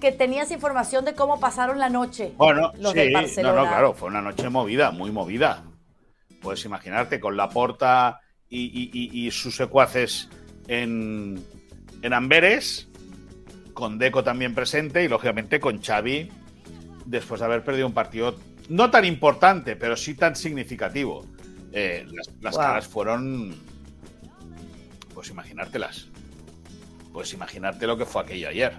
que 0.01 0.11
tenías 0.11 0.51
información 0.51 1.05
de 1.05 1.15
cómo 1.15 1.39
pasaron 1.39 1.79
la 1.79 1.91
noche. 1.91 2.33
Bueno, 2.39 2.73
los 2.79 2.93
sí, 2.93 3.13
no, 3.43 3.53
no, 3.53 3.69
claro, 3.69 3.93
fue 3.93 4.09
una 4.09 4.23
noche 4.23 4.49
movida, 4.49 4.91
muy 4.91 5.11
movida 5.11 5.65
puedes 6.41 6.65
imaginarte, 6.65 7.21
con 7.21 7.37
Laporta 7.37 8.21
y, 8.49 8.91
y, 8.93 9.27
y 9.27 9.31
sus 9.31 9.57
secuaces 9.57 10.29
en, 10.67 11.45
en 12.03 12.13
Amberes, 12.13 12.89
con 13.75 13.99
Deco 13.99 14.25
también 14.25 14.55
presente 14.55 15.05
y 15.05 15.09
lógicamente 15.09 15.61
con 15.61 15.81
Xavi, 15.81 16.31
después 17.07 17.41
de 17.41 17.47
haber 17.47 17.65
perdido 17.65 17.87
un 17.87 17.95
partido 17.95 18.35
no 18.71 18.91
tan 18.91 19.05
importante, 19.05 19.77
pero 19.77 19.97
sí 19.97 20.15
tan 20.15 20.35
significativo. 20.35 21.27
Eh, 21.73 22.07
las, 22.41 22.57
caras 22.57 22.87
fueron. 22.87 23.55
Pues 25.13 25.31
imaginártelas. 25.31 26.09
Pues 27.13 27.33
imaginarte 27.35 27.87
lo 27.87 27.99
que 27.99 28.07
fue 28.07 28.23
aquello 28.23 28.49
ayer. 28.49 28.73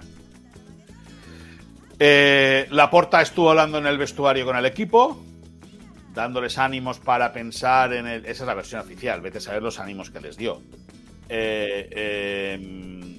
Eh, 2.00 2.68
Laporta 2.72 3.22
estuvo 3.22 3.50
hablando 3.50 3.78
en 3.78 3.86
el 3.86 3.98
vestuario 3.98 4.46
con 4.46 4.58
el 4.58 4.66
equipo 4.66 5.24
dándoles 6.14 6.58
ánimos 6.58 7.00
para 7.00 7.32
pensar 7.32 7.94
en 7.94 8.08
el... 8.08 8.26
Esa 8.26 8.44
es 8.44 8.48
la 8.48 8.54
versión 8.54 8.82
oficial, 8.82 9.22
vete 9.22 9.38
a 9.38 9.42
saber 9.42 9.62
los 9.62 9.80
ánimos 9.80 10.10
que 10.10 10.20
les 10.20 10.38
dio. 10.38 10.62
Eh, 11.30 12.58
em, 12.60 13.18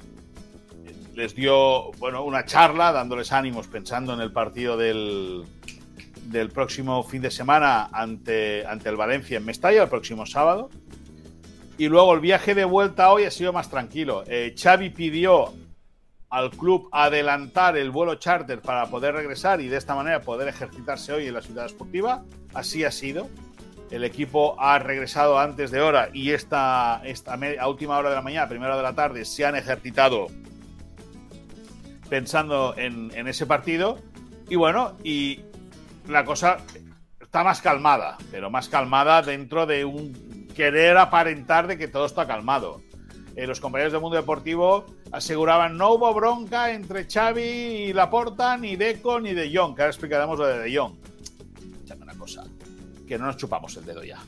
les 1.14 1.35
dio, 1.35 1.92
bueno, 1.92 2.24
una 2.24 2.44
charla 2.44 2.92
dándoles 2.92 3.32
ánimos 3.32 3.66
pensando 3.66 4.12
en 4.14 4.20
el 4.20 4.32
partido 4.32 4.76
del, 4.76 5.44
del 6.24 6.50
próximo 6.50 7.02
fin 7.02 7.22
de 7.22 7.30
semana 7.30 7.88
ante, 7.92 8.66
ante 8.66 8.88
el 8.88 8.96
Valencia 8.96 9.38
en 9.38 9.44
Mestalla, 9.44 9.82
el 9.82 9.88
próximo 9.88 10.26
sábado. 10.26 10.70
Y 11.78 11.88
luego 11.88 12.14
el 12.14 12.20
viaje 12.20 12.54
de 12.54 12.64
vuelta 12.64 13.11
hoy 13.12 13.24
ha 13.24 13.30
sido 13.30 13.52
más 13.52 13.70
tranquilo. 13.70 14.24
Eh, 14.26 14.54
Xavi 14.56 14.90
pidió 14.90 15.52
al 16.28 16.50
club 16.50 16.88
adelantar 16.92 17.76
el 17.76 17.90
vuelo 17.90 18.14
charter 18.14 18.61
para 18.61 18.87
poder 18.87 19.14
regresar 19.14 19.61
y 19.61 19.68
de 19.68 19.76
esta 19.76 19.94
manera 19.94 20.20
poder 20.20 20.48
ejercitarse 20.48 21.12
hoy 21.12 21.26
en 21.26 21.35
la 21.35 21.42
ciudad 21.42 21.66
esportiva. 21.66 22.24
Así 22.54 22.85
ha 22.85 22.90
sido. 22.90 23.28
El 23.90 24.04
equipo 24.04 24.56
ha 24.58 24.78
regresado 24.78 25.38
antes 25.38 25.70
de 25.70 25.82
hora 25.82 26.08
y 26.12 26.30
esta, 26.30 27.02
esta 27.04 27.37
última 27.68 27.98
hora 27.98 28.08
de 28.08 28.14
la 28.16 28.22
mañana, 28.22 28.48
primera 28.48 28.72
hora 28.72 28.78
de 28.78 28.82
la 28.82 28.94
tarde, 28.94 29.26
se 29.26 29.44
han 29.44 29.56
ejercitado 29.56 30.28
pensando 32.08 32.74
en, 32.78 33.11
en 33.14 33.28
ese 33.28 33.44
partido. 33.44 33.98
Y 34.48 34.56
bueno, 34.56 34.96
y 35.04 35.40
la 36.12 36.25
cosa 36.25 36.59
está 37.20 37.42
más 37.42 37.61
calmada, 37.61 38.18
pero 38.31 38.51
más 38.51 38.68
calmada 38.68 39.22
dentro 39.22 39.66
de 39.66 39.85
un 39.85 40.48
querer 40.55 40.96
aparentar 40.98 41.66
de 41.66 41.79
que 41.79 41.88
todo 41.88 42.07
está 42.07 42.27
calmado. 42.27 42.83
Eh, 43.37 43.46
los 43.46 43.61
compañeros 43.61 43.92
del 43.92 44.03
mundo 44.03 44.16
deportivo 44.16 44.85
aseguraban 45.11 45.79
no 45.79 45.92
hubo 45.92 46.12
bronca 46.12 46.72
entre 46.72 47.07
Xavi 47.11 47.42
y 47.42 47.92
Laporta, 47.92 48.57
ni 48.59 48.77
Deco, 48.77 49.20
ni 49.20 49.33
De 49.33 49.51
Jong, 49.55 49.75
que 49.75 49.83
ahora 49.83 49.90
explicaremos 49.90 50.38
lo 50.38 50.46
de 50.46 50.59
De 50.59 50.77
Jong. 50.77 50.94
Echame 51.85 52.03
una 52.03 52.14
cosa, 52.14 52.44
que 53.09 53.18
no 53.18 53.27
nos 53.27 53.38
chupamos 53.38 53.77
el 53.77 53.87
dedo 53.87 54.05
ya. 54.05 54.18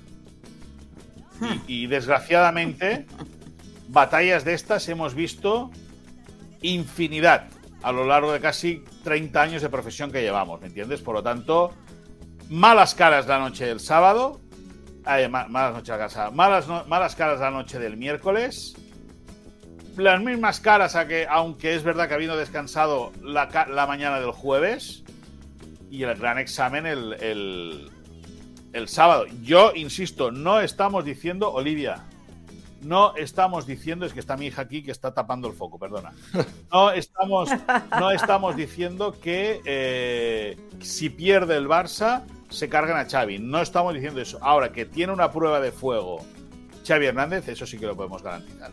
Y, 1.67 1.89
desgraciadamente, 1.89 3.07
batallas 3.89 4.45
de 4.45 4.55
estas 4.55 4.89
hemos 4.89 5.15
visto 5.15 5.71
infinidad 6.63 7.49
a 7.85 7.93
lo 7.93 8.07
largo 8.07 8.33
de 8.33 8.41
casi 8.41 8.83
30 9.05 9.43
años 9.43 9.63
de 9.63 9.69
profesión 9.69 10.11
que 10.11 10.23
llevamos, 10.23 10.59
¿me 10.59 10.69
entiendes? 10.69 11.03
Por 11.03 11.17
lo 11.17 11.23
tanto, 11.23 11.75
malas 12.49 12.95
caras 12.95 13.27
la 13.27 13.39
noche 13.39 13.67
del 13.67 13.79
sábado, 13.79 14.41
malas, 15.05 15.75
noches 15.75 15.91
a 15.91 15.99
casa, 15.99 16.31
malas, 16.31 16.67
malas 16.89 17.15
caras 17.15 17.41
la 17.41 17.51
noche 17.51 17.79
del 17.79 17.99
miércoles, 17.99 18.75
las 19.99 20.23
mismas 20.23 20.61
caras 20.61 20.97
a 20.97 21.07
que, 21.07 21.27
aunque 21.29 21.75
es 21.75 21.83
verdad 21.83 22.09
que 22.09 22.15
habiendo 22.15 22.39
descansado 22.39 23.13
la, 23.23 23.87
mañana 23.87 24.19
del 24.19 24.31
jueves 24.31 25.05
y 25.91 26.05
el 26.05 26.15
gran 26.17 26.39
examen 26.39 26.87
el, 26.87 27.91
el, 28.73 28.89
sábado. 28.89 29.27
Yo 29.43 29.73
insisto, 29.75 30.33
no 30.33 30.61
estamos 30.61 31.05
diciendo, 31.05 31.53
Olivia, 31.53 32.03
no 32.85 33.17
estamos 33.17 33.67
diciendo, 33.67 34.07
es 34.07 34.13
que 34.13 34.21
está 34.21 34.37
mi 34.37 34.47
hija 34.47 34.63
aquí 34.63 34.83
que 34.83 34.91
está 34.91 35.13
tapando 35.13 35.49
el 35.49 35.55
foco, 35.55 35.79
perdona. 35.79 36.13
No 36.73 36.91
estamos, 36.91 37.51
no 37.99 38.11
estamos 38.11 38.57
diciendo 38.57 39.15
que 39.21 39.61
eh, 39.65 40.57
si 40.81 41.09
pierde 41.09 41.57
el 41.57 41.69
Barça 41.69 42.23
se 42.51 42.69
cargan 42.69 42.97
a 42.97 43.09
Xavi. 43.09 43.39
No 43.39 43.61
estamos 43.61 43.95
diciendo 43.95 44.21
eso. 44.21 44.39
Ahora 44.41 44.73
que 44.73 44.85
tiene 44.85 45.13
una 45.13 45.31
prueba 45.31 45.61
de 45.61 45.73
fuego 45.73 46.21
Xavi 46.87 47.07
Hernández, 47.07 47.49
eso 47.49 47.67
sí 47.67 47.79
que 47.79 47.87
lo 47.87 47.97
podemos 47.97 48.23
garantizar. 48.23 48.73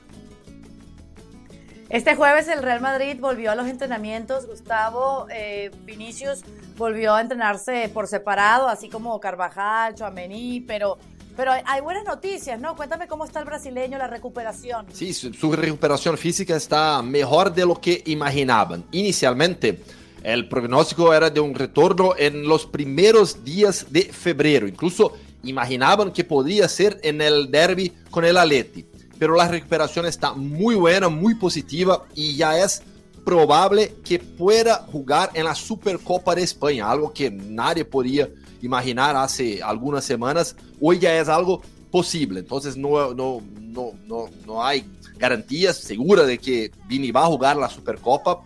Este 1.89 2.15
jueves 2.15 2.47
el 2.47 2.63
Real 2.63 2.80
Madrid 2.80 3.17
volvió 3.19 3.52
a 3.52 3.56
los 3.56 3.67
entrenamientos. 3.67 4.47
Gustavo 4.47 5.28
eh, 5.30 5.71
Vinicius 5.84 6.41
volvió 6.78 7.13
a 7.15 7.21
entrenarse 7.21 7.89
por 7.93 8.08
separado, 8.08 8.69
así 8.69 8.88
como 8.88 9.19
Carvajal, 9.19 9.95
Chouameni, 9.95 10.62
pero, 10.62 10.97
Pero 11.41 11.54
hay, 11.65 11.82
buenas 11.82 12.06
noticias, 12.06 12.62
¿no? 12.62 12.75
Cuéntame 12.75 13.08
cómo 13.08 13.25
está 13.25 13.39
el 13.39 13.45
brasileño, 13.45 13.97
la 13.97 14.06
recuperación. 14.06 14.86
Sí, 14.93 15.12
su, 15.12 15.51
recuperación 15.54 16.15
física 16.15 16.56
está 16.56 17.01
mejor 17.01 17.51
de 17.51 17.65
lo 17.65 17.82
que 17.82 18.04
imaginaban. 18.06 18.84
Inicialmente, 18.91 19.82
el 20.21 20.47
pronóstico 20.47 21.12
era 21.12 21.32
de 21.32 21.39
un 21.39 21.56
retorno 21.56 22.13
en 22.15 22.43
los 22.43 22.67
primeros 22.67 23.43
días 23.43 23.88
de 23.89 24.04
febrero. 24.04 24.67
Incluso 24.67 25.13
imaginaban 25.41 26.12
que 26.12 26.23
podría 26.23 26.69
ser 26.69 26.99
en 27.01 27.19
el 27.21 27.49
derby 27.49 27.91
con 28.12 28.23
el 28.23 28.38
Atleti. 28.38 28.86
Pero 29.17 29.36
la 29.36 29.47
recuperación 29.47 30.06
está 30.06 30.34
muy 30.34 30.75
buena, 30.75 31.10
muy 31.10 31.34
positiva 31.34 32.06
y 32.13 32.36
ya 32.36 32.60
es 32.60 32.84
probable 33.25 33.95
que 34.06 34.19
pueda 34.19 34.86
jugar 34.91 35.32
en 35.34 35.45
la 35.45 35.56
Supercopa 35.56 36.36
de 36.36 36.43
España, 36.43 36.88
algo 36.88 37.12
que 37.12 37.32
nadie 37.32 37.84
podía 37.84 38.30
imaginar 38.62 39.15
hace 39.15 39.62
algunas 39.62 40.04
semanas. 40.04 40.56
Hoy 40.80 41.00
ya 41.00 41.17
es 41.19 41.28
algo 41.28 41.62
posible, 41.91 42.39
entonces 42.39 42.78
no, 42.78 43.13
no, 43.13 43.41
no, 43.60 43.91
no, 44.06 44.30
no 44.45 44.63
hay 44.63 44.86
garantías 45.17 45.78
seguras 45.78 46.26
de 46.26 46.38
que 46.38 46.71
Vini 46.88 47.12
va 47.12 47.24
a 47.24 47.28
jugar 47.28 47.58
la 47.58 47.69
Supercopa, 47.69 48.41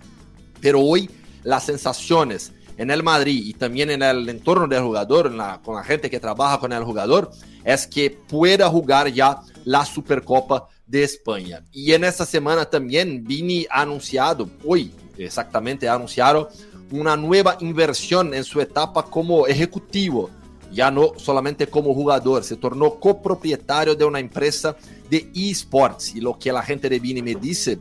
pero 0.60 0.82
hoy 0.82 1.10
las 1.44 1.64
sensaciones 1.64 2.52
en 2.78 2.92
el 2.92 3.04
Madrid 3.04 3.42
y 3.46 3.54
también 3.54 3.90
en 3.92 4.02
el 4.02 4.28
entorno 4.28 4.68
del 4.68 4.84
jugador, 4.84 5.32
con 5.64 5.76
la 5.76 5.84
gente 5.84 6.10
que 6.10 6.20
trabaja 6.20 6.60
con 6.60 6.74
el 6.74 6.84
jugador, 6.84 7.32
es 7.64 7.88
que 7.88 8.12
pueda 8.12 8.70
jugar 8.70 9.08
ya 9.08 9.42
la 9.64 9.86
Supercopa 9.86 10.68
de 10.86 11.04
España. 11.04 11.64
Y 11.72 11.94
en 11.94 12.04
esta 12.04 12.26
semana 12.26 12.66
también 12.66 13.24
Vini 13.24 13.66
ha 13.70 13.82
anunciado, 13.82 14.50
hoy 14.66 14.92
exactamente 15.18 15.88
ha 15.88 15.94
anunciado, 15.94 16.50
una 16.92 17.16
nueva 17.16 17.58
inversión 17.60 18.34
en 18.34 18.44
su 18.44 18.62
etapa 18.62 19.04
como 19.04 19.48
ejecutivo, 19.48 20.30
ya 20.72 20.92
no 20.92 21.14
solamente 21.18 21.68
como 21.68 21.94
jugador, 21.94 22.44
se 22.44 22.58
tornó 22.58 22.96
copropietario 22.96 23.96
de 23.96 24.06
una 24.06 24.20
empresa 24.20 24.76
de 25.10 25.30
esports. 25.34 26.16
Y 26.16 26.22
lo 26.22 26.38
que 26.38 26.52
la 26.52 26.62
gente 26.62 26.90
de 26.90 27.00
Vini 27.00 27.22
me 27.22 27.36
dice 27.36 27.80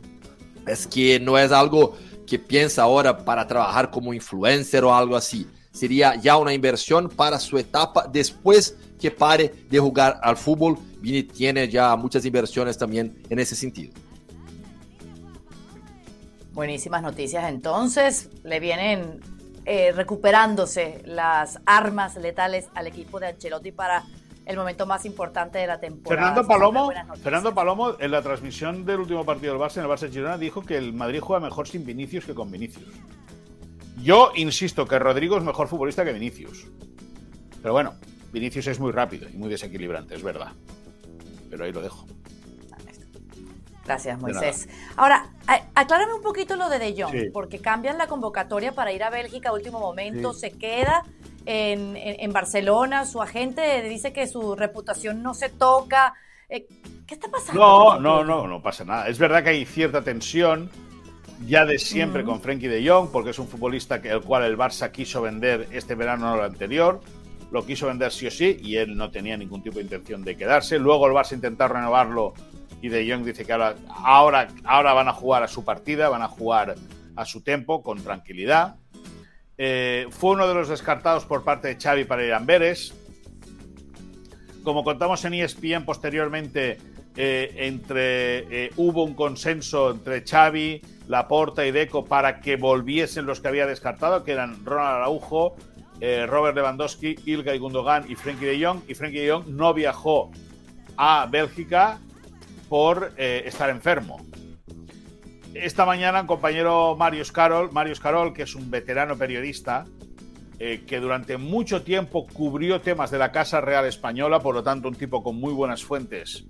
es 0.65 0.87
que 0.87 1.19
no 1.19 1.37
es 1.37 1.51
algo 1.51 1.95
que 2.25 2.39
piensa 2.39 2.83
ahora 2.83 3.23
para 3.23 3.45
trabajar 3.47 3.91
como 3.91 4.13
influencer 4.13 4.83
o 4.83 4.95
algo 4.95 5.15
así. 5.15 5.47
Sería 5.71 6.15
ya 6.15 6.37
una 6.37 6.53
inversión 6.53 7.09
para 7.09 7.37
su 7.37 7.57
etapa 7.57 8.07
después 8.11 8.77
que 8.99 9.11
pare 9.11 9.53
de 9.69 9.77
jugar 9.77 10.19
al 10.23 10.37
fútbol. 10.37 10.77
Vini 11.01 11.23
tiene 11.23 11.67
ya 11.67 11.95
muchas 11.95 12.25
inversiones 12.25 12.77
también 12.77 13.21
en 13.29 13.39
ese 13.39 13.55
sentido. 13.55 13.91
Buenísimas 16.55 17.01
noticias 17.01 17.49
entonces. 17.49 18.29
Le 18.45 18.61
vienen 18.61 19.19
eh, 19.65 19.91
recuperándose 19.91 21.01
las 21.03 21.59
armas 21.65 22.15
letales 22.15 22.69
al 22.73 22.87
equipo 22.87 23.19
de 23.19 23.27
Ancelotti 23.27 23.73
para 23.73 24.05
el 24.45 24.55
momento 24.55 24.85
más 24.85 25.05
importante 25.05 25.57
de 25.57 25.67
la 25.67 25.81
temporada. 25.81 26.33
Fernando 26.33 26.47
Palomo, 26.47 26.91
Fernando 27.21 27.53
Palomo, 27.53 27.95
en 27.99 28.09
la 28.09 28.21
transmisión 28.21 28.85
del 28.85 29.01
último 29.01 29.25
partido 29.25 29.51
del 29.51 29.61
Barça, 29.61 29.79
en 29.79 29.83
el 29.83 29.89
Barça 29.89 30.09
Girona, 30.09 30.37
dijo 30.37 30.61
que 30.61 30.77
el 30.77 30.93
Madrid 30.93 31.19
juega 31.19 31.41
mejor 31.41 31.67
sin 31.67 31.85
Vinicius 31.85 32.23
que 32.23 32.33
con 32.33 32.49
Vinicius. 32.49 32.85
Yo 34.01 34.31
insisto 34.35 34.85
que 34.85 34.97
Rodrigo 34.97 35.37
es 35.37 35.43
mejor 35.43 35.67
futbolista 35.67 36.05
que 36.05 36.13
Vinicius. 36.13 36.67
Pero 37.61 37.73
bueno, 37.73 37.95
Vinicius 38.31 38.67
es 38.67 38.79
muy 38.79 38.93
rápido 38.93 39.27
y 39.27 39.35
muy 39.35 39.49
desequilibrante, 39.49 40.15
es 40.15 40.23
verdad. 40.23 40.53
Pero 41.49 41.65
ahí 41.65 41.73
lo 41.73 41.81
dejo. 41.81 42.05
Gracias, 43.85 44.19
Moisés. 44.19 44.67
Ahora, 44.97 45.27
aclárame 45.75 46.15
un 46.15 46.21
poquito 46.21 46.55
lo 46.55 46.69
de 46.69 46.79
De 46.79 46.95
Jong, 47.01 47.31
porque 47.31 47.59
cambian 47.59 47.97
la 47.97 48.07
convocatoria 48.07 48.73
para 48.73 48.91
ir 48.91 49.03
a 49.03 49.09
Bélgica 49.09 49.49
a 49.49 49.53
último 49.53 49.79
momento, 49.79 50.33
se 50.33 50.51
queda 50.51 51.03
en, 51.45 52.33
Barcelona, 52.33 53.05
su 53.05 53.21
agente 53.21 53.87
dice 53.87 54.13
que 54.13 54.27
su 54.27 54.55
reputación 54.55 55.21
no 55.21 55.33
se 55.33 55.49
toca. 55.49 56.13
Eh, 56.49 56.67
¿Qué 57.05 57.13
está 57.13 57.29
pasando? 57.29 57.59
No, 57.61 57.99
no, 57.99 58.23
no, 58.23 58.47
no 58.47 58.61
pasa 58.61 58.83
nada. 58.83 59.07
Es 59.07 59.19
verdad 59.19 59.43
que 59.43 59.49
hay 59.49 59.65
cierta 59.65 60.03
tensión 60.03 60.69
ya 61.45 61.65
de 61.65 61.77
siempre 61.77 62.23
con 62.23 62.41
Frenkie 62.41 62.67
de 62.67 62.87
Jong, 62.87 63.09
porque 63.11 63.31
es 63.31 63.39
un 63.39 63.47
futbolista 63.47 64.01
que, 64.01 64.09
el 64.09 64.21
cual 64.21 64.43
el 64.43 64.57
Barça 64.57 64.91
quiso 64.91 65.21
vender 65.21 65.67
este 65.71 65.95
verano 65.95 66.33
o 66.33 66.35
el 66.35 66.45
anterior. 66.45 67.01
Lo 67.51 67.65
quiso 67.65 67.87
vender 67.87 68.11
sí 68.11 68.27
o 68.27 68.31
sí 68.31 68.57
y 68.61 68.77
él 68.77 68.97
no 68.97 69.11
tenía 69.11 69.37
ningún 69.37 69.61
tipo 69.61 69.75
de 69.75 69.83
intención 69.83 70.23
de 70.23 70.35
quedarse. 70.35 70.79
Luego 70.79 71.07
el 71.07 71.13
Barça 71.13 71.33
intentó 71.33 71.67
renovarlo 71.67 72.33
y 72.85 72.89
de 72.89 73.09
Jong 73.09 73.25
dice 73.25 73.45
que 73.45 73.51
ahora, 73.51 73.75
ahora, 73.89 74.47
ahora 74.63 74.93
van 74.93 75.07
a 75.07 75.13
jugar 75.13 75.41
a 75.41 75.47
su 75.47 75.65
partida, 75.65 76.07
van 76.07 76.21
a 76.21 76.27
jugar 76.27 76.75
a 77.15 77.25
su 77.25 77.41
tiempo, 77.41 77.81
con 77.81 77.99
tranquilidad. 78.03 78.75
Eh, 79.57 80.05
fue 80.11 80.33
uno 80.33 80.47
de 80.47 80.53
los 80.53 80.69
descartados 80.69 81.25
por 81.25 81.43
parte 81.43 81.67
de 81.67 81.77
Xavi 81.81 82.03
para 82.03 82.23
ir 82.23 82.31
a 82.31 82.37
Amberes. 82.37 82.93
Como 84.63 84.83
contamos 84.83 85.25
en 85.25 85.33
ESPN 85.33 85.83
posteriormente, 85.83 86.77
eh, 87.15 87.55
entre, 87.57 88.65
eh, 88.65 88.71
hubo 88.75 89.03
un 89.03 89.15
consenso 89.15 89.89
entre 89.89 90.23
Xavi, 90.23 90.79
Laporta 91.07 91.65
y 91.65 91.71
Deco 91.71 92.05
para 92.05 92.39
que 92.39 92.55
volviesen 92.55 93.25
los 93.25 93.39
que 93.39 93.47
había 93.47 93.65
descartado, 93.65 94.23
que 94.23 94.33
eran 94.33 94.63
Ronald 94.63 94.97
Araujo, 94.97 95.55
Robert 96.27 96.55
Lewandowski, 96.55 97.15
Ilga 97.25 97.55
y 97.55 97.57
Gundogan 97.57 98.05
y 98.07 98.13
Frenkie 98.13 98.45
de 98.45 98.63
Jong. 98.63 98.81
Y 98.87 98.93
Frenkie 98.93 99.21
de 99.21 99.31
Jong 99.31 99.47
no 99.47 99.73
viajó 99.73 100.29
a 100.97 101.25
Bélgica 101.31 101.99
por 102.69 103.13
estar 103.17 103.69
enfermo. 103.69 104.25
Esta 105.53 105.85
mañana 105.85 106.19
un 106.19 106.27
compañero 106.27 106.97
Marius 106.97 107.31
Carol, 107.31 107.71
Marius 107.71 108.01
Carol, 108.01 108.33
que 108.33 108.43
es 108.43 108.55
un 108.55 108.69
veterano 108.69 109.17
periodista, 109.17 109.85
eh, 110.57 110.83
que 110.87 111.01
durante 111.01 111.37
mucho 111.37 111.81
tiempo 111.81 112.25
cubrió 112.27 112.79
temas 112.79 113.11
de 113.11 113.17
la 113.17 113.31
Casa 113.33 113.59
Real 113.59 113.85
Española, 113.85 114.39
por 114.39 114.55
lo 114.55 114.63
tanto 114.63 114.87
un 114.87 114.95
tipo 114.95 115.21
con 115.21 115.37
muy 115.37 115.53
buenas 115.53 115.83
fuentes 115.83 116.45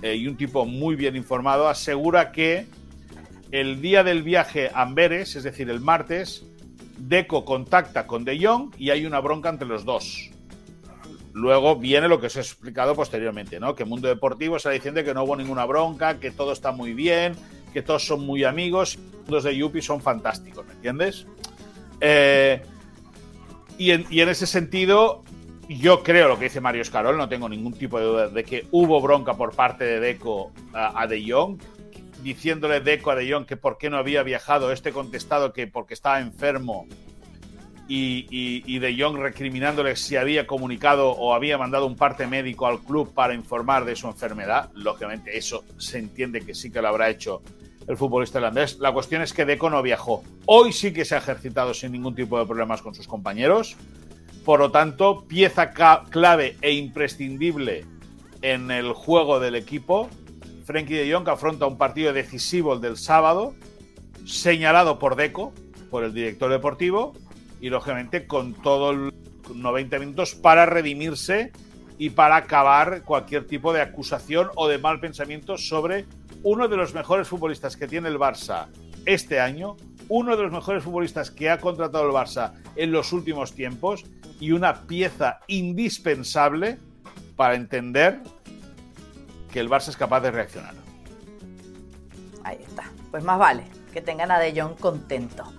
eh, 0.00 0.14
y 0.14 0.26
un 0.28 0.36
tipo 0.36 0.64
muy 0.64 0.96
bien 0.96 1.14
informado, 1.14 1.68
asegura 1.68 2.32
que 2.32 2.66
el 3.50 3.82
día 3.82 4.02
del 4.02 4.22
viaje 4.22 4.70
a 4.72 4.82
Amberes, 4.82 5.36
es 5.36 5.42
decir, 5.42 5.68
el 5.68 5.80
martes, 5.80 6.46
Deco 6.98 7.44
contacta 7.44 8.06
con 8.06 8.24
De 8.24 8.38
Jong 8.42 8.74
y 8.78 8.90
hay 8.90 9.04
una 9.04 9.20
bronca 9.20 9.50
entre 9.50 9.68
los 9.68 9.84
dos. 9.84 10.30
Luego 11.34 11.74
viene 11.74 12.06
lo 12.06 12.20
que 12.20 12.28
os 12.28 12.36
he 12.36 12.40
explicado 12.40 12.94
posteriormente, 12.94 13.58
¿no? 13.58 13.74
Que 13.74 13.84
Mundo 13.84 14.06
Deportivo 14.06 14.56
está 14.56 14.70
diciendo 14.70 15.02
que 15.02 15.12
no 15.12 15.24
hubo 15.24 15.34
ninguna 15.34 15.66
bronca, 15.66 16.20
que 16.20 16.30
todo 16.30 16.52
está 16.52 16.70
muy 16.70 16.94
bien, 16.94 17.34
que 17.72 17.82
todos 17.82 18.06
son 18.06 18.24
muy 18.24 18.44
amigos, 18.44 19.00
los 19.26 19.42
de 19.42 19.56
Yupi 19.56 19.82
son 19.82 20.00
fantásticos, 20.00 20.64
¿me 20.64 20.74
entiendes? 20.74 21.26
Eh, 22.00 22.62
y, 23.78 23.90
en, 23.90 24.28
ese 24.28 24.46
sentido, 24.46 25.24
yo 25.68 26.04
creo 26.04 26.28
lo 26.28 26.38
que 26.38 26.44
dice 26.44 26.60
Mario 26.60 26.82
Escarol, 26.82 27.16
no 27.16 27.28
tengo 27.28 27.48
ningún 27.48 27.72
tipo 27.72 27.98
de 27.98 28.04
duda 28.04 28.28
de 28.28 28.44
que 28.44 28.68
hubo 28.70 29.00
bronca 29.00 29.34
por 29.34 29.56
parte 29.56 29.82
de 29.82 29.98
Deco 29.98 30.52
a, 30.72 31.04
De 31.08 31.28
Jong, 31.28 31.58
diciéndole 32.22 32.80
Deco 32.80 33.10
a 33.10 33.16
De 33.16 33.28
Jong 33.28 33.44
que 33.44 33.56
por 33.56 33.76
qué 33.76 33.90
no 33.90 33.96
había 33.96 34.22
viajado, 34.22 34.70
este 34.70 34.92
contestado 34.92 35.52
que 35.52 35.66
porque 35.66 35.94
estaba 35.94 36.20
enfermo 36.20 36.86
y, 37.86 38.78
De 38.78 38.96
Jong 38.98 39.18
recriminándole 39.18 39.96
si 39.96 40.16
había 40.16 40.46
comunicado 40.46 41.10
o 41.10 41.34
había 41.34 41.58
mandado 41.58 41.86
un 41.86 41.96
parte 41.96 42.26
médico 42.26 42.66
al 42.66 42.80
club 42.80 43.12
para 43.12 43.34
informar 43.34 43.84
de 43.84 43.96
su 43.96 44.06
enfermedad. 44.06 44.70
Lógicamente 44.74 45.36
eso 45.36 45.64
se 45.78 45.98
entiende 45.98 46.40
que 46.40 46.54
sí 46.54 46.70
que 46.70 46.80
lo 46.80 46.88
habrá 46.88 47.10
hecho 47.10 47.42
el 47.86 47.96
futbolista 47.96 48.38
holandés. 48.38 48.78
La 48.78 48.92
cuestión 48.92 49.22
es 49.22 49.32
que 49.32 49.44
Deco 49.44 49.68
no 49.70 49.82
viajó. 49.82 50.22
Hoy 50.46 50.72
sí 50.72 50.92
que 50.92 51.04
se 51.04 51.14
ha 51.14 51.18
ejercitado 51.18 51.74
sin 51.74 51.92
ningún 51.92 52.14
tipo 52.14 52.38
de 52.38 52.46
problemas 52.46 52.80
con 52.80 52.94
sus 52.94 53.06
compañeros. 53.06 53.76
Por 54.44 54.60
lo 54.60 54.70
tanto, 54.70 55.24
pieza 55.26 55.70
clave 55.70 56.56
e 56.60 56.72
imprescindible 56.72 57.84
en 58.42 58.70
el 58.70 58.92
juego 58.92 59.40
del 59.40 59.54
equipo. 59.54 60.08
Frenkie 60.64 60.94
de 60.94 61.12
Jong 61.12 61.28
afronta 61.28 61.66
un 61.66 61.78
partido 61.78 62.12
decisivo 62.12 62.74
el 62.74 62.80
del 62.80 62.96
sábado, 62.96 63.54
señalado 64.26 64.98
por 64.98 65.16
Deco, 65.16 65.52
por 65.90 66.04
el 66.04 66.12
director 66.12 66.50
deportivo, 66.50 67.14
y 67.64 67.70
lógicamente 67.70 68.26
con 68.26 68.52
todo 68.52 68.90
el 68.90 69.14
90 69.54 69.98
minutos 69.98 70.34
para 70.34 70.66
redimirse 70.66 71.50
y 71.96 72.10
para 72.10 72.36
acabar 72.36 73.04
cualquier 73.04 73.46
tipo 73.46 73.72
de 73.72 73.80
acusación 73.80 74.50
o 74.56 74.68
de 74.68 74.76
mal 74.76 75.00
pensamiento 75.00 75.56
sobre 75.56 76.04
uno 76.42 76.68
de 76.68 76.76
los 76.76 76.92
mejores 76.92 77.26
futbolistas 77.26 77.78
que 77.78 77.88
tiene 77.88 78.10
el 78.10 78.18
Barça 78.18 78.66
este 79.06 79.40
año, 79.40 79.76
uno 80.10 80.36
de 80.36 80.42
los 80.42 80.52
mejores 80.52 80.84
futbolistas 80.84 81.30
que 81.30 81.48
ha 81.48 81.56
contratado 81.56 82.04
el 82.04 82.12
Barça 82.12 82.52
en 82.76 82.92
los 82.92 83.14
últimos 83.14 83.54
tiempos 83.54 84.04
y 84.38 84.52
una 84.52 84.82
pieza 84.82 85.40
indispensable 85.46 86.76
para 87.34 87.54
entender 87.54 88.20
que 89.50 89.60
el 89.60 89.70
Barça 89.70 89.88
es 89.88 89.96
capaz 89.96 90.20
de 90.20 90.32
reaccionar. 90.32 90.74
Ahí 92.42 92.58
está. 92.60 92.84
Pues 93.10 93.24
más 93.24 93.38
vale 93.38 93.64
que 93.90 94.02
tengan 94.02 94.30
a 94.30 94.38
De 94.38 94.60
Jong 94.60 94.74
contento. 94.78 95.50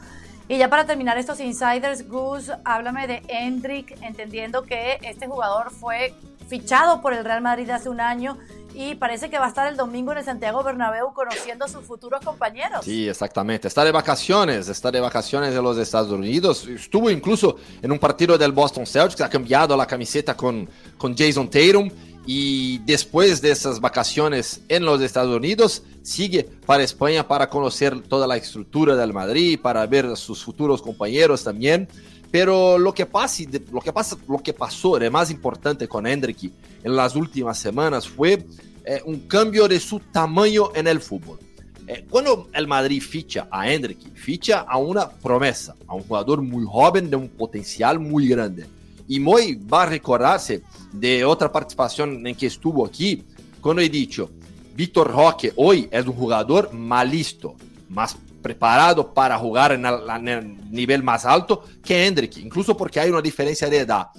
Y 0.48 0.58
ya 0.58 0.70
para 0.70 0.86
terminar 0.86 1.18
estos 1.18 1.39
insiders, 1.39 2.08
Gus, 2.08 2.52
háblame 2.64 3.08
de 3.08 3.24
Hendrik, 3.28 3.98
entendiendo 4.02 4.64
que 4.64 5.00
este 5.02 5.26
jugador 5.28 5.72
fue 5.72 6.14
fichado 6.48 7.02
por 7.02 7.14
el 7.14 7.26
Real 7.26 7.41
Madrid 7.41 7.68
hace 7.72 7.89
un 7.89 8.00
año 8.00 8.38
y 8.76 8.93
parece 8.96 9.30
que 9.30 9.39
va 9.39 9.46
a 9.46 9.48
estar 9.48 9.68
el 9.68 9.78
domingo 9.78 10.12
en 10.12 10.20
el 10.20 10.24
Santiago 10.24 10.62
Bernabéu 10.62 11.14
conociendo 11.14 11.66
a 11.66 11.68
sus 11.68 11.84
futuros 11.84 12.24
compañeros. 12.24 12.84
Sí, 12.84 13.08
exactamente. 13.08 13.68
Está 13.68 13.84
de 13.84 13.91
vacaciones, 13.91 14.68
está 14.68 14.91
de 14.91 15.00
vacaciones 15.00 15.56
en 15.56 15.64
los 15.64 15.78
Estados 15.78 16.12
Unidos. 16.12 16.68
Estuvo 16.68 17.10
incluso 17.10 17.56
en 17.82 17.91
un 17.91 17.98
partido 17.98 18.38
del 18.38 18.52
Boston 18.52 18.86
Celtics, 18.86 19.22
ha 19.22 19.30
cambiado 19.30 19.76
la 19.76 19.88
camiseta 19.88 20.36
con, 20.36 20.70
con 20.98 21.18
Jason 21.18 21.50
Tatum 21.50 21.89
y 22.26 22.80
después 22.80 23.41
de 23.41 23.51
esas 23.51 23.80
vacaciones 23.80 24.61
en 24.67 24.84
los 24.84 25.01
Estados 25.01 25.36
Unidos, 25.36 25.84
sigue 26.01 26.43
para 26.65 26.84
España 26.84 27.28
para 27.28 27.49
conocer 27.49 28.01
toda 28.01 28.26
la 28.26 28.38
estructura 28.38 28.95
del 28.95 29.13
Madrid, 29.13 29.59
para 29.61 29.86
ver 29.86 30.05
a 30.05 30.15
sus 30.15 30.43
futuros 30.43 30.82
compañeros 30.82 31.43
también. 31.43 31.88
Pero 32.32 32.78
lo 32.78 32.93
que, 32.93 33.05
pasa, 33.05 33.43
lo 33.71 33.80
que, 33.80 33.93
pasa, 33.93 34.17
lo 34.28 34.39
que 34.39 34.53
pasó 34.53 34.97
de 34.97 35.09
más 35.09 35.32
importante 35.32 35.88
con 35.88 36.05
Hendrick 36.05 36.51
en 36.84 36.95
las 36.95 37.15
últimas 37.15 37.57
semanas 37.57 38.07
fue 38.07 38.45
eh, 38.84 39.01
un 39.05 39.21
cambio 39.21 39.67
de 39.67 39.80
su 39.80 39.99
tamaño 39.99 40.71
en 40.76 40.88
el 40.88 40.99
fútbol. 40.99 41.39
Eh, 41.88 42.05
cuando 42.09 42.49
el 42.53 42.67
Madrid 42.67 43.01
ficha 43.01 43.47
a 43.51 43.71
Hendrick, 43.71 44.13
ficha 44.15 44.61
a 44.61 44.78
una 44.78 45.09
promesa, 45.09 45.76
a 45.88 45.93
un 45.93 46.03
jugador 46.03 46.41
muy 46.41 46.65
joven 46.65 47.09
de 47.09 47.15
un 47.15 47.30
potencial 47.30 47.99
muy 47.99 48.28
grande. 48.28 48.65
Y 49.08 49.20
Moy 49.20 49.56
va 49.56 49.84
a 49.84 49.86
recordarse 49.86 50.64
de 50.91 51.24
otra 51.26 51.51
participación 51.51 52.26
en 52.26 52.36
que 52.36 52.47
estuvo 52.47 52.86
aquí, 52.86 53.24
cuando 53.62 53.82
he 53.82 53.89
dicho, 53.89 54.32
Víctor 54.76 55.12
Roque 55.12 55.53
hoy 55.56 55.88
es 55.91 56.06
un 56.06 56.14
jugador 56.14 56.74
más 56.74 57.10
listo, 57.10 57.56
más 57.89 58.18
preparado 58.41 59.14
para 59.14 59.38
jugar 59.38 59.72
en 59.72 59.86
el, 59.86 60.72
nivel 60.72 61.01
más 61.01 61.26
alto 61.26 61.64
que 61.84 62.06
Hendrick, 62.06 62.38
incluso 62.38 62.76
porque 62.78 62.99
hay 62.99 63.10
una 63.10 63.22
diferencia 63.22 63.70
de 63.70 63.80
edad. 63.80 64.10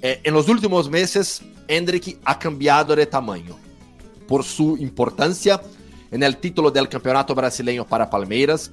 Eh, 0.00 0.20
en 0.24 0.34
los 0.34 0.48
últimos 0.48 0.88
meses, 0.88 1.42
Hendrick 1.66 2.18
ha 2.24 2.38
cambiado 2.38 2.96
de 2.96 3.06
tamaño 3.06 3.56
por 4.26 4.42
su 4.44 4.76
importancia 4.78 5.60
en 6.10 6.22
el 6.22 6.38
título 6.38 6.70
del 6.70 6.88
campeonato 6.88 7.34
brasileño 7.34 7.86
para 7.86 8.08
Palmeiras, 8.08 8.72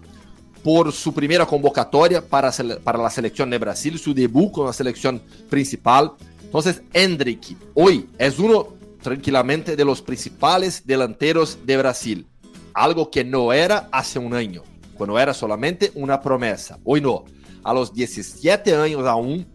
por 0.66 0.92
su 0.92 1.14
primera 1.14 1.46
convocatoria 1.46 2.28
para, 2.28 2.52
para 2.84 2.98
la 2.98 3.12
selección 3.12 3.52
de 3.52 3.60
Brasil, 3.60 4.00
su 4.00 4.16
debut 4.16 4.52
con 4.52 4.66
la 4.66 4.74
selección 4.74 5.22
principal. 5.48 6.14
Entonces, 6.42 6.82
Hendrick 6.92 7.56
hoy 7.76 8.10
es 8.18 8.40
uno 8.40 8.70
tranquilamente 9.00 9.76
de 9.76 9.86
los 9.86 10.02
principales 10.02 10.82
delanteros 10.84 11.60
de 11.68 11.78
Brasil, 11.78 12.26
algo 12.74 13.12
que 13.12 13.24
no 13.24 13.54
era 13.54 13.90
hace 13.92 14.18
un 14.18 14.34
año, 14.34 14.64
cuando 14.98 15.20
era 15.20 15.36
solamente 15.36 15.92
una 15.94 16.20
promesa. 16.20 16.80
Hoy 16.84 17.00
no, 17.00 17.26
a 17.64 17.72
los 17.72 17.94
17 17.94 18.76
años 18.76 19.06
aún, 19.06 19.46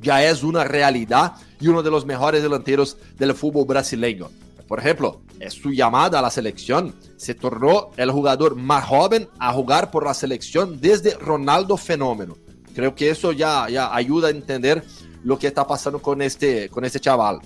ya 0.00 0.24
es 0.24 0.42
una 0.42 0.64
realidad 0.64 1.34
y 1.60 1.68
uno 1.68 1.82
de 1.82 1.90
los 1.90 2.06
mejores 2.06 2.42
delanteros 2.42 2.96
del 3.18 3.34
fútbol 3.34 3.66
brasileño. 3.66 4.30
Por 4.66 4.80
ejemplo, 4.80 5.22
su 5.48 5.72
llamada 5.72 6.18
a 6.18 6.22
la 6.22 6.30
selección, 6.30 6.94
se 7.16 7.34
tornó 7.34 7.90
el 7.96 8.10
jugador 8.10 8.56
más 8.56 8.84
joven 8.84 9.28
a 9.38 9.52
jugar 9.52 9.90
por 9.90 10.04
la 10.04 10.14
selección 10.14 10.80
desde 10.80 11.14
Ronaldo 11.14 11.76
Fenómeno. 11.76 12.36
Creo 12.74 12.94
que 12.94 13.10
eso 13.10 13.32
ya, 13.32 13.68
ya 13.68 13.94
ayuda 13.94 14.28
a 14.28 14.32
entender 14.32 14.84
lo 15.22 15.38
que 15.38 15.46
está 15.46 15.66
pasando 15.66 16.00
con 16.00 16.20
este, 16.20 16.68
con 16.68 16.84
este 16.84 17.00
chaval. 17.00 17.40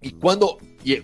Y 0.00 0.12
cuando, 0.12 0.58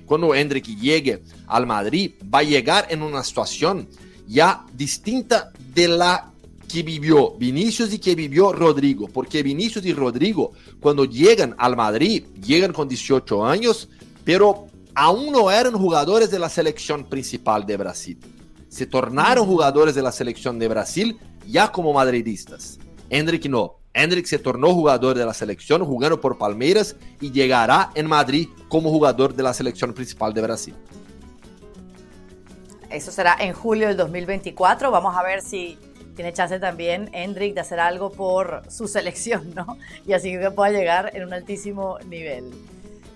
cuando 0.06 0.34
Hendrik 0.34 0.66
llegue 0.66 1.22
al 1.46 1.66
Madrid, 1.66 2.12
va 2.32 2.40
a 2.40 2.42
llegar 2.42 2.86
en 2.90 3.02
una 3.02 3.22
situación 3.22 3.88
ya 4.26 4.64
distinta 4.72 5.52
de 5.74 5.88
la 5.88 6.32
que 6.68 6.82
vivió 6.82 7.32
Vinicius 7.32 7.92
y 7.94 7.98
que 7.98 8.14
vivió 8.14 8.52
Rodrigo, 8.52 9.08
porque 9.08 9.42
Vinicius 9.42 9.86
y 9.86 9.94
Rodrigo 9.94 10.52
cuando 10.80 11.04
llegan 11.04 11.54
al 11.58 11.76
Madrid, 11.76 12.24
llegan 12.44 12.72
con 12.72 12.88
18 12.88 13.44
años, 13.46 13.88
pero 14.24 14.67
aún 14.94 15.32
no 15.32 15.50
eran 15.50 15.72
jugadores 15.72 16.30
de 16.30 16.38
la 16.38 16.48
selección 16.48 17.04
principal 17.04 17.66
de 17.66 17.76
Brasil. 17.76 18.18
Se 18.68 18.86
tornaron 18.86 19.46
jugadores 19.46 19.94
de 19.94 20.02
la 20.02 20.12
selección 20.12 20.58
de 20.58 20.68
Brasil 20.68 21.18
ya 21.46 21.72
como 21.72 21.92
madridistas. 21.92 22.78
Hendrik 23.10 23.46
no. 23.46 23.76
Hendrik 23.94 24.26
se 24.26 24.38
tornó 24.38 24.72
jugador 24.74 25.16
de 25.16 25.24
la 25.24 25.34
selección 25.34 25.84
jugando 25.84 26.20
por 26.20 26.38
Palmeiras 26.38 26.94
y 27.20 27.32
llegará 27.32 27.90
en 27.94 28.06
Madrid 28.06 28.48
como 28.68 28.90
jugador 28.90 29.34
de 29.34 29.42
la 29.42 29.54
selección 29.54 29.92
principal 29.92 30.32
de 30.34 30.42
Brasil. 30.42 30.74
Eso 32.90 33.10
será 33.10 33.36
en 33.40 33.52
julio 33.52 33.88
del 33.88 33.96
2024. 33.96 34.90
Vamos 34.90 35.16
a 35.16 35.22
ver 35.22 35.42
si 35.42 35.78
tiene 36.14 36.32
chance 36.32 36.58
también 36.58 37.10
Hendrik 37.12 37.54
de 37.54 37.60
hacer 37.60 37.80
algo 37.80 38.10
por 38.10 38.62
su 38.68 38.88
selección, 38.88 39.54
¿no? 39.54 39.78
Y 40.06 40.12
así 40.12 40.32
que 40.32 40.50
pueda 40.50 40.70
llegar 40.70 41.10
en 41.14 41.24
un 41.24 41.32
altísimo 41.32 41.98
nivel. 42.06 42.50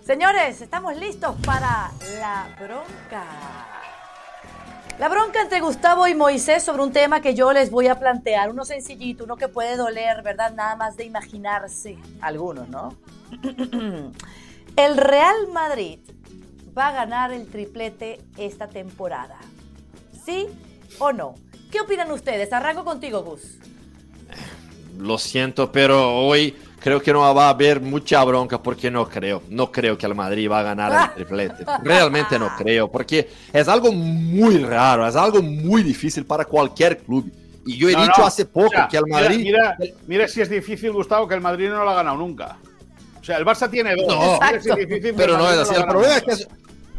Señores, 0.05 0.61
estamos 0.61 0.97
listos 0.97 1.37
para 1.47 1.93
la 2.19 2.49
bronca. 2.59 3.25
La 4.99 5.09
bronca 5.09 5.41
entre 5.41 5.61
Gustavo 5.61 6.09
y 6.09 6.15
Moisés 6.17 6.65
sobre 6.65 6.83
un 6.83 6.93
tema 6.93 7.21
que 7.21 7.37
yo 7.37 7.53
les 7.53 7.71
voy 7.71 7.87
a 7.87 8.01
plantear, 8.01 8.51
uno 8.51 8.65
sencillito, 8.65 9.23
uno 9.23 9.37
que 9.37 9.47
puede 9.47 9.77
doler, 9.77 10.23
¿verdad? 10.23 10.55
Nada 10.55 10.75
más 10.75 10.97
de 10.97 11.05
imaginarse, 11.05 11.97
algunos, 12.21 12.69
¿no? 12.69 12.97
El 14.77 14.97
Real 14.97 15.47
Madrid 15.53 16.01
va 16.77 16.89
a 16.89 16.93
ganar 16.93 17.33
el 17.33 17.47
triplete 17.47 18.21
esta 18.37 18.67
temporada. 18.67 19.39
¿Sí 20.25 20.49
o 20.99 21.13
no? 21.13 21.35
¿Qué 21.71 21.81
opinan 21.81 22.11
ustedes? 22.11 22.53
Arranco 22.53 22.85
contigo, 22.85 23.23
Gus. 23.23 23.59
Lo 24.99 25.19
siento, 25.19 25.71
pero 25.71 26.17
hoy 26.17 26.57
creo 26.83 27.01
que 27.01 27.13
no 27.13 27.21
va 27.35 27.47
a 27.47 27.51
haber 27.51 27.81
mucha 27.81 28.23
bronca 28.25 28.63
porque 28.63 28.91
no 28.91 29.09
creo, 29.09 29.43
no 29.49 29.71
creo 29.71 29.97
que 29.97 30.07
el 30.07 30.15
Madrid 30.15 30.51
va 30.51 30.61
a 30.61 30.63
ganar 30.63 31.11
el 31.11 31.15
triplete. 31.27 31.65
Realmente 31.83 32.39
no 32.39 32.51
creo, 32.57 32.91
porque 32.91 33.31
es 33.53 33.69
algo 33.69 33.93
muy 33.93 34.59
raro, 34.59 35.07
es 35.07 35.17
algo 35.17 35.43
muy 35.43 35.83
difícil 35.83 36.25
para 36.25 36.45
cualquier 36.45 36.99
club. 36.99 37.31
Y 37.65 37.77
yo 37.77 37.89
he 37.89 37.95
dicho 37.95 38.25
hace 38.25 38.45
poco 38.45 38.73
que 38.91 38.97
el 38.97 39.07
Madrid... 39.07 39.39
Mira, 39.45 39.77
mira, 40.07 40.27
si 40.27 40.41
es 40.41 40.51
difícil, 40.51 40.91
Gustavo, 40.91 41.29
que 41.29 41.35
el 41.35 41.41
Madrid 41.41 41.69
no 41.69 41.85
lo 41.85 41.91
ha 41.91 41.95
ganado 41.95 42.17
nunca. 42.17 42.59
O 43.21 43.25
sea, 43.25 43.37
el 43.37 43.45
Barça 43.45 43.71
tiene 43.71 43.95
dos. 43.95 44.09
No, 44.09 44.41
pero 45.17 45.39
no 45.39 45.49
es 45.49 45.59
así. 45.59 45.75
El 45.77 45.85
problema 45.85 46.17
es 46.17 46.23
que 46.23 46.33
es, 46.33 46.49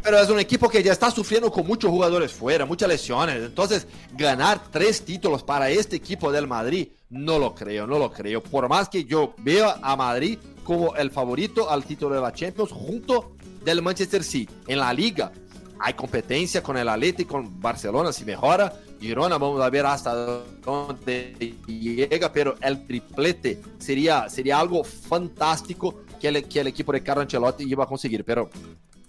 pero 0.02 0.20
es 0.20 0.30
un 0.30 0.40
equipo 0.40 0.70
que 0.70 0.84
ya 0.84 0.92
está 0.92 1.12
sufriendo 1.12 1.52
con 1.52 1.66
muchos 1.66 1.90
jugadores 1.90 2.32
fuera, 2.32 2.66
muchas 2.66 2.90
lesiones. 2.90 3.38
Entonces, 3.38 3.88
ganar 4.14 4.62
tres 4.72 5.04
títulos 5.04 5.44
para 5.44 5.70
este 5.70 5.96
equipo 5.96 6.32
del 6.32 6.48
Madrid 6.48 6.90
no 7.14 7.38
lo 7.38 7.54
creo, 7.54 7.88
no 7.88 8.00
lo 8.00 8.12
creo. 8.12 8.42
Por 8.42 8.68
más 8.68 8.90
que 8.90 9.06
yo 9.06 9.34
vea 9.38 9.78
a 9.82 9.96
Madrid 9.96 10.40
como 10.64 10.96
el 10.96 11.12
favorito 11.12 11.70
al 11.70 11.86
título 11.86 12.16
de 12.16 12.22
la 12.22 12.34
Champions 12.34 12.72
junto 12.72 13.36
del 13.64 13.82
Manchester 13.82 14.24
City. 14.24 14.52
En 14.68 14.80
la 14.80 14.92
liga 14.94 15.32
hay 15.80 15.94
competencia 15.94 16.64
con 16.64 16.78
el 16.78 16.90
Atlético, 16.90 17.34
con 17.34 17.60
Barcelona, 17.60 18.12
si 18.12 18.26
mejora. 18.26 18.74
Girona, 19.00 19.38
vamos 19.38 19.62
a 19.62 19.70
ver 19.70 19.86
hasta 19.86 20.16
dónde 20.64 21.56
llega, 21.68 22.32
pero 22.32 22.56
el 22.62 22.86
triplete 22.86 23.62
sería, 23.78 24.30
sería 24.30 24.60
algo 24.60 24.84
fantástico 24.84 26.04
que 26.20 26.30
el, 26.30 26.48
que 26.48 26.62
el 26.62 26.68
equipo 26.68 26.94
de 26.94 27.04
Carlo 27.04 27.22
Ancelotti 27.22 27.66
iba 27.66 27.84
a 27.84 27.88
conseguir, 27.88 28.24
pero 28.24 28.50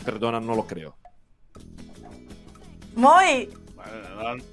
perdona, 0.05 0.41
no 0.41 0.57
lo 0.57 0.67
creo. 0.67 0.97
Muy, 2.97 3.49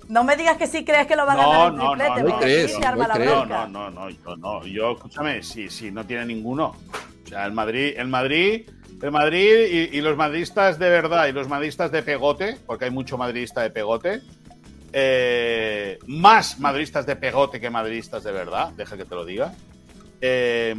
no 0.07 0.23
me 0.23 0.35
digas 0.35 0.57
que 0.57 0.67
sí 0.67 0.83
crees 0.83 1.07
que 1.07 1.15
lo 1.15 1.25
va 1.25 1.33
a 1.33 1.35
ganar 1.35 1.73
no, 1.73 1.91
triplete. 1.91 2.23
No, 2.23 2.29
no, 2.29 2.39
crees, 2.39 2.79
no, 2.79 3.45
no, 3.45 3.67
no, 3.67 3.89
no, 3.89 4.09
yo 4.09 4.35
no. 4.37 4.65
Yo, 4.65 4.91
escúchame, 4.93 5.43
sí, 5.43 5.69
sí, 5.69 5.91
no 5.91 6.05
tiene 6.05 6.25
ninguno. 6.25 6.75
O 7.23 7.27
sea, 7.27 7.45
el 7.45 7.53
Madrid, 7.53 7.93
el 7.97 8.07
Madrid, 8.07 8.69
el 9.01 9.11
Madrid 9.11 9.89
y, 9.91 10.01
los 10.01 10.17
madridistas 10.17 10.77
de 10.77 10.89
verdad 10.89 11.27
y 11.27 11.31
los 11.31 11.47
madridistas 11.47 11.91
de 11.91 12.03
pegote, 12.03 12.57
porque 12.65 12.85
hay 12.85 12.91
mucho 12.91 13.17
madridista 13.17 13.61
de 13.61 13.69
pegote, 13.69 14.21
eh, 14.93 15.97
más 16.07 16.59
madridistas 16.59 17.05
de 17.05 17.15
pegote 17.15 17.59
que 17.59 17.69
madridistas 17.69 18.23
de 18.23 18.31
verdad, 18.31 18.71
deja 18.73 18.97
que 18.97 19.05
te 19.05 19.15
lo 19.15 19.25
diga. 19.25 19.53
Eh, 20.19 20.75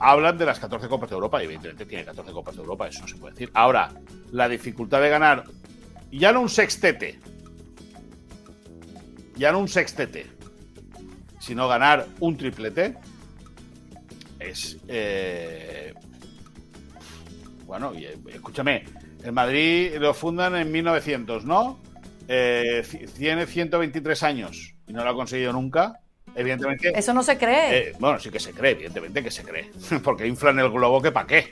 hablan 0.00 0.38
de 0.38 0.46
las 0.46 0.58
14 0.58 0.88
Copas 0.88 1.10
de 1.10 1.14
Europa, 1.14 1.42
y 1.42 1.44
evidentemente 1.44 1.86
tiene 1.86 2.04
14 2.04 2.32
Copas 2.32 2.54
de 2.54 2.62
Europa, 2.62 2.88
eso 2.88 3.00
no 3.02 3.08
se 3.08 3.16
puede 3.16 3.34
decir. 3.34 3.50
Ahora, 3.54 3.90
la 4.30 4.48
dificultad 4.48 5.00
de 5.00 5.08
ganar 5.08 5.44
ya 6.10 6.32
no 6.32 6.40
un 6.40 6.48
sextete, 6.48 7.18
ya 9.36 9.52
no 9.52 9.58
un 9.60 9.68
sextete, 9.68 10.26
sino 11.40 11.68
ganar 11.68 12.06
un 12.20 12.36
triplete, 12.36 12.94
es... 14.38 14.78
Eh, 14.88 15.94
bueno, 17.66 17.92
y, 17.94 18.06
eh, 18.06 18.18
escúchame, 18.32 18.84
el 19.22 19.32
Madrid 19.32 19.96
lo 19.98 20.14
fundan 20.14 20.56
en 20.56 20.72
1900, 20.72 21.44
¿no? 21.44 21.80
Eh, 22.26 22.82
tiene 23.16 23.46
123 23.46 24.22
años 24.22 24.74
y 24.86 24.92
no 24.92 25.04
lo 25.04 25.10
ha 25.10 25.14
conseguido 25.14 25.52
nunca. 25.52 26.00
Evidentemente. 26.34 26.92
Eso 26.96 27.14
no 27.14 27.22
se 27.22 27.36
cree. 27.36 27.94
bueno, 27.98 28.18
sí 28.20 28.30
que 28.30 28.38
se 28.38 28.52
cree, 28.52 28.72
evidentemente 28.72 29.22
que 29.22 29.30
se 29.30 29.42
cree. 29.42 29.70
Porque 30.04 30.26
inflan 30.26 30.58
el 30.58 30.70
globo 30.70 31.00
que 31.02 31.10
pa' 31.10 31.26
qué. 31.26 31.50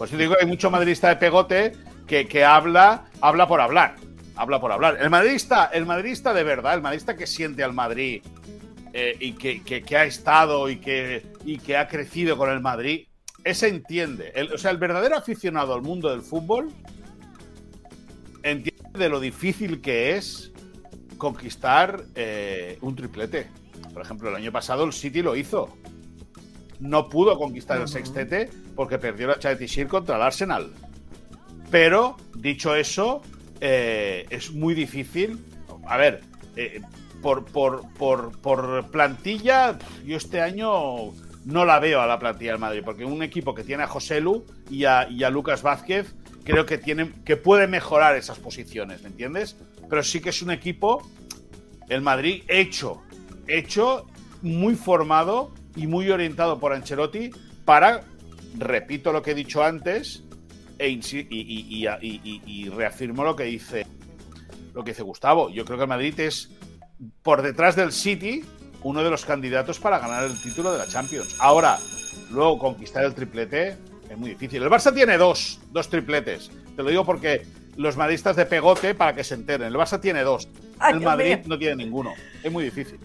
Pues 0.00 0.10
yo 0.12 0.16
digo, 0.16 0.34
hay 0.40 0.46
mucho 0.46 0.70
madridista 0.70 1.10
de 1.10 1.16
pegote 1.16 1.72
que, 2.06 2.42
habla, 2.42 3.04
habla 3.20 3.46
por 3.46 3.60
hablar. 3.60 3.96
Habla 4.34 4.58
por 4.58 4.72
hablar. 4.72 4.96
El 4.98 5.10
madridista, 5.10 5.66
el 5.66 5.84
madridista 5.84 6.32
de 6.32 6.42
verdad, 6.42 6.72
el 6.72 6.80
madridista 6.80 7.18
que 7.18 7.26
siente 7.26 7.62
al 7.62 7.74
Madrid 7.74 8.22
eh, 8.94 9.14
y 9.20 9.34
que, 9.34 9.96
ha 9.98 10.04
estado 10.06 10.70
y 10.70 10.76
que, 10.78 11.26
y 11.44 11.58
que 11.58 11.76
ha 11.76 11.86
crecido 11.86 12.38
con 12.38 12.48
el 12.48 12.60
Madrid, 12.60 13.08
ese 13.44 13.68
entiende. 13.68 14.32
o 14.54 14.56
sea, 14.56 14.70
el 14.70 14.78
verdadero 14.78 15.18
aficionado 15.18 15.74
al 15.74 15.82
mundo 15.82 16.08
del 16.08 16.22
fútbol 16.22 16.72
entiende 18.42 18.98
de 18.98 19.08
lo 19.10 19.20
difícil 19.20 19.82
que 19.82 20.16
es 20.16 20.50
conquistar 21.18 22.04
eh, 22.14 22.78
un 22.80 22.96
triplete. 22.96 23.48
Por 23.92 24.00
ejemplo, 24.00 24.30
el 24.30 24.36
año 24.36 24.50
pasado 24.50 24.84
el 24.84 24.94
City 24.94 25.20
lo 25.20 25.36
hizo. 25.36 25.76
No 26.80 27.08
pudo 27.08 27.38
conquistar 27.38 27.80
el 27.80 27.88
sextete 27.88 28.50
porque 28.74 28.98
perdió 28.98 29.28
la 29.28 29.38
Charity 29.38 29.84
contra 29.86 30.16
el 30.16 30.22
Arsenal. 30.22 30.70
Pero, 31.70 32.16
dicho 32.34 32.74
eso, 32.74 33.22
eh, 33.60 34.26
es 34.30 34.52
muy 34.52 34.74
difícil. 34.74 35.38
A 35.86 35.96
ver, 35.96 36.22
eh, 36.56 36.80
por, 37.22 37.44
por, 37.44 37.92
por, 37.94 38.38
por 38.40 38.90
plantilla, 38.90 39.78
yo 40.04 40.16
este 40.16 40.40
año 40.40 41.12
no 41.44 41.64
la 41.64 41.78
veo 41.78 42.00
a 42.00 42.06
la 42.06 42.18
plantilla 42.18 42.52
del 42.52 42.60
Madrid, 42.60 42.82
porque 42.84 43.04
un 43.04 43.22
equipo 43.22 43.54
que 43.54 43.64
tiene 43.64 43.82
a 43.82 43.86
José 43.86 44.20
Lu 44.20 44.44
y 44.70 44.84
a, 44.84 45.08
y 45.08 45.24
a 45.24 45.30
Lucas 45.30 45.62
Vázquez, 45.62 46.14
creo 46.44 46.66
que, 46.66 46.78
tiene, 46.78 47.12
que 47.24 47.36
puede 47.36 47.66
mejorar 47.66 48.16
esas 48.16 48.38
posiciones, 48.38 49.02
¿me 49.02 49.08
entiendes? 49.08 49.56
Pero 49.88 50.02
sí 50.02 50.20
que 50.20 50.30
es 50.30 50.42
un 50.42 50.50
equipo, 50.50 51.08
el 51.88 52.02
Madrid, 52.02 52.44
hecho, 52.48 53.02
hecho, 53.46 54.06
muy 54.42 54.74
formado 54.74 55.52
y 55.76 55.86
muy 55.86 56.10
orientado 56.10 56.58
por 56.58 56.72
Ancelotti 56.72 57.30
para, 57.64 58.02
repito 58.58 59.12
lo 59.12 59.22
que 59.22 59.32
he 59.32 59.34
dicho 59.34 59.62
antes, 59.64 60.22
e 60.78 60.88
y, 60.88 61.86
y- 62.10 62.68
reafirmo 62.70 63.22
lo 63.24 63.36
que 63.36 63.44
dice 63.44 63.86
lo 64.72 64.84
que 64.84 64.92
dice 64.92 65.02
Gustavo. 65.02 65.50
Yo 65.50 65.64
creo 65.64 65.76
que 65.76 65.82
el 65.84 65.88
Madrid 65.88 66.18
es, 66.20 66.50
por 67.22 67.42
detrás 67.42 67.74
del 67.76 67.92
City, 67.92 68.44
uno 68.82 69.02
de 69.02 69.10
los 69.10 69.24
candidatos 69.24 69.78
para 69.80 69.98
ganar 69.98 70.24
el 70.24 70.40
título 70.40 70.72
de 70.72 70.78
la 70.78 70.86
Champions. 70.86 71.36
Ahora, 71.40 71.76
luego 72.30 72.58
conquistar 72.58 73.04
el 73.04 73.14
triplete 73.14 73.76
es 74.08 74.16
muy 74.16 74.30
difícil. 74.30 74.62
El 74.62 74.70
Barça 74.70 74.94
tiene 74.94 75.18
dos, 75.18 75.60
dos 75.72 75.88
tripletes. 75.90 76.50
Te 76.76 76.82
lo 76.82 76.88
digo 76.88 77.04
porque 77.04 77.42
los 77.76 77.96
madristas 77.96 78.36
de 78.36 78.46
pegote, 78.46 78.94
para 78.94 79.12
que 79.14 79.24
se 79.24 79.34
enteren, 79.34 79.66
el 79.68 79.74
Barça 79.74 80.00
tiene 80.00 80.22
dos. 80.22 80.48
El 80.88 81.00
Madrid 81.00 81.38
no 81.46 81.58
tiene 81.58 81.84
ninguno. 81.84 82.12
Es 82.42 82.50
muy 82.52 82.64
difícil. 82.64 82.98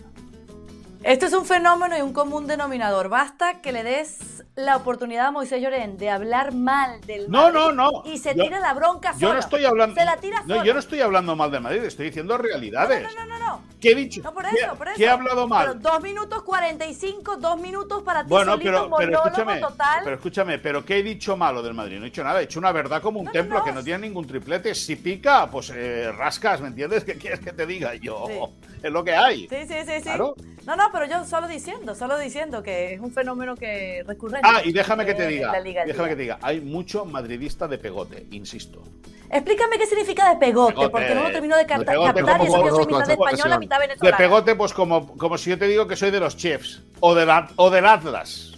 Esto 1.06 1.28
es 1.28 1.34
un 1.34 1.46
fenómeno 1.46 1.96
y 1.96 2.02
un 2.02 2.14
común 2.14 2.48
denominador. 2.48 3.10
Basta 3.10 3.62
que 3.62 3.72
le 3.72 3.84
des 3.84 4.44
la 4.56 4.76
oportunidad 4.76 5.28
a 5.28 5.32
Moisés 5.32 5.62
Llorén 5.62 5.98
de 6.00 6.10
hablar 6.10 6.52
mal 6.52 7.00
del 7.02 7.30
No, 7.30 7.44
Madrid 7.44 7.60
no, 7.60 7.72
no. 7.74 8.04
Y 8.06 8.18
se 8.18 8.34
Yo- 8.34 8.44
tira 8.46 8.60
la 8.60 8.74
bronca 8.74 9.14
Yo 9.20 9.32
no 9.32 9.40
estoy 9.40 9.66
hablando. 9.66 9.94
Se 9.96 10.04
la 10.04 10.18
tira 10.18 10.42
no, 10.48 10.64
yo 10.66 10.74
no 10.74 10.80
estoy 10.80 11.02
hablando 11.02 11.36
mal 11.36 11.52
de 11.52 11.60
Madrid, 11.60 11.84
estoy 11.84 12.08
diciendo 12.08 12.36
realidades. 12.40 13.04
No, 13.04 13.10
no, 13.10 13.26
no, 13.28 13.38
no, 13.38 13.46
no. 13.46 13.62
¿Qué 13.80 13.92
he 13.92 13.96
dicho? 13.96 14.24
No, 14.24 14.34
por 14.34 14.50
¿Qué- 14.50 14.56
eso, 14.64 14.76
por 14.76 14.88
eso. 14.88 14.98
¿Qué 14.98 15.04
he 15.04 15.10
hablado 15.10 15.48
mal? 15.48 15.68
Pero 15.68 15.80
dos 15.80 16.02
minutos 16.02 16.42
45, 16.42 17.38
dos 17.38 17.60
minutos 17.60 18.02
para 18.02 18.24
ti 18.24 18.30
Bueno, 18.30 18.54
solito, 18.54 18.72
pero, 18.72 18.90
pero 18.98 19.24
escúchame, 19.26 19.60
total. 19.60 20.02
pero 20.04 20.16
escúchame, 20.16 20.58
pero 20.58 20.84
¿qué 20.84 20.98
he 21.00 21.04
dicho 21.04 21.38
malo 21.38 21.62
del 21.62 21.76
Madrid? 21.76 21.98
No 22.00 22.06
he 22.06 22.10
dicho 22.10 22.24
nada, 22.24 22.40
he 22.40 22.48
dicho 22.48 22.58
una 22.58 22.72
verdad 22.72 23.00
como 23.04 23.20
un 23.20 23.26
no, 23.28 23.32
templo, 23.32 23.60
no. 23.60 23.64
que 23.64 23.72
no 23.74 23.84
tiene 23.84 24.08
ningún 24.08 24.26
triplete. 24.26 24.74
Si 24.74 24.96
pica, 24.96 25.52
pues 25.52 25.72
eh, 25.76 26.12
rascas, 26.18 26.62
¿me 26.62 26.70
entiendes? 26.70 27.04
¿Qué 27.06 27.16
quieres 27.16 27.42
que 27.42 27.52
te 27.54 27.68
diga? 27.68 27.94
Yo, 27.94 28.24
Sí. 28.26 28.40
es 28.82 28.92
lo 28.92 29.04
que 29.04 29.14
hay. 29.16 29.48
Sí, 29.50 29.58
sí, 29.68 29.76
sí, 29.86 29.92
sí. 29.98 30.02
Claro. 30.02 30.34
No, 30.66 30.76
no, 30.76 30.90
pero 30.98 31.12
yo 31.12 31.26
solo 31.26 31.46
diciendo, 31.48 31.94
solo 31.94 32.18
diciendo 32.18 32.64
que 32.64 32.94
es 32.94 33.02
un 33.02 33.12
fenómeno 33.12 33.56
que 33.56 34.02
recurrente. 34.08 34.48
Ah, 34.50 34.62
y 34.64 34.72
déjame 34.72 35.06
que 35.06 35.14
te 35.14 35.28
diga, 35.28 35.52
déjame 35.86 36.08
que 36.10 36.16
te 36.16 36.22
diga, 36.22 36.40
hay 36.42 36.62
mucho 36.62 37.04
madridista 37.04 37.68
de 37.68 37.78
pegote, 37.78 38.26
insisto. 38.32 38.82
Explícame 39.30 39.78
qué 39.78 39.88
significa 39.88 40.30
de 40.30 40.38
pegote, 40.38 40.74
Pegote, 40.76 40.90
porque 40.92 41.14
no 41.16 41.24
lo 41.24 41.32
termino 41.32 41.58
de 41.58 41.66
capta- 41.66 41.80
de 41.92 41.98
pegote 41.98 42.14
captar 42.24 42.42
y 42.42 42.44
eso 42.46 42.66
yo 42.66 42.76
soy 42.76 42.86
mitad 42.86 43.10
española, 43.10 43.60
mitad 43.60 43.76
De 43.80 43.88
venezolana. 43.88 44.18
pegote, 44.18 44.56
pues 44.56 44.74
como, 44.74 45.18
como 45.18 45.38
si 45.38 45.50
yo 45.50 45.58
te 45.60 45.68
digo 45.68 45.86
que 45.86 45.98
soy 45.98 46.12
de 46.12 46.20
los 46.22 46.38
chefs, 46.38 46.82
o, 47.02 47.14
de 47.14 47.26
la- 47.26 47.50
o 47.58 47.70
del 47.70 47.86
Atlas. 47.86 48.54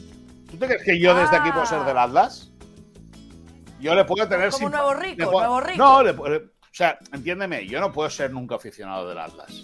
¿Tú 0.51 0.57
te 0.57 0.67
crees 0.67 0.83
que 0.83 0.99
yo 0.99 1.15
desde 1.15 1.35
aquí 1.37 1.51
puedo 1.51 1.65
ser 1.65 1.79
del 1.85 1.97
Atlas? 1.97 2.51
Yo 3.79 3.95
le 3.95 4.05
puedo 4.05 4.27
tener 4.27 4.51
Como 4.51 4.69
nuevo 4.69 4.93
rico, 4.93 5.31
puedo- 5.31 5.39
nuevo 5.47 5.61
rico. 5.61 5.77
No, 5.83 6.03
le 6.03 6.11
o 6.11 6.39
sea, 6.71 6.99
entiéndeme, 7.11 7.65
yo 7.67 7.79
no 7.79 7.91
puedo 7.91 8.09
ser 8.11 8.31
nunca 8.31 8.55
aficionado 8.55 9.09
del 9.09 9.17
Atlas. 9.17 9.63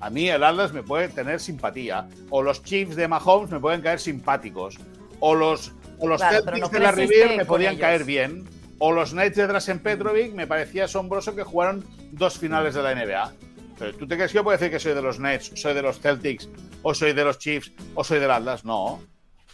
A 0.00 0.10
mí 0.10 0.28
el 0.28 0.44
Atlas 0.44 0.72
me 0.72 0.82
puede 0.82 1.08
tener 1.08 1.40
simpatía. 1.40 2.08
O 2.30 2.42
los 2.42 2.62
Chiefs 2.62 2.96
de 2.96 3.08
Mahomes 3.08 3.50
me 3.50 3.58
pueden 3.60 3.80
caer 3.80 3.98
simpáticos. 4.00 4.78
O 5.20 5.34
los, 5.34 5.72
o 5.98 6.06
los 6.06 6.20
Claro, 6.20 6.36
Celtics 6.44 6.60
no 6.60 6.68
de 6.68 6.80
la 6.80 6.92
Riviera 6.92 7.36
me 7.36 7.44
podían 7.44 7.72
ellos. 7.74 7.80
caer 7.82 8.04
bien. 8.04 8.44
O 8.78 8.92
los 8.92 9.10
Knights 9.10 9.36
de 9.36 9.46
Drasen 9.48 9.80
Petrovic 9.80 10.32
me 10.34 10.46
parecía 10.46 10.84
asombroso 10.84 11.34
que 11.34 11.42
jugaron 11.42 11.84
dos 12.12 12.38
finales 12.38 12.74
de 12.74 12.82
la 12.82 12.94
NBA. 12.94 13.32
Pero 13.76 13.94
¿tú 13.96 14.06
te 14.06 14.14
crees 14.16 14.30
que 14.32 14.36
yo 14.36 14.44
puedo 14.44 14.56
decir 14.56 14.70
que 14.70 14.78
soy 14.78 14.94
de 14.94 15.02
los 15.02 15.18
Nets, 15.18 15.52
soy 15.54 15.74
de 15.74 15.82
los 15.82 15.98
Celtics, 16.00 16.48
o 16.82 16.94
soy 16.94 17.12
de 17.12 17.24
los 17.24 17.38
Chiefs, 17.38 17.72
o 17.94 18.04
soy 18.04 18.20
del 18.20 18.30
Atlas? 18.30 18.64
No. 18.64 19.00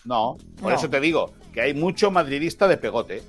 No. 0.05 0.37
Por 0.61 0.73
No. 0.73 0.77
eso 0.79 0.91
te 0.91 1.01
digo 1.01 1.33
que 1.55 1.63
hay 1.63 1.73
mucho 1.73 2.11
madridista 2.11 2.69
de 2.69 2.77
pegote. 2.77 3.23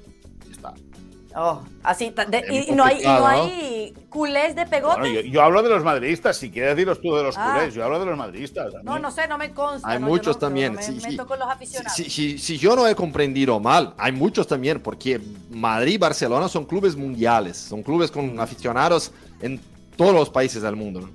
Oh, 1.38 1.62
así, 1.84 2.14
de- 2.30 2.66
y, 2.70 2.72
no 2.72 2.86
hay, 2.86 3.02
y 3.02 3.04
no 3.04 3.20
complicado, 3.20 3.20
¿no? 3.20 3.28
hay 3.28 3.94
culés 4.10 4.56
de 4.56 4.66
pegote. 4.66 5.00
Bueno, 5.02 5.16
yo, 5.16 5.22
yo 5.22 5.42
hablo 5.42 5.62
de 5.64 5.70
los 5.70 5.84
madridistas, 5.84 6.38
si 6.38 6.50
quieres 6.50 6.78
diros 6.78 7.02
tú 7.02 7.14
de 7.14 7.24
los 7.24 7.36
Ah. 7.38 7.52
culés, 7.56 7.74
yo 7.74 7.84
hablo 7.84 8.00
de 8.00 8.06
los 8.06 8.18
madridistas. 8.18 8.74
No, 8.84 8.98
no 9.00 9.12
sé, 9.12 9.28
no 9.28 9.38
me 9.38 9.52
consta. 9.52 9.90
Hay 9.90 10.00
no, 10.00 10.08
muchos 10.08 10.38
no- 10.38 10.40
también. 10.40 10.72
me 10.76 10.78
los 10.78 10.86
Si, 10.86 11.20
aficionados. 11.52 11.94
si- 11.94 12.10
si- 12.10 12.38
si 12.38 12.58
yo 12.58 12.74
no 12.78 12.88
he 12.88 12.96
comprendido 12.96 13.60
mal, 13.60 13.94
hay 13.98 14.14
muchos 14.14 14.48
también, 14.48 14.80
porque 14.82 15.20
Madrid 15.50 15.96
y 15.96 15.98
Barcelona 15.98 16.48
son 16.48 16.64
clubes 16.64 16.96
mundiales, 16.96 17.58
son 17.58 17.84
clubes 17.84 18.10
con 18.12 18.40
aficionados 18.40 19.12
en 19.42 19.60
todos 19.98 20.14
los 20.14 20.30
países 20.30 20.62
del 20.62 20.78
mundo. 20.78 21.10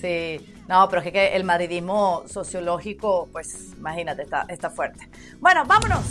Sí, 0.00 0.54
no, 0.68 0.88
pero 0.88 1.02
es 1.02 1.12
que 1.12 1.34
el 1.34 1.42
madridismo 1.42 2.22
sociológico, 2.28 3.28
pues 3.32 3.72
imagínate, 3.76 4.22
está, 4.22 4.44
está 4.48 4.70
fuerte. 4.70 5.08
Bueno, 5.40 5.64
vámonos 5.66 6.02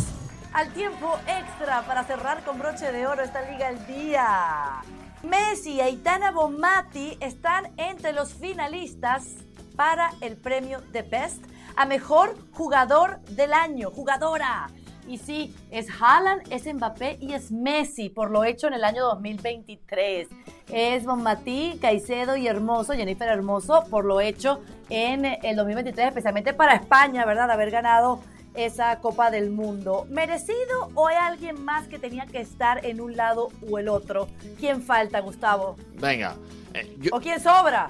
al 0.53 0.71
tiempo 0.73 1.15
extra 1.27 1.81
para 1.83 2.03
cerrar 2.03 2.43
con 2.43 2.59
broche 2.59 2.91
de 2.91 3.07
oro 3.07 3.23
esta 3.23 3.41
liga 3.49 3.67
al 3.67 3.85
día. 3.87 4.81
Messi 5.23 5.73
y 5.73 5.81
Aitana 5.81 6.31
Bonmati 6.31 7.17
están 7.19 7.71
entre 7.77 8.13
los 8.13 8.33
finalistas 8.33 9.35
para 9.75 10.11
el 10.21 10.37
premio 10.37 10.81
de 10.91 11.01
Best 11.01 11.43
a 11.75 11.85
mejor 11.85 12.35
jugador 12.53 13.19
del 13.25 13.53
año, 13.53 13.91
jugadora. 13.91 14.67
Y 15.07 15.19
sí, 15.19 15.55
es 15.71 15.87
Haaland, 16.01 16.51
es 16.51 16.71
Mbappé 16.71 17.17
y 17.21 17.33
es 17.33 17.51
Messi 17.51 18.09
por 18.09 18.29
lo 18.29 18.43
hecho 18.43 18.67
en 18.67 18.73
el 18.73 18.83
año 18.83 19.05
2023. 19.05 20.27
Es 20.69 21.05
Bonmatí, 21.05 21.77
Caicedo 21.81 22.35
y 22.35 22.47
Hermoso, 22.47 22.93
Jennifer 22.93 23.29
Hermoso, 23.29 23.85
por 23.89 24.03
lo 24.03 24.19
hecho 24.19 24.61
en 24.89 25.25
el 25.25 25.55
2023, 25.55 26.09
especialmente 26.09 26.53
para 26.53 26.75
España, 26.75 27.25
¿verdad? 27.25 27.49
Haber 27.49 27.71
ganado 27.71 28.19
esa 28.57 28.99
Copa 28.99 29.31
del 29.31 29.49
Mundo. 29.51 30.05
¿Merecido 30.09 30.89
o 30.95 31.07
hay 31.07 31.15
alguien 31.15 31.63
más 31.63 31.87
que 31.87 31.97
tenía 31.99 32.25
que 32.25 32.39
estar 32.41 32.85
en 32.85 32.99
un 32.99 33.15
lado 33.15 33.49
o 33.69 33.79
el 33.79 33.87
otro? 33.87 34.27
¿Quién 34.59 34.81
falta, 34.81 35.19
Gustavo? 35.21 35.77
Venga, 35.95 36.35
eh, 36.73 36.95
yo, 36.99 37.11
¿O 37.13 37.19
quién 37.21 37.39
sobra? 37.39 37.87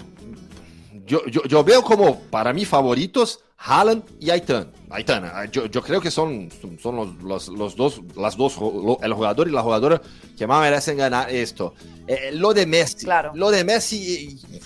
yo, 1.05 1.25
yo, 1.27 1.41
yo 1.43 1.63
veo 1.63 1.81
como 1.81 2.19
para 2.19 2.51
mí 2.53 2.65
favoritos 2.65 3.39
Haaland 3.59 4.03
y 4.19 4.29
Aitana. 4.29 4.67
Aitana, 4.89 5.45
yo, 5.45 5.65
yo 5.65 5.81
creo 5.81 5.99
que 5.99 6.11
son, 6.11 6.49
son 6.81 6.95
los, 6.95 7.15
los, 7.23 7.47
los 7.49 7.75
dos, 7.75 8.01
las 8.15 8.37
dos, 8.37 8.53
el 9.01 9.13
jugador 9.13 9.47
y 9.47 9.51
la 9.51 9.61
jugadora 9.63 10.01
que 10.37 10.45
más 10.45 10.61
merecen 10.61 10.97
ganar 10.97 11.29
esto. 11.29 11.73
Eh, 12.07 12.31
lo 12.33 12.53
de 12.53 12.65
Messi, 12.67 13.05
Claro. 13.05 13.31
lo 13.33 13.49
de 13.49 13.63
Messi 13.63 14.37
eh, 14.53 14.59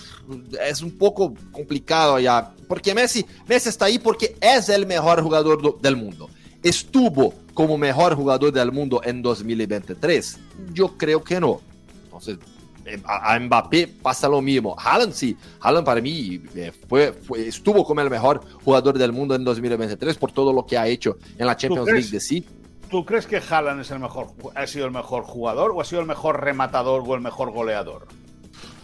es 0.65 0.81
un 0.81 0.97
poco 0.97 1.33
complicado 1.51 2.19
ya, 2.19 2.53
porque 2.67 2.93
Messi, 2.93 3.25
Messi 3.47 3.69
está 3.69 3.85
ahí 3.85 3.99
porque 3.99 4.35
es 4.41 4.69
el 4.69 4.85
mejor 4.85 5.21
jugador 5.21 5.61
do- 5.61 5.77
del 5.81 5.95
mundo. 5.95 6.29
Estuvo 6.63 7.33
como 7.53 7.77
mejor 7.77 8.15
jugador 8.15 8.51
del 8.51 8.71
mundo 8.71 9.01
en 9.03 9.21
2023. 9.21 10.39
Yo 10.73 10.95
creo 10.97 11.23
que 11.23 11.39
no. 11.39 11.59
Entonces, 12.05 12.37
eh, 12.85 13.01
a, 13.05 13.33
a 13.33 13.39
Mbappé 13.39 13.87
pasa 13.87 14.29
lo 14.29 14.41
mismo. 14.41 14.75
Haaland 14.79 15.13
sí, 15.13 15.35
Haaland 15.59 15.85
para 15.85 16.01
mí 16.01 16.41
eh, 16.55 16.71
fue, 16.87 17.13
fue- 17.13 17.47
estuvo 17.47 17.83
como 17.85 18.01
el 18.01 18.09
mejor 18.09 18.41
jugador 18.63 18.97
del 18.97 19.11
mundo 19.11 19.35
en 19.35 19.43
2023 19.43 20.17
por 20.17 20.31
todo 20.31 20.53
lo 20.53 20.65
que 20.65 20.77
ha 20.77 20.87
hecho 20.87 21.17
en 21.37 21.45
la 21.47 21.57
Champions? 21.57 21.87
League 21.91 22.09
de 22.09 22.19
sí. 22.19 22.45
¿Tú 22.89 23.05
crees 23.05 23.25
que 23.25 23.37
Haaland 23.37 23.81
es 23.81 23.91
el 23.91 23.99
mejor, 23.99 24.27
ha 24.53 24.67
sido 24.67 24.85
el 24.85 24.91
mejor 24.91 25.23
jugador 25.23 25.71
o 25.71 25.79
ha 25.81 25.85
sido 25.85 26.01
el 26.01 26.07
mejor 26.07 26.41
rematador 26.43 27.03
o 27.07 27.15
el 27.15 27.21
mejor 27.21 27.51
goleador? 27.51 28.07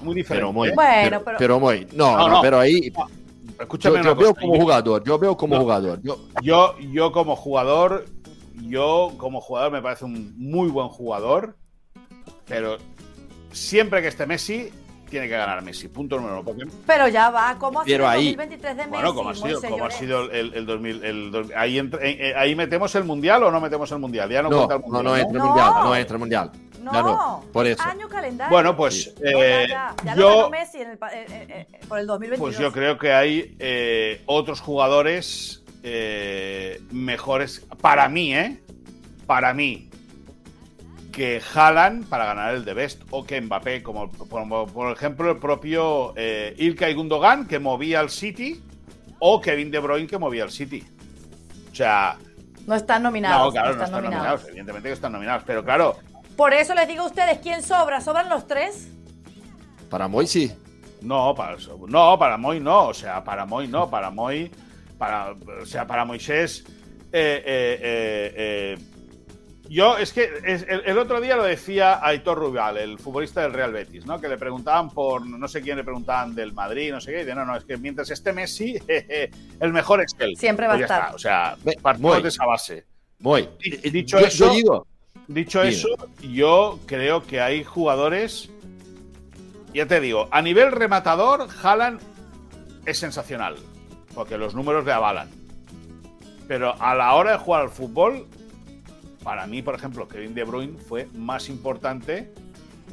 Muy 0.01 0.15
diferente. 0.15 0.41
Pero 0.41 0.53
muy. 0.53 0.69
Bueno, 0.71 1.01
pero, 1.03 1.23
pero- 1.23 1.37
pero 1.37 1.59
muy, 1.59 1.87
no, 1.93 2.11
No, 2.11 2.17
no, 2.17 2.27
no. 2.35 2.41
pero 2.41 2.59
ahí 2.59 2.91
Escúchame 3.59 3.97
yo, 3.97 4.03
yo 4.03 4.15
veo 4.15 4.35
como 4.35 4.55
yo- 4.55 4.61
jugador, 4.61 5.03
yo 5.03 5.17
veo 5.19 5.35
como 5.37 5.55
No. 5.55 5.61
jugador. 5.61 5.99
Yo, 6.03 6.17
Yo, 6.43 6.77
yo 6.79 7.11
como 7.11 7.35
jugador, 7.35 8.05
yo 8.53 9.13
como 9.17 9.41
jugador 9.41 9.71
me 9.71 9.81
parece 9.81 10.05
un 10.05 10.33
muy 10.37 10.69
buen 10.69 10.89
jugador, 10.89 11.55
pero 12.45 12.77
siempre 13.51 14.01
que 14.01 14.09
esté 14.09 14.25
Messi, 14.27 14.69
tiene 15.09 15.27
que 15.27 15.37
ganar 15.37 15.61
Messi. 15.63 15.87
Punto 15.87 16.17
número 16.17 16.35
uno. 16.35 16.43
Porque, 16.43 16.65
Pero 16.85 17.07
ya 17.07 17.29
va, 17.29 17.55
¿cómo 17.57 17.79
ha 17.79 17.85
sido 17.85 17.95
Pero 17.97 18.03
el 18.03 18.09
ahí- 18.11 18.25
2023 18.35 18.75
de 18.77 18.83
Messi? 18.83 18.89
bueno, 18.91 19.15
como 19.15 19.29
ha 19.29 19.35
sido, 19.35 19.61
como 19.61 19.85
ha 19.85 19.91
sido 19.91 20.31
el, 20.31 20.53
el 20.53 20.65
2000, 20.65 21.03
el 21.03 21.31
dos- 21.31 21.47
ahí, 21.55 21.79
eh, 21.79 21.89
eh, 22.01 22.33
ahí 22.37 22.55
metemos 22.55 22.93
el 22.95 23.05
mundial 23.05 23.41
o 23.43 23.49
no 23.51 23.59
metemos 23.61 23.89
el 23.91 23.99
mundial. 23.99 24.29
Ya 24.29 24.41
no, 24.43 24.49
no, 24.49 24.57
cuenta 24.67 24.75
el 24.75 24.81
mundial. 24.81 25.03
no 25.03 25.09
¿no? 25.09 25.15
entra 25.17 25.37
el 25.39 25.43
mundial, 25.47 25.73
no 25.83 25.95
entra 25.95 26.13
el 26.15 26.19
mundial. 26.19 26.51
No, 26.91 27.43
por 27.53 27.65
eso. 27.67 27.83
Año 27.83 28.07
calendario. 28.09 28.51
Bueno, 28.51 28.75
pues 28.75 29.13
ya, 29.15 29.21
eh, 29.23 29.65
ya. 29.69 29.95
Ya 30.03 30.15
lo 30.15 30.21
yo, 30.21 30.35
ganó 30.37 30.49
Messi 30.49 30.81
en 30.81 30.89
el 30.91 30.95
eh, 30.95 30.97
eh, 31.13 31.67
eh, 31.73 31.79
por 31.87 31.99
el 31.99 32.07
2022. 32.07 32.39
Pues 32.39 32.57
yo 32.59 32.71
creo 32.71 32.97
que 32.97 33.13
hay 33.13 33.55
eh, 33.59 34.21
otros 34.25 34.59
jugadores 34.61 35.63
eh, 35.83 36.81
mejores 36.91 37.65
para 37.81 38.09
mí, 38.09 38.33
¿eh? 38.35 38.61
Para 39.25 39.53
mí. 39.53 39.89
Que 41.11 41.39
jalan 41.41 42.03
para 42.03 42.25
ganar 42.25 42.53
el 42.53 42.63
de 42.63 42.73
Best 42.75 43.01
o 43.09 43.25
que 43.25 43.41
Mbappé, 43.41 43.81
como, 43.81 44.11
como, 44.11 44.67
por 44.67 44.91
ejemplo 44.93 45.31
el 45.31 45.37
propio 45.39 46.13
eh, 46.15 46.53
Ilkay 46.57 46.93
Gundogan 46.93 47.47
que 47.47 47.57
movía 47.57 48.01
al 48.01 48.11
City 48.11 48.61
o 49.17 49.41
Kevin 49.41 49.71
De 49.71 49.79
Bruyne 49.79 50.05
que 50.05 50.19
movía 50.19 50.43
al 50.43 50.51
City. 50.51 50.83
O 51.71 51.75
sea, 51.75 52.17
No 52.67 52.75
están 52.75 53.01
nominados. 53.01 53.47
no, 53.47 53.51
claro, 53.51 53.67
no 53.69 53.71
están 53.73 53.85
están 53.85 54.01
nominados. 54.03 54.25
nominados. 54.25 54.47
Evidentemente 54.49 54.89
que 54.89 54.93
están 54.93 55.11
nominados. 55.11 55.43
Pero 55.47 55.63
claro, 55.65 55.97
Por 56.37 56.53
eso 56.53 56.75
les 56.75 56.87
digo 56.87 57.01
a 57.01 57.07
ustedes, 57.07 57.39
¿quién 57.39 57.63
sobra? 57.63 57.99
¿Sobran 57.99 58.29
los 58.29 58.45
tres? 58.45 58.87
Para 59.89 60.07
Moy 60.07 60.27
sí. 60.27 60.53
No, 61.01 61.33
para, 61.33 61.57
no, 61.87 62.19
para 62.19 62.37
Moy 62.37 62.59
no. 62.59 62.89
O 62.89 62.93
sea, 62.93 63.23
para 63.23 63.45
Moy 63.47 63.67
no. 63.67 63.89
Para 63.89 64.11
Moy. 64.11 64.51
Para, 64.99 65.31
o 65.31 65.65
sea, 65.65 65.87
para 65.87 66.05
Moisés. 66.05 66.63
Eh, 67.11 67.43
eh, 67.43 67.79
eh, 67.81 68.33
eh 68.35 68.77
yo, 69.69 69.97
es 69.97 70.13
que 70.13 70.29
el, 70.85 70.97
otro 70.97 71.19
día 71.19 71.35
lo 71.35 71.43
decía 71.43 71.99
Aitor 72.01 72.37
Rubial, 72.37 72.77
el 72.77 72.97
futbolista 72.99 73.41
del 73.41 73.51
Real 73.51 73.73
Betis, 73.73 74.05
¿no? 74.05 74.17
Que 74.21 74.29
le 74.29 74.37
preguntaban 74.37 74.91
por, 74.91 75.25
no 75.25 75.45
sé 75.49 75.61
quién 75.61 75.75
le 75.75 75.83
preguntaban 75.83 76.33
del 76.33 76.53
Madrid, 76.53 76.89
no 76.89 77.01
sé 77.01 77.11
qué, 77.11 77.21
y 77.23 77.25
de 77.25 77.35
no, 77.35 77.43
no, 77.43 77.53
es 77.53 77.65
que 77.65 77.75
mientras 77.75 78.09
esté 78.09 78.31
Messi, 78.31 78.79
el 79.59 79.73
mejor 79.73 80.01
es 80.01 80.15
él. 80.19 80.37
Siempre 80.37 80.67
va 80.67 80.75
a 80.75 80.77
pues 80.77 80.89
estar. 80.89 81.15
o 81.15 81.19
sea, 81.19 81.57
partimos 81.81 82.23
de 82.23 82.29
esa 82.29 82.45
base. 82.45 82.85
Voy. 83.19 83.49
Dicho 83.91 84.19
eso, 84.19 84.87
dicho 85.27 85.61
eso, 85.61 85.89
yo 86.21 86.79
creo 86.85 87.23
que 87.23 87.41
hay 87.41 87.63
jugadores, 87.63 88.49
ya 89.73 89.85
te 89.85 89.99
digo, 89.99 90.27
a 90.31 90.41
nivel 90.41 90.71
rematador, 90.71 91.47
Haaland 91.61 91.99
es 92.85 92.97
sensacional, 92.97 93.55
porque 94.13 94.37
los 94.37 94.55
números 94.55 94.85
le 94.85 94.93
avalan. 94.93 95.29
Pero 96.47 96.81
a 96.81 96.95
la 96.95 97.13
hora 97.13 97.33
de 97.33 97.37
jugar 97.37 97.63
al 97.63 97.69
fútbol, 97.69 98.25
para 99.23 99.45
mí, 99.45 99.61
por 99.61 99.75
ejemplo, 99.75 100.07
Kevin 100.07 100.33
De 100.33 100.43
Bruyne 100.45 100.79
fue 100.79 101.07
más 101.13 101.49
importante 101.49 102.31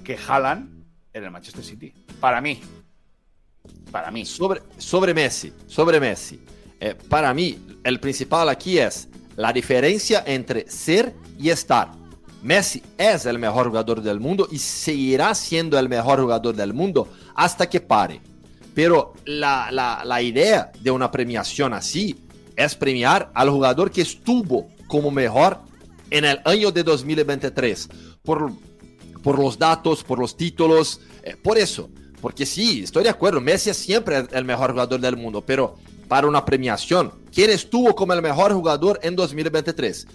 que 0.03 0.19
Haaland 0.19 0.85
en 1.13 1.25
el 1.25 1.31
Manchester 1.31 1.65
City. 1.65 1.95
Para 2.21 2.41
mí. 2.41 2.61
Para 3.93 4.11
mí. 4.11 4.27
Sobre, 4.27 4.61
sobre 4.77 5.15
Messi, 5.15 5.53
sobre 5.67 6.01
Messi. 6.01 6.45
Eh, 6.81 6.97
para 7.09 7.33
mí, 7.33 7.79
el 7.85 8.01
principal 8.01 8.49
aquí 8.49 8.79
es 8.79 9.09
la 9.37 9.53
diferencia 9.53 10.25
entre 10.27 10.69
ser 10.69 11.15
y 11.39 11.51
estar. 11.51 12.04
Messi 12.45 12.83
es 12.99 13.25
el 13.25 13.39
mejor 13.39 13.69
jugador 13.69 14.03
del 14.03 14.21
mundo 14.21 14.47
y 14.51 14.59
seguirá 14.59 15.35
siendo 15.35 15.79
el 15.79 15.89
mejor 15.89 16.21
jugador 16.21 16.55
del 16.55 16.75
mundo 16.75 17.09
hasta 17.35 17.69
que 17.71 17.81
pare. 17.81 18.21
Pero 18.75 19.15
la, 19.25 19.71
la, 19.73 20.03
la 20.05 20.21
idea 20.21 20.71
de 20.79 20.91
una 20.91 21.11
premiación 21.11 21.73
así 21.73 22.17
es 22.55 22.75
premiar 22.75 23.31
al 23.35 23.49
jugador 23.49 23.91
que 23.91 24.03
estuvo 24.03 24.69
como 24.87 25.11
mejor 25.11 25.59
en 26.11 26.27
el 26.27 26.39
año 26.45 26.71
de 26.71 26.83
2023 26.83 27.89
por, 28.23 28.53
por 29.23 29.39
los 29.39 29.59
datos, 29.59 30.05
por 30.05 30.19
los 30.19 30.37
títulos, 30.37 31.01
eh, 31.23 31.37
por 31.43 31.57
eso. 31.57 31.89
Porque 32.21 32.45
sí, 32.45 32.83
estoy 32.83 33.05
de 33.05 33.11
acuerdo, 33.11 33.41
Messi 33.41 33.71
es 33.71 33.79
siempre 33.79 34.27
el 34.31 34.45
mejor 34.45 34.73
jugador 34.73 35.01
del 35.01 35.17
mundo, 35.17 35.41
pero 35.41 35.77
para 36.09 36.27
una 36.27 36.45
premiación, 36.45 37.11
¿quién 37.33 37.49
estuvo 37.49 37.95
como 37.95 38.13
el 38.13 38.21
mejor 38.21 38.53
jugador 38.53 39.01
en 39.03 39.17
2023? 39.17 40.07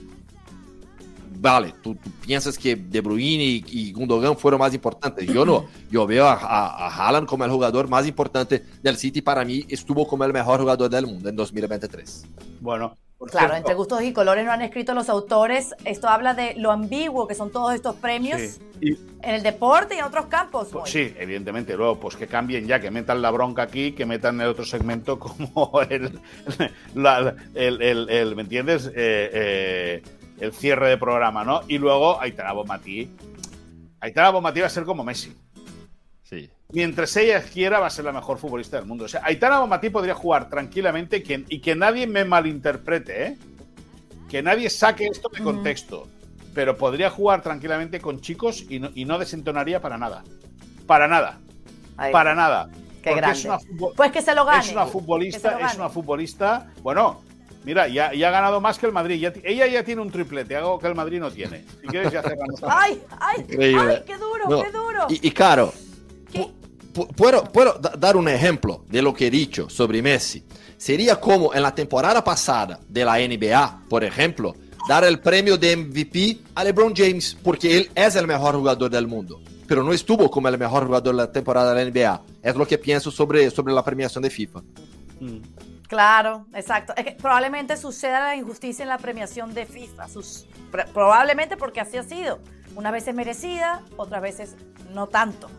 Vale, 1.42 1.74
tú, 1.82 1.96
piensas 2.26 2.58
que 2.58 2.76
De 2.76 3.00
Bruyne 3.00 3.64
y, 3.66 3.94
Gundogan 3.94 4.38
fueron 4.38 4.60
más 4.60 4.74
importantes. 4.74 5.26
Yo 5.26 5.46
no. 5.46 5.66
Yo 5.90 6.06
veo 6.06 6.26
a, 6.26 6.34
a, 6.34 6.88
a, 6.88 7.08
Haaland 7.08 7.28
como 7.28 7.46
el 7.46 7.52
jugador 7.52 7.88
más 7.88 8.06
importante 8.06 8.66
del 8.84 8.98
City. 8.98 9.22
Para 9.22 9.46
mí, 9.46 9.66
estuvo 9.70 10.06
como 10.06 10.26
el 10.26 10.34
mejor 10.34 10.60
jugador 10.60 10.90
del 10.90 11.08
mundo 11.08 11.30
en 11.30 11.36
2023. 11.38 12.26
Bueno, 12.60 12.98
claro, 13.28 13.56
entre 13.56 13.74
gustos 13.74 14.02
y 14.02 14.14
colores 14.14 14.46
no 14.46 14.52
han 14.52 14.62
escrito 14.62 14.94
los 14.94 15.08
autores. 15.08 15.74
Esto 15.86 16.10
habla 16.10 16.34
de 16.34 16.56
lo 16.56 16.72
ambiguo 16.72 17.28
que 17.28 17.36
son 17.36 17.52
todos 17.52 17.74
estos 17.74 17.96
premios 17.96 18.60
en 18.82 18.98
el 19.22 19.44
deporte 19.44 19.96
y 19.96 20.00
en 20.00 20.06
otros 20.06 20.26
campos. 20.26 20.70
Pues, 20.72 20.92
sí, 20.92 21.14
evidentemente. 21.18 21.76
Luego, 21.76 22.00
pues 22.00 22.16
que 22.16 22.28
cambien 22.28 22.68
ya, 22.68 22.80
que 22.80 22.92
metan 22.92 23.22
la 23.22 23.32
bronca 23.32 23.64
aquí, 23.64 23.94
que 23.94 24.06
metan 24.06 24.40
el 24.42 24.48
otro 24.48 24.66
segmento 24.66 25.20
como 25.20 25.82
el, 25.82 26.20
el, 27.56 28.36
¿me 28.36 28.42
entiendes? 28.42 28.88
Eh, 28.88 28.92
eh, 29.34 30.04
el 30.40 30.54
cierre 30.54 30.90
de 30.90 30.98
programa, 30.98 31.44
¿no? 31.44 31.62
Y 31.68 31.78
luego 31.78 32.20
Aitana 32.20 32.54
Bonmatí. 32.54 33.10
Aitana 34.00 34.30
Bonmatí 34.30 34.62
va 34.62 34.68
a 34.68 34.70
ser 34.70 34.84
como 34.84 35.04
Messi. 35.04 35.36
Sí 36.24 36.50
mientras 36.72 37.16
ella 37.18 37.42
quiera, 37.42 37.80
va 37.80 37.88
a 37.88 37.90
ser 37.90 38.06
la 38.06 38.12
mejor 38.12 38.38
futbolista 38.38 38.78
del 38.78 38.86
mundo. 38.86 39.06
O 39.06 39.08
sea, 39.08 39.22
Aitana 39.24 39.60
Bonmatí 39.60 39.90
podría 39.90 40.16
jugar 40.16 40.50
tranquilamente 40.50 41.24
y 41.48 41.60
que 41.60 41.76
nadie 41.76 42.08
me 42.08 42.26
malinterprete, 42.26 43.26
¿eh? 43.26 43.38
Que 44.30 44.44
nadie 44.44 44.70
saque 44.70 45.08
esto 45.08 45.30
de 45.30 45.42
contexto. 45.42 46.08
Pero 46.54 46.78
podría 46.78 47.10
jugar 47.10 47.42
tranquilamente 47.42 48.00
con 48.00 48.22
chicos 48.22 48.66
y 48.70 48.80
no, 48.80 48.90
y 48.94 49.06
no 49.06 49.18
desentonaría 49.18 49.82
para 49.82 49.98
nada. 49.98 50.24
Para 50.88 51.08
nada. 51.08 51.40
Para 52.12 52.36
nada. 52.36 52.70
Qué 53.04 53.16
grande. 53.16 53.50
pues 53.96 54.12
que 54.12 54.22
se 54.22 54.36
lo 54.36 54.46
gane. 54.46 54.66
Es 54.66 54.72
una 54.72 54.86
futbolista, 54.86 55.60
es 55.60 55.76
una 55.76 55.90
futbolista. 55.90 56.68
Bueno, 56.82 57.22
Mira, 57.64 57.88
ya, 57.88 58.14
ya, 58.14 58.30
ha 58.30 58.32
ganado 58.32 58.62
más 58.62 58.78
que 58.78 58.86
el 58.86 58.91
Madrid. 58.91 59.26
ella 59.43 59.68
ya 59.68 59.84
tiene 59.84 60.01
un 60.01 60.10
triplete, 60.10 60.55
algo 60.55 60.80
que 60.80 60.88
el 60.88 60.95
Madrid 60.95 61.20
no 61.20 61.30
tiene. 61.30 61.66
Si 61.82 61.88
quieres, 61.88 62.12
ya 62.12 62.22
cerramos. 62.22 62.60
¡Ay, 62.68 63.01
ay! 63.20 63.45
¡Ay, 63.49 64.03
qué 64.05 64.18
duro, 64.18 64.64
qué 64.64 64.72
duro! 64.72 65.07
Y, 65.10 65.28
y 65.28 65.32
claro, 65.32 65.74
puedo, 67.16 67.43
puedo 67.43 67.80
dar 67.97 68.18
un 68.18 68.28
ejemplo 68.28 68.84
de 68.88 69.01
lo 69.01 69.14
que 69.14 69.28
he 69.28 69.32
dicho 69.32 69.70
sobre 69.70 70.01
Messi. 70.01 70.43
Sería 70.78 71.20
como 71.20 71.53
en 71.53 71.62
la 71.62 71.76
temporada 71.76 72.24
pasada 72.24 72.80
de 72.88 73.03
la 73.05 73.18
NBA, 73.18 73.84
por 73.89 74.03
ejemplo, 74.03 74.55
dar 74.88 75.03
el 75.03 75.20
premio 75.20 75.57
de 75.57 75.76
MVP 75.76 76.39
a 76.55 76.64
LeBron 76.64 76.93
James, 76.95 77.38
porque 77.43 77.78
él 77.78 77.91
es 77.93 78.16
el 78.16 78.28
mejor 78.28 78.55
jugador 78.55 78.89
del 78.89 79.07
mundo, 79.07 79.41
pero 79.68 79.84
no 79.84 79.91
estuvo 79.91 80.32
como 80.32 80.47
el 80.47 80.57
mejor 80.57 80.86
jugador 80.86 81.16
de 81.16 81.18
la 81.18 81.32
temporada 81.32 81.74
de 81.74 81.86
la 81.86 81.91
NBA. 81.91 82.22
Es 82.41 82.55
lo 82.55 82.66
que 82.66 82.78
pienso 82.78 83.12
sobre, 83.12 83.49
sobre 83.51 83.74
la 83.74 83.84
premiación 83.84 84.24
de 84.24 84.30
FIFA. 84.30 84.62
Mm. 85.20 85.38
Claro, 85.90 86.46
exacto. 86.54 86.94
Es 86.96 87.04
que 87.04 87.12
probablemente 87.14 87.76
suceda 87.76 88.20
la 88.20 88.36
injusticia 88.36 88.84
en 88.84 88.90
la 88.90 89.00
premiación 89.00 89.56
de 89.56 89.66
FIFA. 89.66 90.08
Sus, 90.08 90.48
probablemente 90.94 91.58
porque 91.58 91.82
así 91.82 91.98
ha 91.98 92.04
sido. 92.04 92.40
Unas 92.76 92.92
veces 92.92 93.16
merecida, 93.16 93.82
otras 93.98 94.22
veces 94.22 94.56
no 94.92 95.08
tanto. 95.08 95.50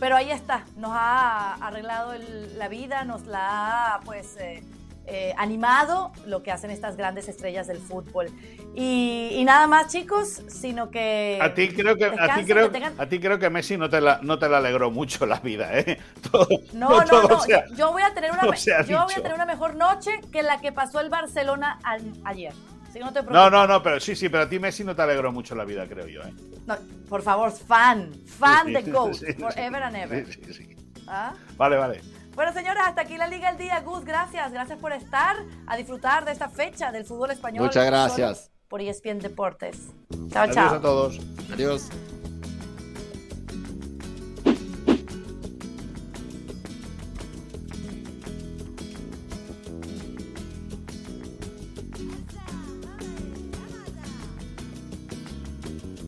Pero 0.00 0.16
ahí 0.16 0.32
está, 0.32 0.64
nos 0.76 0.90
ha 0.92 1.54
arreglado 1.54 2.14
la 2.56 2.68
vida, 2.68 3.04
nos 3.04 3.26
la 3.26 3.94
ha 3.94 4.00
pues 4.00 4.36
eh, 4.38 4.64
eh, 5.06 5.32
animado 5.38 6.12
lo 6.26 6.42
que 6.42 6.50
hacen 6.50 6.72
estas 6.72 6.96
grandes 6.96 7.28
estrellas 7.28 7.68
del 7.68 7.78
fútbol. 7.78 8.26
Y, 8.78 9.42
nada 9.46 9.66
más, 9.66 9.88
chicos, 9.88 10.42
sino 10.48 10.90
que. 10.90 11.38
A 11.40 11.54
ti 11.54 11.68
creo 11.68 11.96
que, 11.96 12.04
a 12.04 12.34
ti 12.34 12.44
creo, 12.44 12.70
a 12.98 13.06
ti 13.06 13.18
creo 13.18 13.38
que 13.38 13.48
Messi 13.48 13.78
no 13.78 13.88
te, 13.88 14.02
la, 14.02 14.20
no 14.22 14.38
te 14.38 14.46
alegró 14.46 14.90
mucho 14.90 15.24
la 15.24 15.40
vida, 15.40 15.78
¿eh? 15.78 15.98
no, 16.74 17.02
no, 17.04 17.22
no. 17.22 17.46
yo, 17.74 17.92
voy 17.92 18.02
a 18.02 18.12
tener 18.12 18.32
una, 18.32 18.42
yo 18.86 19.04
voy 19.04 19.14
a 19.14 19.22
tener 19.22 19.34
una 19.34 19.46
mejor 19.46 19.76
noche 19.76 20.20
que 20.30 20.42
la 20.42 20.60
que 20.60 20.72
pasó 20.72 21.00
el 21.00 21.08
Barcelona 21.08 21.78
ayer 22.24 22.52
no, 23.30 23.50
no, 23.50 23.66
no, 23.66 23.82
pero 23.82 24.00
sí, 24.00 24.14
sí, 24.14 24.28
pero 24.28 24.44
a 24.44 24.48
ti 24.48 24.58
Messi 24.58 24.84
no 24.84 24.94
te 24.94 25.02
alegró 25.02 25.32
mucho 25.32 25.54
la 25.54 25.64
vida, 25.64 25.86
creo 25.86 26.06
yo. 26.06 26.22
¿eh? 26.22 26.32
por 27.08 27.22
favor, 27.22 27.52
fan, 27.52 28.12
fan 28.24 28.72
de 28.72 28.82
GOAT, 28.82 29.16
forever 29.38 29.82
and 29.82 29.96
ever. 29.96 30.26
¿Ah? 31.06 31.34
Vale, 31.56 31.76
vale. 31.76 32.00
Bueno, 32.34 32.52
señores, 32.52 32.82
hasta 32.84 33.02
aquí 33.02 33.16
la 33.16 33.28
Liga 33.28 33.48
del 33.48 33.58
Día. 33.58 33.80
Gus, 33.80 34.04
gracias. 34.04 34.52
Gracias 34.52 34.78
por 34.78 34.92
estar 34.92 35.36
a 35.66 35.76
disfrutar 35.76 36.24
de 36.24 36.32
esta 36.32 36.48
fecha 36.48 36.92
del 36.92 37.04
fútbol 37.04 37.30
español. 37.30 37.64
Muchas 37.64 37.86
gracias. 37.86 38.50
Por 38.68 38.80
ESPN 38.80 39.18
Deportes. 39.18 39.94
Chao, 40.30 40.50
chao. 40.50 40.66
Adiós 40.66 40.72
a 40.72 40.80
todos. 40.80 41.20
Adiós. 41.52 41.88